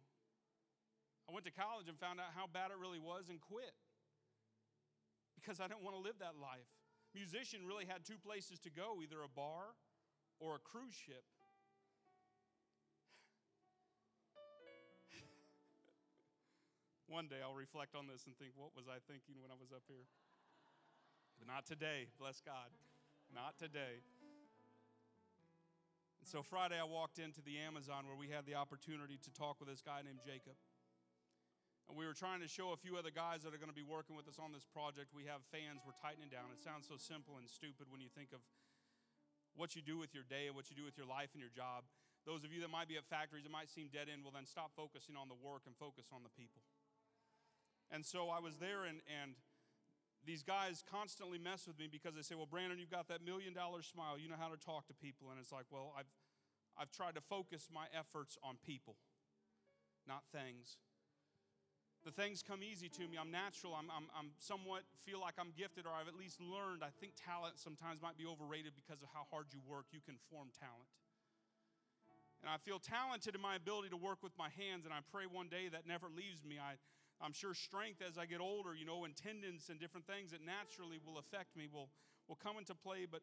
I 1.26 1.30
went 1.30 1.46
to 1.46 1.54
college 1.54 1.86
and 1.86 1.94
found 1.94 2.18
out 2.18 2.34
how 2.34 2.50
bad 2.50 2.74
it 2.74 2.78
really 2.82 2.98
was 2.98 3.30
and 3.30 3.38
quit 3.38 3.78
because 5.38 5.62
I 5.62 5.70
didn't 5.70 5.86
want 5.86 5.94
to 5.94 6.02
live 6.02 6.18
that 6.18 6.34
life. 6.34 6.66
Musician 7.14 7.66
really 7.66 7.86
had 7.86 8.04
two 8.06 8.18
places 8.18 8.58
to 8.60 8.70
go 8.70 9.02
either 9.02 9.22
a 9.22 9.28
bar 9.28 9.74
or 10.38 10.54
a 10.54 10.62
cruise 10.62 10.94
ship. 10.94 11.24
One 17.08 17.26
day 17.26 17.42
I'll 17.42 17.58
reflect 17.58 17.94
on 17.94 18.06
this 18.06 18.26
and 18.26 18.36
think, 18.38 18.52
what 18.54 18.70
was 18.76 18.86
I 18.86 19.02
thinking 19.10 19.42
when 19.42 19.50
I 19.50 19.58
was 19.58 19.72
up 19.74 19.82
here? 19.90 20.06
But 21.38 21.48
not 21.48 21.66
today, 21.66 22.06
bless 22.18 22.40
God. 22.40 22.70
Not 23.34 23.58
today. 23.58 24.04
And 26.20 26.28
so 26.28 26.42
Friday 26.42 26.76
I 26.78 26.84
walked 26.84 27.18
into 27.18 27.40
the 27.40 27.58
Amazon 27.58 28.06
where 28.06 28.16
we 28.16 28.28
had 28.28 28.44
the 28.44 28.54
opportunity 28.54 29.18
to 29.24 29.30
talk 29.32 29.58
with 29.58 29.68
this 29.68 29.80
guy 29.80 30.02
named 30.04 30.20
Jacob. 30.20 30.54
And 31.90 31.98
we 31.98 32.06
were 32.06 32.14
trying 32.14 32.38
to 32.38 32.46
show 32.46 32.70
a 32.70 32.78
few 32.78 32.94
other 32.94 33.10
guys 33.10 33.42
that 33.42 33.50
are 33.50 33.58
going 33.58 33.74
to 33.74 33.74
be 33.74 33.82
working 33.82 34.14
with 34.14 34.30
us 34.30 34.38
on 34.38 34.54
this 34.54 34.62
project. 34.62 35.10
We 35.10 35.26
have 35.26 35.42
fans, 35.50 35.82
we're 35.82 35.98
tightening 35.98 36.30
down. 36.30 36.54
It 36.54 36.62
sounds 36.62 36.86
so 36.86 36.94
simple 36.94 37.34
and 37.34 37.50
stupid 37.50 37.90
when 37.90 37.98
you 37.98 38.06
think 38.06 38.30
of 38.30 38.38
what 39.58 39.74
you 39.74 39.82
do 39.82 39.98
with 39.98 40.14
your 40.14 40.22
day 40.22 40.46
and 40.46 40.54
what 40.54 40.70
you 40.70 40.78
do 40.78 40.86
with 40.86 40.94
your 40.94 41.10
life 41.10 41.34
and 41.34 41.42
your 41.42 41.50
job. 41.50 41.82
Those 42.22 42.46
of 42.46 42.54
you 42.54 42.62
that 42.62 42.70
might 42.70 42.86
be 42.86 42.94
at 42.94 43.10
factories, 43.10 43.42
it 43.42 43.50
might 43.50 43.66
seem 43.66 43.90
dead 43.90 44.06
end. 44.06 44.22
Well, 44.22 44.30
then 44.30 44.46
stop 44.46 44.70
focusing 44.78 45.18
on 45.18 45.26
the 45.26 45.34
work 45.34 45.66
and 45.66 45.74
focus 45.74 46.14
on 46.14 46.22
the 46.22 46.30
people. 46.30 46.62
And 47.90 48.06
so 48.06 48.30
I 48.30 48.38
was 48.38 48.62
there, 48.62 48.86
and, 48.86 49.02
and 49.10 49.34
these 50.22 50.46
guys 50.46 50.86
constantly 50.86 51.42
mess 51.42 51.66
with 51.66 51.74
me 51.74 51.90
because 51.90 52.14
they 52.14 52.22
say, 52.22 52.38
Well, 52.38 52.46
Brandon, 52.46 52.78
you've 52.78 52.94
got 52.94 53.10
that 53.10 53.26
million 53.26 53.50
dollar 53.50 53.82
smile. 53.82 54.14
You 54.14 54.30
know 54.30 54.38
how 54.38 54.54
to 54.54 54.60
talk 54.60 54.86
to 54.88 54.94
people. 54.94 55.34
And 55.34 55.42
it's 55.42 55.50
like, 55.50 55.66
Well, 55.74 55.90
I've, 55.98 56.12
I've 56.78 56.94
tried 56.94 57.18
to 57.18 57.24
focus 57.24 57.66
my 57.66 57.90
efforts 57.90 58.38
on 58.46 58.62
people, 58.62 58.94
not 60.06 60.22
things. 60.30 60.78
The 62.00 62.10
things 62.10 62.40
come 62.40 62.64
easy 62.64 62.88
to 62.96 63.04
me. 63.04 63.20
I'm 63.20 63.30
natural. 63.30 63.76
I'm, 63.76 63.92
I'm, 63.92 64.08
I'm 64.16 64.32
somewhat 64.40 64.88
feel 65.04 65.20
like 65.20 65.36
I'm 65.36 65.52
gifted, 65.52 65.84
or 65.84 65.92
I've 65.92 66.08
at 66.08 66.16
least 66.16 66.40
learned. 66.40 66.80
I 66.80 66.88
think 66.96 67.12
talent 67.12 67.60
sometimes 67.60 68.00
might 68.00 68.16
be 68.16 68.24
overrated 68.24 68.72
because 68.72 69.04
of 69.04 69.12
how 69.12 69.28
hard 69.28 69.52
you 69.52 69.60
work. 69.68 69.92
You 69.92 70.00
can 70.00 70.16
form 70.32 70.48
talent. 70.56 70.88
And 72.40 72.48
I 72.48 72.56
feel 72.56 72.80
talented 72.80 73.36
in 73.36 73.42
my 73.44 73.52
ability 73.52 73.92
to 73.92 74.00
work 74.00 74.24
with 74.24 74.32
my 74.40 74.48
hands, 74.56 74.88
and 74.88 74.96
I 74.96 75.04
pray 75.12 75.28
one 75.28 75.52
day 75.52 75.68
that 75.68 75.84
never 75.84 76.08
leaves 76.08 76.40
me. 76.40 76.56
I, 76.56 76.80
I'm 77.20 77.36
sure 77.36 77.52
strength 77.52 78.00
as 78.00 78.16
I 78.16 78.24
get 78.24 78.40
older, 78.40 78.72
you 78.72 78.88
know, 78.88 79.04
and 79.04 79.12
tendons 79.12 79.68
and 79.68 79.76
different 79.76 80.08
things 80.08 80.32
that 80.32 80.40
naturally 80.40 80.96
will 81.04 81.20
affect 81.20 81.52
me 81.52 81.68
will, 81.68 81.92
will 82.32 82.40
come 82.40 82.56
into 82.56 82.72
play. 82.72 83.04
But 83.04 83.20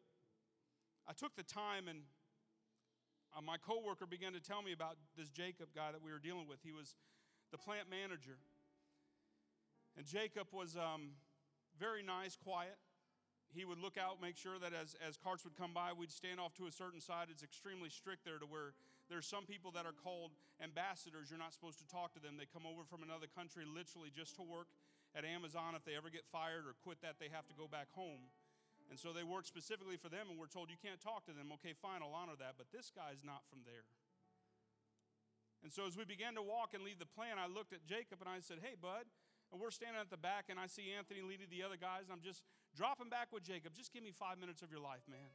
I 1.10 1.18
took 1.18 1.34
the 1.34 1.42
time 1.42 1.90
and 1.90 2.06
uh, 3.36 3.42
my 3.42 3.58
coworker 3.58 4.06
began 4.06 4.32
to 4.38 4.40
tell 4.40 4.62
me 4.62 4.70
about 4.70 4.96
this 5.18 5.28
Jacob 5.28 5.74
guy 5.74 5.90
that 5.90 5.98
we 5.98 6.12
were 6.12 6.22
dealing 6.22 6.46
with. 6.46 6.62
He 6.62 6.70
was 6.70 6.94
the 7.50 7.58
plant 7.58 7.90
manager. 7.90 8.38
And 9.98 10.06
Jacob 10.06 10.46
was 10.54 10.78
um, 10.78 11.18
very 11.74 12.06
nice, 12.06 12.38
quiet. 12.38 12.78
He 13.50 13.66
would 13.66 13.82
look 13.82 13.98
out, 13.98 14.22
make 14.22 14.38
sure 14.38 14.54
that 14.62 14.70
as, 14.70 14.94
as 15.02 15.18
carts 15.18 15.42
would 15.42 15.58
come 15.58 15.74
by, 15.74 15.90
we'd 15.90 16.14
stand 16.14 16.38
off 16.38 16.54
to 16.62 16.70
a 16.70 16.72
certain 16.72 17.02
side. 17.02 17.34
It's 17.34 17.42
extremely 17.42 17.90
strict 17.90 18.22
there 18.22 18.38
to 18.38 18.46
where 18.46 18.78
there's 19.10 19.26
some 19.26 19.42
people 19.42 19.74
that 19.74 19.90
are 19.90 19.96
called 19.96 20.38
ambassadors. 20.62 21.34
You're 21.34 21.42
not 21.42 21.50
supposed 21.50 21.82
to 21.82 21.88
talk 21.90 22.14
to 22.14 22.22
them. 22.22 22.38
They 22.38 22.46
come 22.46 22.62
over 22.62 22.86
from 22.86 23.02
another 23.02 23.26
country 23.26 23.66
literally 23.66 24.14
just 24.14 24.38
to 24.38 24.46
work 24.46 24.70
at 25.18 25.26
Amazon. 25.26 25.74
If 25.74 25.82
they 25.82 25.98
ever 25.98 26.14
get 26.14 26.22
fired 26.30 26.62
or 26.62 26.78
quit 26.78 27.02
that, 27.02 27.18
they 27.18 27.26
have 27.34 27.50
to 27.50 27.56
go 27.58 27.66
back 27.66 27.90
home. 27.90 28.30
And 28.94 29.02
so 29.02 29.10
they 29.10 29.26
work 29.26 29.50
specifically 29.50 29.98
for 29.98 30.06
them, 30.06 30.30
and 30.30 30.38
we're 30.38 30.46
told 30.46 30.70
you 30.70 30.78
can't 30.78 31.02
talk 31.02 31.26
to 31.26 31.34
them. 31.34 31.50
Okay, 31.58 31.74
fine, 31.74 32.06
I'll 32.06 32.14
honor 32.14 32.38
that. 32.38 32.54
But 32.54 32.70
this 32.70 32.94
guy's 32.94 33.26
not 33.26 33.42
from 33.50 33.66
there. 33.66 33.82
And 35.66 35.74
so 35.74 35.90
as 35.90 35.98
we 35.98 36.06
began 36.06 36.38
to 36.38 36.44
walk 36.44 36.70
and 36.70 36.86
leave 36.86 37.02
the 37.02 37.10
plan, 37.10 37.34
I 37.34 37.50
looked 37.50 37.74
at 37.74 37.82
Jacob 37.82 38.22
and 38.22 38.30
I 38.30 38.38
said, 38.38 38.62
Hey, 38.62 38.78
bud. 38.78 39.10
And 39.50 39.60
we're 39.60 39.72
standing 39.72 40.00
at 40.00 40.10
the 40.10 40.20
back, 40.20 40.52
and 40.52 40.60
I 40.60 40.68
see 40.68 40.92
Anthony 40.92 41.24
leading 41.24 41.48
the 41.48 41.64
other 41.64 41.80
guys, 41.80 42.04
and 42.04 42.12
I'm 42.12 42.20
just 42.20 42.44
dropping 42.76 43.08
back 43.08 43.32
with 43.32 43.42
Jacob. 43.42 43.72
Just 43.72 43.92
give 43.92 44.04
me 44.04 44.12
five 44.12 44.36
minutes 44.36 44.60
of 44.60 44.70
your 44.70 44.80
life, 44.80 45.08
man. 45.08 45.32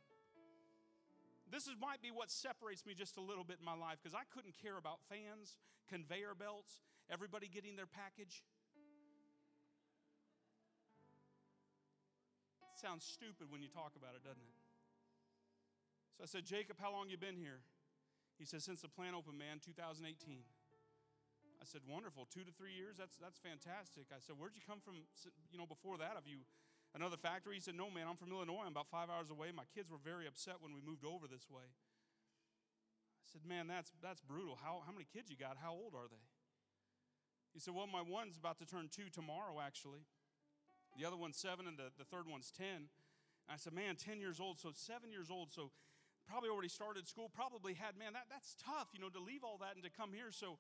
This 1.49 1.70
is, 1.70 1.74
might 1.78 2.01
be 2.01 2.09
what 2.09 2.30
separates 2.30 2.86
me 2.86 2.93
just 2.93 3.18
a 3.18 3.22
little 3.22 3.43
bit 3.43 3.57
in 3.61 3.66
my 3.66 3.78
life 3.78 4.01
because 4.01 4.18
I 4.18 4.26
couldn't 4.34 4.57
care 4.57 4.78
about 4.78 5.01
fans, 5.05 5.57
conveyor 5.89 6.34
belts, 6.34 6.82
everybody 7.09 7.45
getting 7.45 7.76
their 7.76 7.89
package. 7.89 8.41
It 12.74 12.82
sounds 12.82 13.05
stupid 13.05 13.53
when 13.53 13.61
you 13.61 13.70
talk 13.70 13.93
about 13.93 14.18
it, 14.18 14.24
doesn't 14.26 14.41
it? 14.41 14.57
So 16.18 16.24
I 16.24 16.28
said, 16.30 16.45
Jacob, 16.45 16.78
how 16.82 16.91
long 16.91 17.09
you 17.09 17.18
been 17.18 17.38
here? 17.38 17.61
He 18.38 18.45
says, 18.45 18.64
since 18.64 18.82
the 18.82 18.89
plant 18.89 19.14
opened, 19.14 19.38
man, 19.38 19.61
2018. 19.61 20.09
I 21.64 21.66
said, 21.66 21.88
wonderful, 21.88 22.28
two 22.28 22.43
to 22.43 22.51
three 22.51 22.76
years. 22.76 22.99
That's 22.99 23.16
that's 23.16 23.39
fantastic. 23.39 24.11
I 24.11 24.20
said, 24.20 24.36
where'd 24.36 24.51
you 24.51 24.66
come 24.68 24.84
from? 24.84 24.99
You 25.47 25.55
know, 25.55 25.64
before 25.64 25.95
that, 25.95 26.20
have 26.20 26.28
you 26.28 26.43
another 26.91 27.16
factory? 27.16 27.55
He 27.55 27.64
said, 27.64 27.80
No, 27.80 27.88
man, 27.88 28.03
I'm 28.03 28.20
from 28.20 28.36
Illinois. 28.36 28.68
I'm 28.68 28.76
about 28.76 28.91
five 28.91 29.07
hours 29.07 29.32
away. 29.32 29.55
My 29.55 29.64
kids 29.72 29.88
were 29.88 30.01
very 30.03 30.28
upset 30.28 30.59
when 30.59 30.76
we 30.76 30.84
moved 30.84 31.07
over 31.07 31.24
this 31.24 31.47
way. 31.47 31.64
I 33.24 33.28
said, 33.32 33.47
Man, 33.47 33.72
that's, 33.72 33.95
that's 34.03 34.20
brutal. 34.20 34.59
How, 34.59 34.84
how 34.84 34.91
many 34.91 35.07
kids 35.07 35.32
you 35.32 35.39
got? 35.39 35.55
How 35.55 35.72
old 35.72 35.95
are 35.95 36.11
they? 36.11 36.28
He 37.55 37.64
said, 37.64 37.72
Well, 37.72 37.88
my 37.88 38.03
one's 38.03 38.36
about 38.36 38.59
to 38.59 38.68
turn 38.68 38.91
two 38.91 39.07
tomorrow, 39.07 39.64
actually. 39.64 40.03
The 40.99 41.07
other 41.07 41.18
one's 41.18 41.39
seven, 41.39 41.66
and 41.66 41.80
the, 41.80 41.95
the 41.97 42.05
third 42.05 42.28
one's 42.28 42.51
10. 42.51 42.68
And 42.68 43.49
I 43.49 43.57
said, 43.57 43.74
Man, 43.74 43.95
10 43.95 44.20
years 44.20 44.43
old, 44.43 44.59
so 44.59 44.76
seven 44.76 45.16
years 45.16 45.32
old, 45.32 45.55
so 45.55 45.72
probably 46.28 46.49
already 46.49 46.72
started 46.72 47.07
school, 47.07 47.28
probably 47.28 47.74
had, 47.74 47.97
man, 47.97 48.14
that, 48.14 48.32
that's 48.32 48.55
tough, 48.55 48.88
you 48.93 48.99
know, 48.99 49.09
to 49.09 49.20
leave 49.20 49.43
all 49.43 49.59
that 49.59 49.76
and 49.76 49.84
to 49.84 49.91
come 49.91 50.14
here. 50.14 50.32
So, 50.32 50.57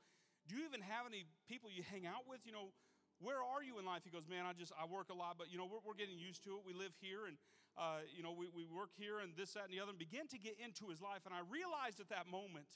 do 0.47 0.55
you 0.55 0.65
even 0.67 0.81
have 0.81 1.07
any 1.07 1.25
people 1.47 1.71
you 1.71 1.83
hang 1.87 2.05
out 2.05 2.27
with? 2.27 2.43
You 2.43 2.51
know, 2.51 2.75
where 3.23 3.39
are 3.39 3.63
you 3.63 3.79
in 3.79 3.85
life? 3.87 4.03
He 4.03 4.11
goes, 4.11 4.27
man, 4.27 4.43
I 4.43 4.51
just, 4.51 4.75
I 4.75 4.83
work 4.83 5.07
a 5.07 5.15
lot, 5.15 5.39
but, 5.39 5.47
you 5.47 5.57
know, 5.57 5.63
we're, 5.63 5.79
we're 5.83 5.95
getting 5.95 6.19
used 6.19 6.43
to 6.43 6.59
it. 6.59 6.67
We 6.67 6.75
live 6.75 6.91
here 6.99 7.23
and, 7.23 7.39
uh, 7.79 8.03
you 8.11 8.21
know, 8.21 8.35
we, 8.35 8.51
we 8.51 8.67
work 8.67 8.91
here 8.91 9.23
and 9.23 9.31
this, 9.39 9.55
that, 9.55 9.71
and 9.71 9.73
the 9.73 9.79
other, 9.79 9.95
and 9.95 9.99
begin 9.99 10.27
to 10.35 10.39
get 10.39 10.59
into 10.59 10.91
his 10.91 10.99
life. 10.99 11.23
And 11.23 11.31
I 11.31 11.39
realized 11.47 12.03
at 12.03 12.11
that 12.11 12.27
moment 12.27 12.67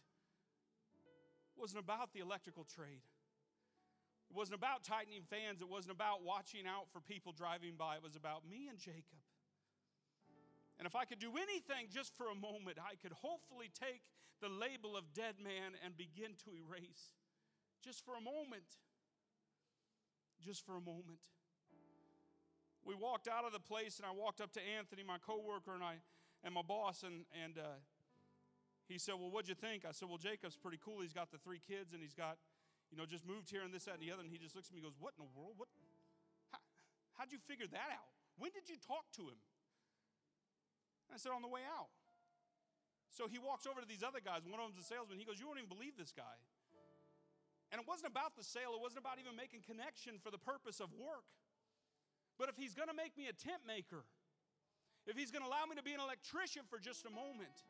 it 1.51 1.59
wasn't 1.59 1.84
about 1.84 2.15
the 2.15 2.24
electrical 2.24 2.63
trade. 2.63 3.03
It 4.32 4.36
wasn't 4.36 4.59
about 4.59 4.84
tightening 4.84 5.24
fans. 5.28 5.59
It 5.59 5.68
wasn't 5.68 5.95
about 5.95 6.24
watching 6.24 6.68
out 6.68 6.88
for 6.91 6.99
people 6.99 7.32
driving 7.32 7.76
by. 7.76 7.95
It 7.95 8.03
was 8.03 8.15
about 8.15 8.47
me 8.47 8.68
and 8.68 8.80
Jacob. 8.80 9.20
And 10.80 10.86
if 10.86 10.95
I 10.95 11.05
could 11.05 11.20
do 11.20 11.36
anything 11.36 11.89
just 11.89 12.15
for 12.15 12.30
a 12.30 12.36
moment, 12.36 12.78
I 12.78 12.95
could 12.95 13.15
hopefully 13.20 13.72
take 13.74 14.03
the 14.39 14.51
label 14.51 14.95
of 14.95 15.11
dead 15.15 15.41
man 15.41 15.74
and 15.84 15.97
begin 15.97 16.38
to 16.45 16.53
erase 16.53 17.18
just 17.88 18.03
for 18.03 18.19
a 18.19 18.21
moment 18.21 18.67
just 20.43 20.65
for 20.65 20.77
a 20.77 20.81
moment. 20.81 21.19
We 22.85 22.95
walked 22.95 23.27
out 23.27 23.43
of 23.43 23.51
the 23.51 23.59
place, 23.59 23.99
and 23.99 24.05
I 24.07 24.15
walked 24.15 24.39
up 24.39 24.53
to 24.55 24.61
Anthony, 24.63 25.03
my 25.03 25.19
coworker, 25.19 25.75
and 25.75 25.83
I 25.83 25.99
and 26.43 26.53
my 26.53 26.63
boss, 26.63 27.03
and 27.03 27.27
and 27.43 27.59
uh, 27.59 27.83
he 28.88 28.95
said, 28.97 29.19
"Well, 29.19 29.27
what'd 29.27 29.49
you 29.49 29.59
think?" 29.59 29.83
I 29.83 29.91
said, 29.91 30.07
"Well, 30.07 30.17
Jacob's 30.21 30.55
pretty 30.55 30.79
cool. 30.79 31.03
He's 31.03 31.11
got 31.11 31.31
the 31.31 31.38
three 31.38 31.59
kids, 31.59 31.91
and 31.91 31.99
he's 31.99 32.15
got, 32.15 32.39
you 32.88 32.95
know, 32.95 33.03
just 33.03 33.27
moved 33.27 33.51
here 33.51 33.67
and 33.67 33.73
this, 33.75 33.91
that, 33.91 33.99
and 33.99 34.03
the 34.03 34.11
other." 34.15 34.23
And 34.23 34.31
he 34.31 34.39
just 34.39 34.55
looks 34.55 34.71
at 34.71 34.73
me, 34.73 34.79
and 34.79 34.88
goes, 34.88 34.95
"What 34.95 35.19
in 35.19 35.27
the 35.27 35.31
world? 35.35 35.59
What? 35.59 35.67
How, 36.55 36.63
How'd 37.19 37.35
you 37.35 37.43
figure 37.43 37.67
that 37.67 37.91
out? 37.91 38.07
When 38.39 38.55
did 38.55 38.71
you 38.71 38.79
talk 38.79 39.11
to 39.19 39.27
him? 39.27 39.41
And 41.09 41.15
I 41.15 41.17
said, 41.17 41.33
On 41.33 41.41
the 41.41 41.51
way 41.51 41.65
out. 41.65 41.91
So 43.09 43.25
he 43.27 43.39
walks 43.39 43.65
over 43.65 43.81
to 43.81 43.88
these 43.88 44.03
other 44.03 44.21
guys. 44.21 44.45
One 44.45 44.61
of 44.61 44.69
them's 44.69 44.77
a 44.77 44.85
salesman. 44.85 45.17
He 45.17 45.25
goes, 45.25 45.41
You 45.41 45.47
won't 45.49 45.57
even 45.57 45.73
believe 45.73 45.97
this 45.97 46.13
guy. 46.13 46.38
And 47.72 47.82
it 47.82 47.88
wasn't 47.88 48.11
about 48.11 48.36
the 48.36 48.43
sale, 48.43 48.72
it 48.76 48.82
wasn't 48.82 49.03
about 49.03 49.20
even 49.20 49.36
making 49.36 49.61
connection 49.68 50.20
for 50.24 50.32
the 50.32 50.39
purpose 50.39 50.80
of 50.80 50.93
work. 50.95 51.28
But 52.39 52.49
if 52.49 52.55
he's 52.55 52.74
gonna 52.74 52.95
make 52.95 53.18
me 53.18 53.28
a 53.28 53.34
tent 53.34 53.65
maker, 53.68 54.05
if 55.05 55.18
he's 55.18 55.32
gonna 55.32 55.45
allow 55.47 55.65
me 55.65 55.76
to 55.76 55.84
be 55.84 55.93
an 55.93 55.99
electrician 55.99 56.63
for 56.70 56.80
just 56.80 57.05
a 57.05 57.09
moment, 57.09 57.65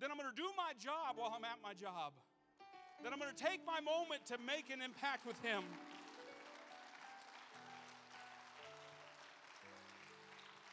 then 0.00 0.10
I'm 0.10 0.16
gonna 0.16 0.36
do 0.36 0.48
my 0.56 0.72
job 0.78 1.16
while 1.16 1.32
I'm 1.36 1.44
at 1.44 1.62
my 1.62 1.72
job. 1.74 2.12
Then 3.02 3.12
I'm 3.12 3.18
gonna 3.18 3.32
take 3.32 3.64
my 3.64 3.80
moment 3.80 4.26
to 4.26 4.38
make 4.38 4.70
an 4.70 4.82
impact 4.82 5.26
with 5.26 5.40
him. 5.42 5.64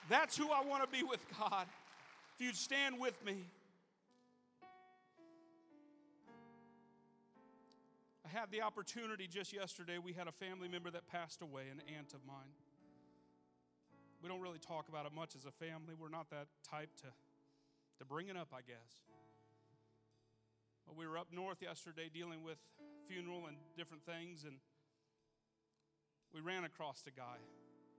That's 0.10 0.36
who 0.36 0.52
I 0.52 0.62
wanna 0.64 0.88
be 0.88 1.04
with 1.04 1.22
God. 1.38 1.68
If 2.36 2.46
you'd 2.46 2.56
stand 2.56 3.00
with 3.00 3.24
me. 3.24 3.46
I 8.30 8.38
had 8.38 8.52
the 8.52 8.62
opportunity 8.62 9.28
just 9.28 9.54
yesterday. 9.54 9.98
We 9.98 10.14
had 10.14 10.28
a 10.28 10.32
family 10.32 10.68
member 10.68 10.92
that 10.92 11.08
passed 11.08 11.42
away, 11.42 11.64
an 11.72 11.82
aunt 11.98 12.14
of 12.14 12.22
mine. 12.28 12.54
We 14.22 14.30
don't 14.30 14.42
really 14.42 14.60
talk 14.60 14.88
about 14.88 15.08
it 15.08 15.14
much 15.14 15.34
as 15.36 15.46
a 15.46 15.52
family. 15.52 15.96
We're 15.98 16.14
not 16.14 16.30
that 16.30 16.46
type 16.62 16.94
to, 17.02 17.10
to 17.98 18.06
bring 18.06 18.28
it 18.28 18.38
up, 18.38 18.50
I 18.54 18.62
guess. 18.62 19.02
But 20.86 20.96
we 20.96 21.08
were 21.08 21.18
up 21.18 21.28
north 21.34 21.62
yesterday 21.62 22.10
dealing 22.14 22.44
with 22.44 22.60
funeral 23.08 23.48
and 23.48 23.58
different 23.76 24.06
things, 24.06 24.44
and 24.44 24.58
we 26.34 26.40
ran 26.42 26.66
across 26.66 27.02
a 27.08 27.12
guy. 27.12 27.42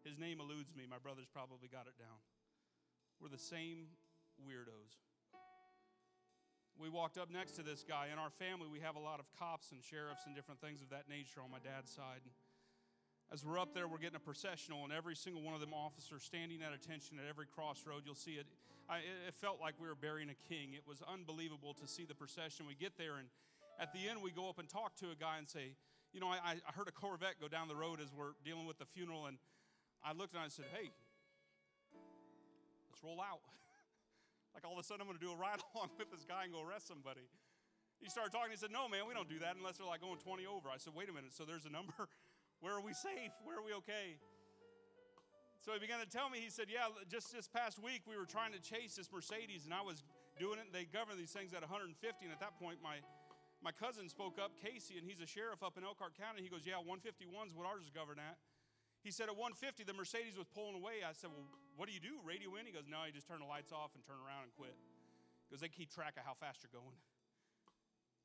His 0.05 0.19
name 0.19 0.39
eludes 0.39 0.77
me. 0.77 0.85
My 0.89 1.03
brother's 1.03 1.29
probably 1.33 1.67
got 1.67 1.89
it 1.89 1.99
down. 1.99 2.23
We're 3.21 3.35
the 3.35 3.39
same 3.39 3.99
weirdos 4.47 5.10
we 6.81 6.89
walked 6.89 7.19
up 7.19 7.29
next 7.31 7.53
to 7.61 7.63
this 7.63 7.85
guy. 7.85 8.09
In 8.11 8.19
our 8.19 8.31
family, 8.31 8.65
we 8.65 8.81
have 8.81 8.97
a 8.97 9.05
lot 9.05 9.21
of 9.21 9.27
cops 9.37 9.71
and 9.71 9.85
sheriffs 9.85 10.25
and 10.25 10.35
different 10.35 10.61
things 10.65 10.81
of 10.81 10.89
that 10.89 11.13
nature 11.13 11.45
on 11.45 11.53
my 11.53 11.61
dad's 11.61 11.93
side. 11.93 12.25
As 13.31 13.45
we're 13.45 13.61
up 13.61 13.75
there, 13.75 13.87
we're 13.87 14.01
getting 14.01 14.17
a 14.17 14.27
processional, 14.27 14.83
and 14.83 14.93
every 14.93 15.15
single 15.15 15.43
one 15.43 15.55
of 15.55 15.61
them 15.61 15.77
officers 15.77 16.25
standing 16.25 16.65
at 16.65 16.73
attention 16.73 17.21
at 17.21 17.29
every 17.29 17.47
crossroad. 17.47 18.03
You'll 18.05 18.19
see 18.19 18.41
it. 18.41 18.47
I, 18.89 19.05
it 19.29 19.37
felt 19.37 19.61
like 19.61 19.75
we 19.79 19.87
were 19.87 19.95
burying 19.95 20.31
a 20.33 20.41
king. 20.49 20.73
It 20.73 20.83
was 20.89 20.99
unbelievable 21.07 21.75
to 21.75 21.87
see 21.87 22.09
the 22.09 22.17
procession. 22.17 22.67
We 22.67 22.75
get 22.75 22.97
there, 22.97 23.21
and 23.21 23.29
at 23.79 23.93
the 23.93 24.09
end, 24.09 24.25
we 24.25 24.33
go 24.33 24.49
up 24.49 24.59
and 24.59 24.69
talk 24.69 24.97
to 24.97 25.13
a 25.13 25.15
guy 25.15 25.39
and 25.39 25.49
say, 25.49 25.77
You 26.13 26.19
know, 26.19 26.29
I, 26.29 26.57
I 26.67 26.73
heard 26.73 26.89
a 26.89 26.93
Corvette 26.97 27.39
go 27.41 27.47
down 27.47 27.69
the 27.69 27.77
road 27.77 28.01
as 28.01 28.09
we're 28.17 28.33
dealing 28.43 28.67
with 28.67 28.79
the 28.79 28.87
funeral, 28.87 29.27
and 29.27 29.37
I 30.03 30.13
looked 30.13 30.33
and 30.33 30.43
I 30.43 30.49
said, 30.49 30.65
Hey, 30.73 30.91
let's 32.91 33.05
roll 33.05 33.21
out. 33.21 33.41
Like 34.55 34.67
all 34.67 34.75
of 34.75 34.83
a 34.83 34.87
sudden, 34.87 35.03
I'm 35.03 35.09
going 35.09 35.19
to 35.19 35.25
do 35.25 35.33
a 35.33 35.39
ride 35.39 35.63
along 35.75 35.95
with 35.99 36.11
this 36.11 36.27
guy 36.27 36.45
and 36.45 36.53
go 36.53 36.63
arrest 36.63 36.89
somebody. 36.91 37.25
He 38.01 38.09
started 38.09 38.33
talking. 38.33 38.51
He 38.51 38.61
said, 38.61 38.73
No, 38.73 38.89
man, 38.89 39.05
we 39.07 39.15
don't 39.15 39.29
do 39.29 39.39
that 39.45 39.55
unless 39.55 39.77
they're 39.77 39.87
like 39.87 40.01
going 40.01 40.19
20 40.19 40.49
over. 40.49 40.73
I 40.73 40.81
said, 40.81 40.97
Wait 40.97 41.09
a 41.09 41.15
minute. 41.15 41.37
So 41.37 41.45
there's 41.45 41.69
a 41.69 41.73
number. 41.73 41.95
Where 42.65 42.77
are 42.77 42.85
we 42.85 42.93
safe? 42.93 43.33
Where 43.45 43.57
are 43.61 43.65
we 43.65 43.73
okay? 43.85 44.21
So 45.61 45.77
he 45.77 45.81
began 45.81 46.01
to 46.01 46.09
tell 46.09 46.33
me, 46.33 46.41
he 46.41 46.49
said, 46.49 46.73
Yeah, 46.73 46.89
just 47.13 47.33
this 47.37 47.47
past 47.47 47.77
week 47.77 48.09
we 48.09 48.17
were 48.17 48.29
trying 48.29 48.57
to 48.57 48.61
chase 48.61 48.97
this 48.97 49.13
Mercedes 49.13 49.69
and 49.69 49.77
I 49.77 49.85
was 49.85 50.03
doing 50.41 50.57
it. 50.57 50.73
They 50.73 50.89
govern 50.89 51.21
these 51.21 51.33
things 51.33 51.53
at 51.53 51.61
150. 51.61 51.93
And 52.25 52.33
at 52.33 52.41
that 52.41 52.57
point, 52.57 52.81
my, 52.81 53.05
my 53.61 53.73
cousin 53.73 54.09
spoke 54.09 54.41
up, 54.41 54.57
Casey, 54.57 54.97
and 54.97 55.05
he's 55.05 55.21
a 55.21 55.29
sheriff 55.29 55.61
up 55.61 55.77
in 55.77 55.85
Elkhart 55.85 56.17
County. 56.17 56.41
He 56.41 56.49
goes, 56.49 56.65
Yeah, 56.65 56.81
151 56.81 57.53
is 57.53 57.55
what 57.55 57.69
ours 57.69 57.85
is 57.85 57.93
governed 57.93 58.25
at. 58.25 58.41
He 59.05 59.13
said 59.13 59.29
at 59.29 59.37
150, 59.37 59.85
the 59.85 59.93
Mercedes 59.93 60.41
was 60.41 60.49
pulling 60.49 60.81
away. 60.81 61.05
I 61.05 61.13
said, 61.13 61.29
Well, 61.29 61.45
what 61.77 61.89
do 61.89 61.95
you 61.95 62.03
do? 62.03 62.19
Radio 62.27 62.57
in? 62.57 62.67
He 62.67 62.73
goes, 62.73 62.89
No, 62.91 63.05
you 63.07 63.13
just 63.13 63.29
turn 63.29 63.41
the 63.41 63.51
lights 63.51 63.73
off 63.73 63.95
and 63.95 64.05
turn 64.05 64.19
around 64.23 64.45
and 64.49 64.53
quit. 64.55 64.75
Because 65.47 65.61
they 65.61 65.71
keep 65.71 65.91
track 65.91 66.15
of 66.15 66.23
how 66.23 66.35
fast 66.39 66.63
you're 66.63 66.75
going. 66.75 66.99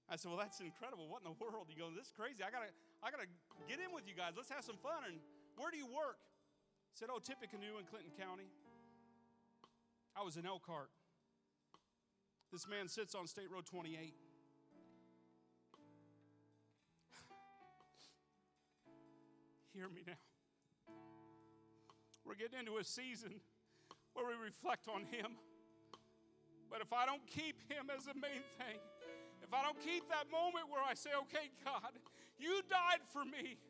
I 0.09 0.15
said, 0.15 0.29
Well, 0.29 0.37
that's 0.37 0.61
incredible. 0.61 1.09
What 1.09 1.21
in 1.25 1.29
the 1.29 1.37
world? 1.37 1.67
He 1.71 1.77
goes, 1.77 1.95
This 1.97 2.07
is 2.09 2.13
crazy. 2.13 2.43
I 2.45 2.51
gotta, 2.53 2.69
I 3.01 3.09
gotta 3.09 3.25
get 3.65 3.79
in 3.81 3.89
with 3.93 4.05
you 4.05 4.13
guys. 4.13 4.37
Let's 4.37 4.53
have 4.53 4.65
some 4.65 4.77
fun. 4.81 5.05
And 5.07 5.17
where 5.57 5.71
do 5.73 5.77
you 5.77 5.87
work? 5.89 6.21
I 6.21 6.93
said, 6.93 7.09
Oh, 7.09 7.17
Tippecanoe 7.17 7.81
in 7.81 7.85
Clinton 7.89 8.13
County. 8.13 8.53
I 10.15 10.23
was 10.23 10.37
in 10.37 10.45
Elkhart. 10.45 10.91
This 12.51 12.67
man 12.69 12.87
sits 12.87 13.15
on 13.15 13.25
State 13.27 13.51
Road 13.51 13.65
28. 13.65 13.97
Hear 19.73 19.89
me 19.89 20.03
now. 20.07 20.13
We're 22.25 22.35
getting 22.35 22.59
into 22.59 22.77
a 22.77 22.83
season 22.83 23.39
where 24.13 24.25
we 24.25 24.33
reflect 24.33 24.89
on 24.89 25.05
Him. 25.13 25.37
But 26.69 26.81
if 26.81 26.91
I 26.91 27.05
don't 27.05 27.25
keep 27.29 27.61
Him 27.69 27.93
as 27.93 28.09
the 28.09 28.17
main 28.17 28.41
thing, 28.57 28.81
if 29.45 29.53
I 29.53 29.61
don't 29.61 29.79
keep 29.79 30.09
that 30.09 30.25
moment 30.33 30.73
where 30.73 30.81
I 30.81 30.97
say, 30.97 31.13
okay, 31.29 31.53
God, 31.63 31.93
you 32.41 32.65
died 32.65 33.05
for 33.13 33.23
me. 33.23 33.61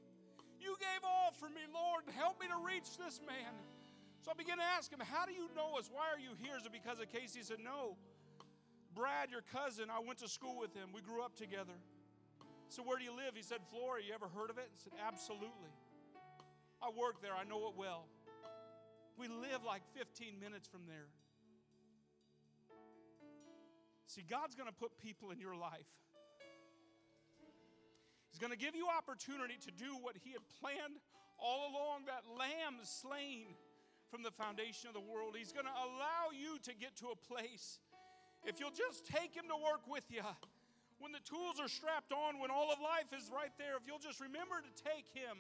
You 0.60 0.74
gave 0.80 1.04
all 1.04 1.36
for 1.36 1.50
me, 1.50 1.68
Lord. 1.70 2.08
Help 2.16 2.40
me 2.40 2.48
to 2.48 2.58
reach 2.64 2.98
this 2.98 3.20
man. 3.22 3.54
So 4.24 4.32
I 4.32 4.34
begin 4.34 4.58
to 4.58 4.66
ask 4.66 4.90
him, 4.90 4.98
How 5.04 5.28
do 5.28 5.34
you 5.34 5.46
know 5.54 5.78
us? 5.78 5.92
Why 5.92 6.10
are 6.10 6.18
you 6.18 6.34
here? 6.42 6.58
Is 6.58 6.66
it 6.66 6.74
because 6.74 6.98
of 6.98 7.12
Casey? 7.12 7.40
He 7.40 7.46
said, 7.46 7.62
No. 7.62 7.98
Brad, 8.96 9.30
your 9.30 9.44
cousin, 9.54 9.92
I 9.92 10.00
went 10.00 10.18
to 10.26 10.30
school 10.30 10.58
with 10.58 10.74
him. 10.74 10.90
We 10.96 11.02
grew 11.02 11.22
up 11.22 11.36
together. 11.36 11.78
So 12.70 12.82
where 12.82 12.98
do 12.98 13.04
you 13.04 13.14
live? 13.14 13.36
He 13.36 13.44
said, 13.44 13.60
Flora. 13.70 14.02
You 14.02 14.16
ever 14.16 14.26
heard 14.26 14.50
of 14.50 14.58
it? 14.58 14.66
I 14.66 14.78
said, 14.82 14.94
Absolutely. 14.98 15.70
I 16.82 16.90
work 16.90 17.22
there. 17.22 17.36
I 17.38 17.44
know 17.44 17.68
it 17.70 17.78
well. 17.78 18.08
We 19.18 19.28
live 19.28 19.64
like 19.66 19.82
15 19.96 20.40
minutes 20.40 20.68
from 20.68 20.82
there. 20.88 21.08
See, 24.08 24.24
God's 24.24 24.56
going 24.56 24.70
to 24.70 24.76
put 24.76 24.98
people 25.00 25.32
in 25.32 25.40
your 25.40 25.56
life. 25.56 25.92
He's 28.30 28.40
going 28.40 28.52
to 28.52 28.60
give 28.60 28.76
you 28.76 28.88
opportunity 28.92 29.56
to 29.64 29.72
do 29.72 29.96
what 30.04 30.16
He 30.20 30.32
had 30.36 30.44
planned 30.60 31.00
all 31.40 31.72
along 31.72 32.12
that 32.12 32.28
lamb 32.28 32.84
slain 32.84 33.56
from 34.12 34.24
the 34.24 34.32
foundation 34.32 34.88
of 34.88 34.96
the 34.96 35.04
world. 35.04 35.36
He's 35.40 35.52
going 35.52 35.68
to 35.68 35.80
allow 35.88 36.36
you 36.36 36.60
to 36.68 36.76
get 36.76 36.96
to 37.00 37.16
a 37.16 37.18
place. 37.20 37.80
If 38.44 38.60
you'll 38.60 38.76
just 38.76 39.08
take 39.08 39.36
Him 39.36 39.48
to 39.48 39.56
work 39.56 39.88
with 39.88 40.04
you, 40.12 40.24
when 41.00 41.12
the 41.12 41.24
tools 41.24 41.60
are 41.60 41.68
strapped 41.68 42.12
on, 42.12 42.40
when 42.40 42.52
all 42.52 42.72
of 42.72 42.80
life 42.80 43.12
is 43.16 43.32
right 43.32 43.52
there, 43.58 43.76
if 43.76 43.88
you'll 43.88 44.04
just 44.04 44.20
remember 44.20 44.60
to 44.60 44.72
take 44.84 45.08
Him. 45.12 45.40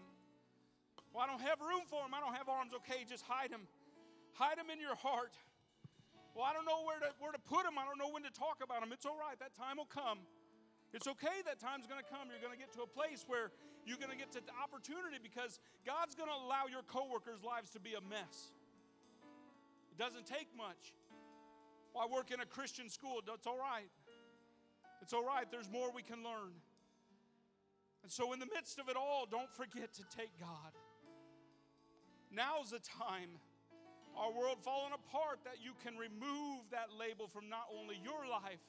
Well, 1.16 1.24
I 1.24 1.32
don't 1.32 1.40
have 1.48 1.64
room 1.64 1.88
for 1.88 2.04
him. 2.04 2.12
I 2.12 2.20
don't 2.20 2.36
have 2.36 2.52
arms. 2.52 2.76
Okay, 2.84 3.08
just 3.08 3.24
hide 3.24 3.48
him. 3.48 3.72
Hide 4.36 4.60
him 4.60 4.68
in 4.68 4.84
your 4.84 5.00
heart. 5.00 5.32
Well, 6.36 6.44
I 6.44 6.52
don't 6.52 6.68
know 6.68 6.84
where 6.84 7.00
to, 7.00 7.16
where 7.24 7.32
to 7.32 7.40
put 7.40 7.64
him. 7.64 7.80
I 7.80 7.88
don't 7.88 7.96
know 7.96 8.12
when 8.12 8.28
to 8.28 8.36
talk 8.36 8.60
about 8.60 8.84
him. 8.84 8.92
It's 8.92 9.08
all 9.08 9.16
right. 9.16 9.40
That 9.40 9.56
time 9.56 9.80
will 9.80 9.88
come. 9.88 10.20
It's 10.92 11.08
okay 11.08 11.40
that 11.48 11.56
time's 11.56 11.88
going 11.88 12.04
to 12.04 12.10
come. 12.12 12.28
You're 12.28 12.44
going 12.44 12.52
to 12.52 12.60
get 12.60 12.76
to 12.76 12.84
a 12.84 12.92
place 12.92 13.24
where 13.32 13.56
you're 13.88 13.96
going 13.96 14.12
to 14.12 14.20
get 14.20 14.36
to 14.36 14.44
the 14.44 14.52
opportunity 14.60 15.16
because 15.24 15.64
God's 15.88 16.20
going 16.20 16.28
to 16.28 16.36
allow 16.36 16.68
your 16.68 16.84
coworkers' 16.84 17.40
lives 17.48 17.72
to 17.76 17.80
be 17.80 17.96
a 17.96 18.04
mess. 18.04 18.52
It 19.96 19.96
doesn't 19.96 20.28
take 20.28 20.52
much. 20.52 20.92
Well, 21.96 22.04
I 22.04 22.12
work 22.12 22.28
in 22.36 22.44
a 22.44 22.48
Christian 22.48 22.92
school. 22.92 23.24
That's 23.24 23.48
all 23.48 23.56
right. 23.56 23.88
It's 25.00 25.16
all 25.16 25.24
right. 25.24 25.48
There's 25.48 25.72
more 25.72 25.96
we 25.96 26.04
can 26.04 26.28
learn. 26.28 26.60
And 28.04 28.12
so, 28.12 28.36
in 28.36 28.44
the 28.44 28.52
midst 28.52 28.84
of 28.84 28.92
it 28.92 29.00
all, 29.00 29.24
don't 29.24 29.52
forget 29.56 29.96
to 29.96 30.04
take 30.12 30.36
God. 30.36 30.76
Now's 32.36 32.72
the 32.72 32.84
time, 32.84 33.40
our 34.18 34.32
world 34.32 34.60
falling 34.62 34.92
apart, 34.92 35.40
that 35.46 35.64
you 35.64 35.72
can 35.84 35.96
remove 35.96 36.68
that 36.72 36.92
label 36.92 37.28
from 37.28 37.48
not 37.48 37.72
only 37.72 37.96
your 38.04 38.28
life, 38.28 38.60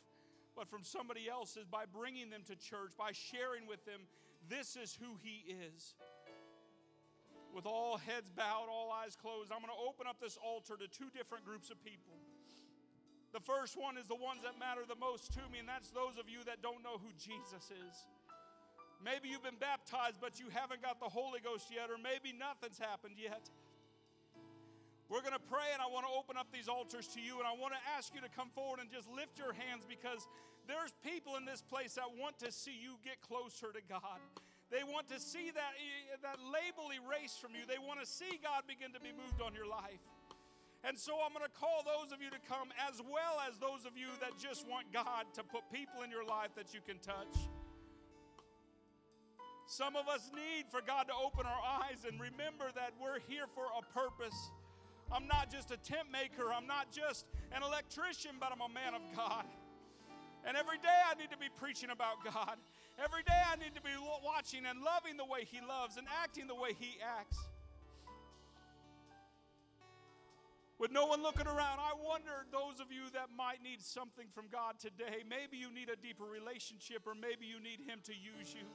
but 0.54 0.70
from 0.70 0.84
somebody 0.84 1.28
else's 1.28 1.66
by 1.66 1.84
bringing 1.84 2.30
them 2.30 2.42
to 2.46 2.54
church, 2.54 2.94
by 2.96 3.10
sharing 3.10 3.66
with 3.66 3.84
them, 3.84 4.06
this 4.48 4.76
is 4.76 4.96
who 5.02 5.18
He 5.18 5.42
is. 5.50 5.94
With 7.52 7.66
all 7.66 7.98
heads 7.98 8.30
bowed, 8.30 8.70
all 8.70 8.92
eyes 8.92 9.16
closed, 9.16 9.50
I'm 9.50 9.58
going 9.58 9.74
to 9.74 9.84
open 9.88 10.06
up 10.06 10.20
this 10.20 10.38
altar 10.38 10.78
to 10.78 10.86
two 10.86 11.10
different 11.10 11.44
groups 11.44 11.70
of 11.70 11.82
people. 11.82 12.14
The 13.34 13.40
first 13.40 13.76
one 13.76 13.98
is 13.98 14.06
the 14.06 14.16
ones 14.16 14.46
that 14.46 14.56
matter 14.58 14.86
the 14.86 14.96
most 14.96 15.32
to 15.34 15.42
me, 15.50 15.58
and 15.58 15.68
that's 15.68 15.90
those 15.90 16.16
of 16.16 16.30
you 16.30 16.44
that 16.46 16.62
don't 16.62 16.80
know 16.86 17.02
who 17.02 17.10
Jesus 17.18 17.68
is. 17.68 17.96
Maybe 19.04 19.28
you've 19.28 19.44
been 19.44 19.60
baptized, 19.60 20.16
but 20.20 20.40
you 20.40 20.48
haven't 20.48 20.80
got 20.80 21.00
the 21.00 21.08
Holy 21.08 21.40
Ghost 21.40 21.68
yet, 21.68 21.90
or 21.92 22.00
maybe 22.00 22.32
nothing's 22.32 22.78
happened 22.78 23.20
yet. 23.20 23.50
We're 25.08 25.22
going 25.22 25.38
to 25.38 25.46
pray, 25.46 25.70
and 25.70 25.78
I 25.78 25.86
want 25.86 26.02
to 26.02 26.12
open 26.12 26.34
up 26.34 26.50
these 26.50 26.66
altars 26.66 27.06
to 27.14 27.20
you, 27.22 27.38
and 27.38 27.46
I 27.46 27.54
want 27.54 27.74
to 27.78 27.82
ask 27.94 28.10
you 28.10 28.20
to 28.20 28.30
come 28.30 28.50
forward 28.50 28.82
and 28.82 28.90
just 28.90 29.06
lift 29.06 29.38
your 29.38 29.54
hands 29.54 29.86
because 29.86 30.26
there's 30.66 30.90
people 31.06 31.38
in 31.38 31.46
this 31.46 31.62
place 31.62 31.94
that 31.94 32.10
want 32.18 32.42
to 32.42 32.50
see 32.50 32.74
you 32.74 32.98
get 33.06 33.22
closer 33.22 33.70
to 33.70 33.82
God. 33.86 34.18
They 34.66 34.82
want 34.82 35.06
to 35.14 35.22
see 35.22 35.54
that, 35.54 35.72
eh, 35.78 36.18
that 36.26 36.42
label 36.42 36.90
erased 36.90 37.38
from 37.38 37.54
you. 37.54 37.62
They 37.70 37.78
want 37.78 38.02
to 38.02 38.06
see 38.06 38.34
God 38.42 38.66
begin 38.66 38.90
to 38.98 39.00
be 39.00 39.14
moved 39.14 39.38
on 39.38 39.54
your 39.54 39.70
life. 39.70 40.02
And 40.82 40.98
so 40.98 41.22
I'm 41.22 41.30
going 41.30 41.46
to 41.46 41.54
call 41.54 41.86
those 41.86 42.10
of 42.10 42.18
you 42.18 42.30
to 42.30 42.42
come, 42.50 42.74
as 42.82 42.98
well 42.98 43.38
as 43.46 43.58
those 43.62 43.86
of 43.86 43.94
you 43.94 44.10
that 44.18 44.34
just 44.38 44.66
want 44.66 44.90
God 44.90 45.30
to 45.38 45.46
put 45.46 45.62
people 45.70 46.02
in 46.02 46.10
your 46.10 46.26
life 46.26 46.50
that 46.58 46.74
you 46.74 46.82
can 46.82 46.98
touch. 46.98 47.46
Some 49.66 49.94
of 49.94 50.06
us 50.06 50.30
need 50.34 50.66
for 50.70 50.80
God 50.82 51.10
to 51.10 51.14
open 51.14 51.46
our 51.46 51.62
eyes 51.82 52.06
and 52.06 52.20
remember 52.20 52.70
that 52.74 52.94
we're 53.02 53.18
here 53.26 53.46
for 53.54 53.66
a 53.66 53.82
purpose. 53.94 54.50
I'm 55.12 55.26
not 55.26 55.50
just 55.50 55.70
a 55.70 55.76
tent 55.76 56.10
maker, 56.10 56.52
I'm 56.52 56.66
not 56.66 56.90
just 56.90 57.26
an 57.52 57.62
electrician, 57.62 58.32
but 58.40 58.50
I'm 58.52 58.60
a 58.60 58.72
man 58.72 58.94
of 58.94 59.02
God. 59.14 59.46
And 60.46 60.56
every 60.56 60.78
day 60.78 60.98
I 61.10 61.14
need 61.18 61.30
to 61.30 61.38
be 61.38 61.50
preaching 61.56 61.90
about 61.90 62.22
God. 62.22 62.56
Every 63.02 63.22
day 63.22 63.40
I 63.50 63.56
need 63.56 63.74
to 63.74 63.82
be 63.82 63.90
watching 64.24 64.62
and 64.64 64.80
loving 64.80 65.16
the 65.16 65.24
way 65.24 65.44
He 65.44 65.58
loves 65.60 65.96
and 65.96 66.06
acting 66.22 66.46
the 66.46 66.54
way 66.54 66.70
He 66.78 66.98
acts. 67.02 67.38
With 70.78 70.92
no 70.92 71.06
one 71.06 71.22
looking 71.22 71.46
around, 71.46 71.80
I 71.80 71.96
wonder 71.98 72.44
those 72.52 72.80
of 72.80 72.92
you 72.92 73.08
that 73.14 73.28
might 73.34 73.62
need 73.62 73.80
something 73.80 74.26
from 74.34 74.46
God 74.52 74.78
today, 74.78 75.24
maybe 75.28 75.56
you 75.56 75.72
need 75.72 75.88
a 75.88 75.96
deeper 75.96 76.24
relationship 76.24 77.06
or 77.06 77.14
maybe 77.14 77.46
you 77.46 77.58
need 77.58 77.80
Him 77.80 78.00
to 78.04 78.12
use 78.12 78.54
you. 78.54 78.68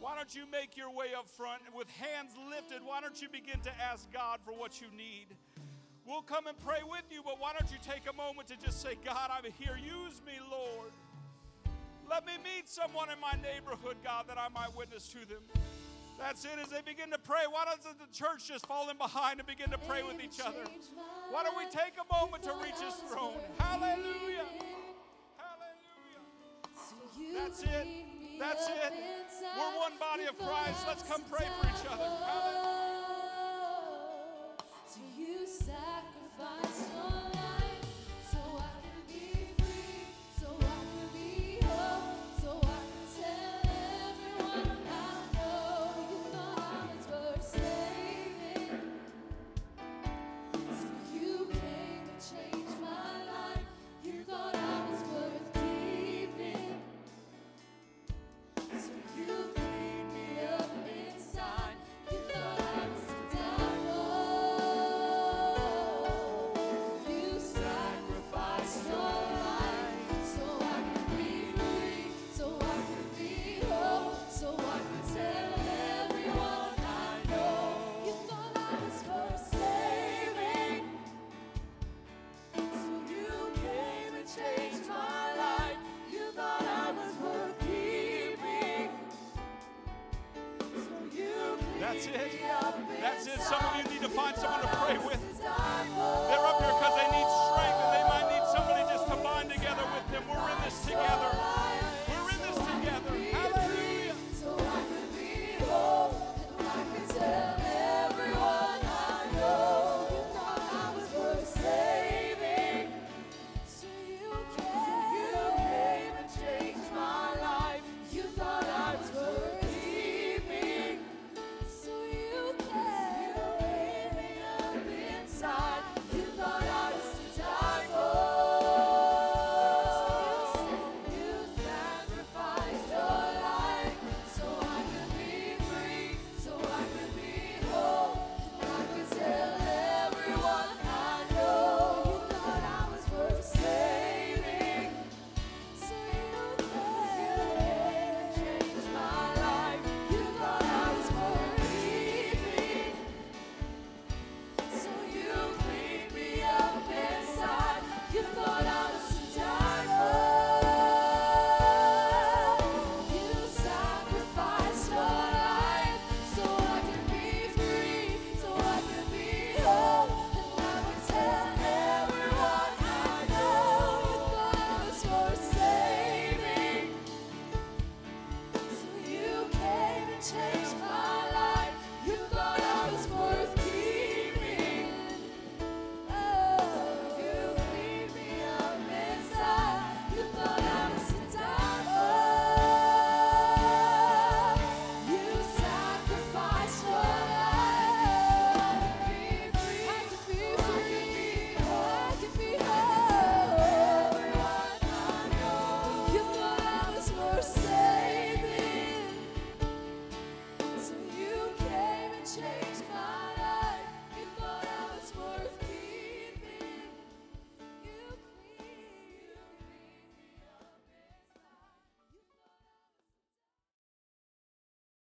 Why 0.00 0.16
don't 0.16 0.34
you 0.34 0.44
make 0.50 0.76
your 0.76 0.90
way 0.90 1.14
up 1.16 1.28
front 1.28 1.62
with 1.74 1.88
hands 1.88 2.32
lifted? 2.50 2.80
Why 2.84 3.00
don't 3.00 3.20
you 3.20 3.28
begin 3.28 3.60
to 3.60 3.72
ask 3.80 4.10
God 4.12 4.40
for 4.44 4.52
what 4.52 4.80
you 4.80 4.88
need? 4.96 5.36
We'll 6.06 6.22
come 6.22 6.46
and 6.46 6.58
pray 6.60 6.80
with 6.84 7.04
you, 7.10 7.22
but 7.24 7.40
why 7.40 7.52
don't 7.58 7.70
you 7.72 7.78
take 7.80 8.02
a 8.10 8.12
moment 8.12 8.48
to 8.48 8.56
just 8.56 8.82
say, 8.82 8.98
God, 9.04 9.30
I'm 9.32 9.50
here. 9.58 9.76
Use 9.80 10.20
me, 10.26 10.34
Lord. 10.50 10.92
Let 12.08 12.26
me 12.26 12.32
meet 12.44 12.68
someone 12.68 13.08
in 13.08 13.18
my 13.18 13.32
neighborhood, 13.40 13.96
God, 14.04 14.26
that 14.28 14.36
I 14.36 14.48
might 14.48 14.76
witness 14.76 15.08
to 15.08 15.20
them. 15.24 15.40
That's 16.18 16.44
it. 16.44 16.58
As 16.62 16.68
they 16.68 16.82
begin 16.82 17.10
to 17.10 17.18
pray, 17.18 17.46
why 17.50 17.64
doesn't 17.64 17.98
the 17.98 18.06
church 18.12 18.48
just 18.48 18.66
fall 18.66 18.90
in 18.90 18.98
behind 18.98 19.40
and 19.40 19.48
begin 19.48 19.70
to 19.70 19.78
pray 19.78 20.02
with 20.02 20.22
each 20.22 20.40
other? 20.44 20.64
Why 21.30 21.42
don't 21.42 21.56
we 21.56 21.64
take 21.64 21.94
a 21.96 22.04
moment 22.14 22.42
to 22.44 22.52
reach 22.62 22.78
His 22.84 22.94
throne? 23.10 23.40
Hallelujah. 23.58 24.44
Hallelujah. 25.40 26.20
That's 27.34 27.62
it. 27.62 28.13
That's 28.38 28.68
it. 28.68 28.92
We're 29.56 29.78
one 29.78 29.92
body 29.98 30.24
of 30.24 30.36
Christ. 30.38 30.84
Let's 30.86 31.02
come 31.02 31.22
pray 31.30 31.46
for 31.60 31.66
each 31.68 31.86
other. 31.90 32.04
Hallelujah. 32.04 32.73